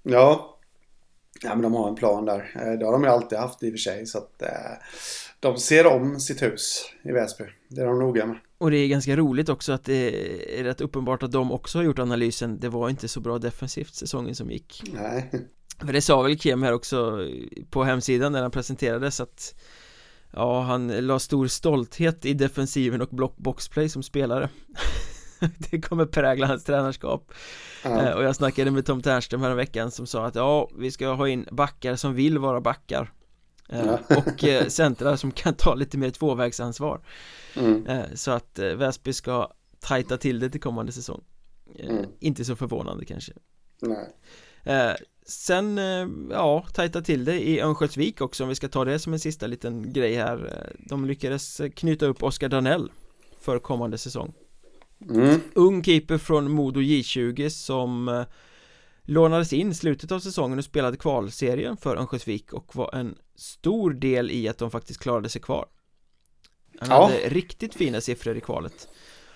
Ja 0.02 0.58
Ja, 1.40 1.54
men 1.54 1.62
de 1.62 1.74
har 1.74 1.88
en 1.88 1.94
plan 1.94 2.24
där. 2.24 2.52
Eh, 2.54 2.78
det 2.78 2.84
har 2.84 2.92
de 2.92 3.02
ju 3.02 3.08
alltid 3.08 3.38
haft 3.38 3.62
i 3.62 3.68
och 3.68 3.72
för 3.72 3.78
sig. 3.78 4.06
Så 4.06 4.18
att 4.18 4.42
eh, 4.42 4.48
de 5.40 5.58
ser 5.58 5.86
om 5.86 6.20
sitt 6.20 6.42
hus 6.42 6.84
i 7.02 7.12
Väsby. 7.12 7.44
Det 7.68 7.80
är 7.80 7.86
de 7.86 7.98
noga 7.98 8.26
med. 8.26 8.38
Och 8.58 8.70
det 8.70 8.76
är 8.76 8.88
ganska 8.88 9.16
roligt 9.16 9.48
också 9.48 9.72
att 9.72 9.84
det 9.84 10.60
är 10.60 10.64
rätt 10.64 10.80
uppenbart 10.80 11.22
att 11.22 11.32
de 11.32 11.52
också 11.52 11.78
har 11.78 11.84
gjort 11.84 11.98
analysen 11.98 12.60
Det 12.60 12.68
var 12.68 12.88
inte 12.88 13.08
så 13.08 13.20
bra 13.20 13.38
defensivt 13.38 13.94
säsongen 13.94 14.34
som 14.34 14.50
gick 14.50 14.82
Nej. 14.94 15.30
För 15.78 15.92
det 15.92 16.02
sa 16.02 16.22
väl 16.22 16.38
Kem 16.38 16.62
här 16.62 16.72
också 16.72 17.28
på 17.70 17.84
hemsidan 17.84 18.32
när 18.32 18.42
han 18.42 18.50
presenterades 18.50 19.20
att 19.20 19.54
Ja, 20.32 20.60
han 20.60 20.88
la 20.88 21.18
stor 21.18 21.46
stolthet 21.46 22.24
i 22.24 22.34
defensiven 22.34 23.02
och 23.02 23.08
block 23.08 23.36
boxplay 23.36 23.88
som 23.88 24.02
spelare 24.02 24.48
Det 25.70 25.80
kommer 25.80 26.06
prägla 26.06 26.46
hans 26.46 26.64
tränarskap. 26.64 27.32
Eh, 27.84 28.10
och 28.10 28.24
jag 28.24 28.36
snackade 28.36 28.70
med 28.70 28.86
Tom 28.86 29.02
Ternström 29.02 29.42
här 29.42 29.54
veckan 29.54 29.90
som 29.90 30.06
sa 30.06 30.26
att 30.26 30.34
ja, 30.34 30.70
vi 30.78 30.90
ska 30.90 31.08
ha 31.08 31.28
in 31.28 31.48
backar 31.50 31.96
som 31.96 32.14
vill 32.14 32.38
vara 32.38 32.60
backar 32.60 33.12
ja. 33.68 33.98
Och 34.16 34.44
eh, 34.44 34.66
centrar 34.66 35.16
som 35.16 35.32
kan 35.32 35.54
ta 35.54 35.74
lite 35.74 35.98
mer 35.98 36.10
tvåvägsansvar 36.10 37.00
mm. 37.56 37.86
Så 38.14 38.30
att 38.30 38.58
Väsby 38.58 39.12
ska 39.12 39.52
tajta 39.80 40.18
till 40.18 40.40
det 40.40 40.50
till 40.50 40.60
kommande 40.60 40.92
säsong 40.92 41.24
mm. 41.78 42.06
Inte 42.20 42.44
så 42.44 42.56
förvånande 42.56 43.04
kanske 43.04 43.32
Nej 44.64 44.96
Sen, 45.26 45.78
ja, 46.30 46.66
tajta 46.74 47.02
till 47.02 47.24
det 47.24 47.40
i 47.40 47.60
Örnsköldsvik 47.60 48.20
också 48.20 48.42
om 48.42 48.48
vi 48.48 48.54
ska 48.54 48.68
ta 48.68 48.84
det 48.84 48.98
som 48.98 49.12
en 49.12 49.20
sista 49.20 49.46
liten 49.46 49.92
grej 49.92 50.14
här 50.14 50.66
De 50.78 51.04
lyckades 51.04 51.60
knyta 51.74 52.06
upp 52.06 52.22
Oskar 52.22 52.48
Danell 52.48 52.90
för 53.40 53.58
kommande 53.58 53.98
säsong 53.98 54.34
mm. 55.10 55.40
Ung 55.54 55.84
keeper 55.84 56.18
från 56.18 56.50
Modo 56.50 56.80
J20 56.80 57.48
som 57.48 58.08
eh, 58.08 58.22
lånades 59.02 59.52
in 59.52 59.74
slutet 59.74 60.12
av 60.12 60.20
säsongen 60.20 60.58
och 60.58 60.64
spelade 60.64 60.96
kvalserien 60.96 61.76
för 61.76 61.96
Örnsköldsvik 61.96 62.52
och 62.52 62.76
var 62.76 62.94
en 62.94 63.18
stor 63.36 63.90
del 63.90 64.30
i 64.30 64.48
att 64.48 64.58
de 64.58 64.70
faktiskt 64.70 65.00
klarade 65.00 65.28
sig 65.28 65.42
kvar 65.42 65.66
Han 66.78 66.90
ja. 66.90 67.06
hade 67.06 67.28
riktigt 67.28 67.74
fina 67.74 68.00
siffror 68.00 68.36
i 68.36 68.40
kvalet 68.40 68.88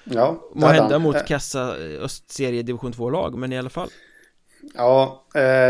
Ja 0.05 0.43
Må 0.55 0.67
hända 0.67 0.99
mot 0.99 1.17
eh. 1.17 1.25
kassa 1.25 1.87
eh, 1.87 2.03
östserie 2.03 2.63
division 2.63 2.93
2-lag 2.93 3.39
men 3.39 3.53
i 3.53 3.59
alla 3.59 3.71
fall 3.71 3.89
Ja, 4.75 5.25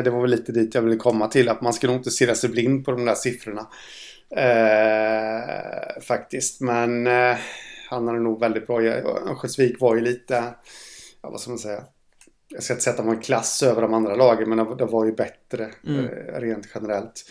det 0.05 0.11
var 0.11 0.21
väl 0.21 0.31
lite 0.31 0.53
dit 0.53 0.75
jag 0.75 0.83
ville 0.83 0.97
komma 0.97 1.29
till 1.29 1.49
att 1.49 1.61
man 1.61 1.73
ska 1.73 1.87
nog 1.87 1.97
inte 1.97 2.11
stirra 2.11 2.35
sig 2.35 2.51
blind 2.51 2.85
på 2.85 2.91
de 2.91 3.05
där 3.05 3.15
siffrorna 3.15 3.67
eh, 4.31 6.03
Faktiskt, 6.03 6.61
men 6.61 7.07
eh, 7.07 7.37
han 7.89 8.09
hade 8.09 8.21
nog 8.21 8.41
väldigt 8.41 8.67
bra. 8.67 8.83
Örnsköldsvik 8.83 9.81
var 9.81 9.95
ju 9.95 10.01
lite, 10.01 10.45
ja, 11.23 11.31
vad 11.31 11.41
ska 11.41 11.51
man 11.51 11.59
säga, 11.59 11.85
jag 12.49 12.63
ska 12.63 12.73
inte 12.73 12.85
sätta 12.85 13.03
någon 13.03 13.21
klass 13.21 13.63
över 13.63 13.83
de 13.83 13.95
andra 13.95 14.15
lagen 14.15 14.49
men 14.49 14.77
det 14.77 14.85
var 14.85 15.05
ju 15.05 15.13
bättre 15.13 15.71
mm. 15.87 16.05
Eh, 16.05 16.41
rent 16.41 16.69
generellt. 16.75 17.25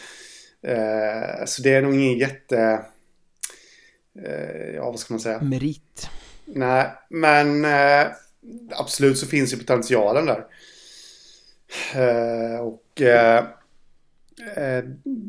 Eh, 0.61 1.45
så 1.45 1.61
det 1.61 1.73
är 1.73 1.81
nog 1.81 1.95
ingen 1.95 2.17
jätte, 2.17 2.85
eh, 4.25 4.75
ja 4.75 4.91
vad 4.91 4.99
ska 4.99 5.13
man 5.13 5.21
säga? 5.21 5.41
Merit. 5.41 6.09
Nej, 6.45 6.91
men 7.09 7.65
absolut 8.71 9.17
så 9.17 9.27
finns 9.27 9.53
ju 9.53 9.57
potentialen 9.57 10.25
där. 10.25 10.45
Och 12.61 13.01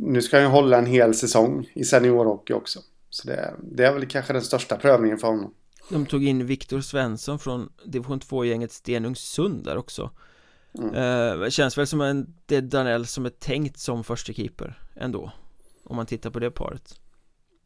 nu 0.04 0.22
ska 0.22 0.36
han 0.36 0.44
ju 0.44 0.50
hålla 0.50 0.78
en 0.78 0.86
hel 0.86 1.14
säsong 1.14 1.70
i 1.74 1.84
seniorhockey 1.84 2.52
också. 2.52 2.80
Så 3.10 3.28
det, 3.28 3.54
det 3.62 3.86
är 3.86 3.92
väl 3.92 4.06
kanske 4.06 4.32
den 4.32 4.42
största 4.42 4.76
prövningen 4.76 5.18
för 5.18 5.28
honom. 5.28 5.54
De 5.90 6.06
tog 6.06 6.24
in 6.24 6.46
Viktor 6.46 6.80
Svensson 6.80 7.38
från 7.38 7.72
division 7.84 8.20
2-gänget 8.20 8.72
Stenungsund 8.72 9.64
där 9.64 9.76
också 9.76 10.10
mm. 10.78 10.94
eh, 10.94 11.48
Känns 11.48 11.78
väl 11.78 11.86
som 11.86 12.00
en 12.00 12.34
det 12.46 12.60
Danell 12.60 13.06
som 13.06 13.26
är 13.26 13.30
tänkt 13.30 13.78
som 13.78 14.04
första 14.04 14.32
keeper 14.32 14.82
ändå 14.94 15.32
Om 15.84 15.96
man 15.96 16.06
tittar 16.06 16.30
på 16.30 16.38
det 16.38 16.50
paret 16.50 17.00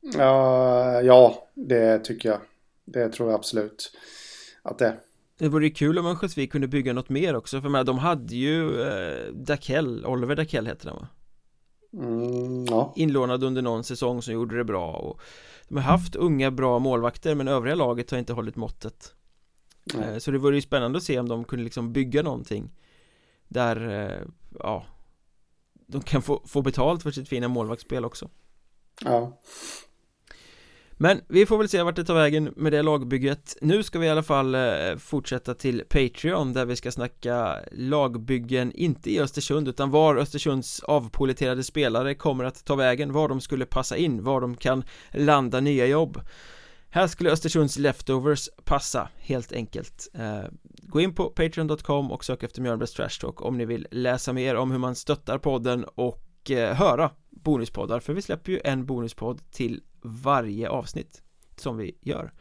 Ja, 0.01 1.03
ja 1.03 1.49
det 1.55 1.99
tycker 1.99 2.29
jag 2.29 2.41
Det 2.85 3.09
tror 3.09 3.31
jag 3.31 3.39
absolut 3.39 3.93
Att 4.63 4.79
det 4.79 4.97
det 5.41 5.49
vore 5.49 5.65
ju 5.65 5.71
kul 5.71 5.99
om 5.99 6.07
Örnsköldsvik 6.07 6.53
kunde 6.53 6.69
bygga 6.69 6.93
något 6.93 7.09
mer 7.09 7.37
också 7.37 7.61
för 7.61 7.69
med 7.69 7.87
de 7.87 7.99
hade 7.99 8.37
ju 8.37 8.83
eh, 8.83 9.33
Dakell, 9.33 10.07
Oliver 10.07 10.37
Dakell 10.37 10.67
heter 10.67 10.89
han 10.89 10.99
va? 10.99 11.09
Mm, 11.93 12.65
ja. 12.65 12.93
Inlånad 12.97 13.45
under 13.45 13.63
någon 13.63 13.85
säsong 13.85 14.23
som 14.23 14.35
gjorde 14.35 14.57
det 14.57 14.65
bra 14.65 14.93
och 14.93 15.21
De 15.69 15.77
har 15.77 15.83
haft 15.83 16.17
unga 16.17 16.51
bra 16.51 16.79
målvakter 16.79 17.35
men 17.35 17.49
övriga 17.49 17.75
laget 17.75 18.11
har 18.11 18.19
inte 18.19 18.33
hållit 18.33 18.57
måttet 18.57 19.15
mm. 19.95 20.21
Så 20.21 20.31
det 20.31 20.39
vore 20.39 20.57
ju 20.57 20.63
spännande 20.63 20.99
att 20.99 21.05
se 21.05 21.19
om 21.19 21.29
de 21.29 21.45
kunde 21.45 21.65
liksom 21.65 21.93
bygga 21.93 22.23
någonting 22.23 22.71
Där, 23.49 23.89
eh, 23.89 24.27
ja 24.59 24.85
De 25.87 26.03
kan 26.03 26.23
få, 26.23 26.43
få 26.47 26.63
betalt 26.63 27.03
för 27.03 27.11
sitt 27.11 27.29
fina 27.29 27.49
målvaktsspel 27.49 28.05
också 28.05 28.29
Ja 29.05 29.41
men 31.03 31.21
vi 31.29 31.47
får 31.47 31.59
väl 31.59 31.69
se 31.69 31.83
vart 31.83 31.97
det 31.97 32.05
tar 32.05 32.15
vägen 32.15 32.53
med 32.57 32.73
det 32.73 32.83
lagbygget. 32.83 33.57
Nu 33.61 33.83
ska 33.83 33.99
vi 33.99 34.07
i 34.07 34.11
alla 34.11 34.23
fall 34.23 34.55
eh, 34.55 34.97
fortsätta 34.99 35.55
till 35.55 35.83
Patreon 35.89 36.53
där 36.53 36.65
vi 36.65 36.77
ska 36.77 36.93
snacka 36.93 37.59
lagbyggen 37.73 38.73
inte 38.73 39.11
i 39.11 39.21
Östersund 39.21 39.69
utan 39.69 39.91
var 39.91 40.17
Östersunds 40.17 40.81
avpoliterade 40.81 41.63
spelare 41.63 42.15
kommer 42.15 42.45
att 42.45 42.65
ta 42.65 42.75
vägen, 42.75 43.13
var 43.13 43.29
de 43.29 43.41
skulle 43.41 43.67
passa 43.67 43.97
in, 43.97 44.25
var 44.25 44.41
de 44.41 44.57
kan 44.57 44.85
landa 45.11 45.61
nya 45.61 45.87
jobb. 45.87 46.21
Här 46.91 47.07
skulle 47.07 47.31
Östersunds 47.31 47.79
leftovers 47.79 48.49
passa, 48.65 49.09
helt 49.19 49.53
enkelt. 49.53 50.09
Eh, 50.15 50.45
gå 50.83 51.01
in 51.01 51.15
på 51.15 51.31
patreon.com 51.31 52.13
och 52.13 52.25
sök 52.25 52.43
efter 52.43 52.63
Mjölnbergs 52.63 52.93
Trash 52.93 53.21
Talk 53.21 53.43
om 53.43 53.59
ni 53.59 53.65
vill 53.65 53.87
läsa 53.91 54.33
mer 54.33 54.55
om 54.57 54.71
hur 54.71 54.79
man 54.79 54.95
stöttar 54.95 55.39
podden 55.39 55.85
och 55.85 56.51
eh, 56.51 56.75
höra 56.75 57.11
bonuspoddar 57.31 58.01
för 58.01 58.13
vi 58.13 58.23
släpper 58.23 58.53
ju 58.53 58.61
en 58.65 58.87
bonuspodd 58.87 59.51
till 59.51 59.83
varje 60.03 60.69
avsnitt 60.69 61.23
som 61.57 61.77
vi 61.77 61.99
gör. 62.01 62.33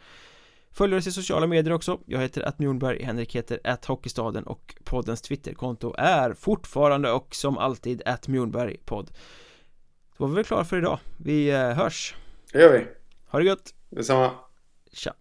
Följ 0.72 0.96
oss 0.96 1.08
i 1.08 1.12
sociala 1.12 1.48
medier 1.48 1.74
också. 1.74 2.00
Jag 2.06 2.20
heter 2.20 2.42
att 2.42 2.60
Henrik 3.04 3.36
heter 3.36 3.60
att 3.64 3.86
Hockeystaden 3.86 4.44
och 4.44 4.76
poddens 4.84 5.22
Twitterkonto 5.22 5.94
är 5.98 6.34
fortfarande 6.34 7.12
och 7.12 7.36
som 7.36 7.58
alltid 7.58 8.02
att 8.06 8.28
podd. 8.86 9.12
Då 10.18 10.28
var 10.28 10.36
vi 10.36 10.44
klara 10.44 10.66
för 10.66 10.78
idag. 10.78 11.00
Vi 11.18 11.50
eh, 11.50 11.72
hörs. 11.72 12.16
Det 12.54 12.60
gör 12.60 12.74
vi. 12.74 12.88
Ha 13.28 13.40
det 13.40 13.46
gött. 13.46 13.74
Detsamma. 13.90 14.32
Tja 14.94 15.14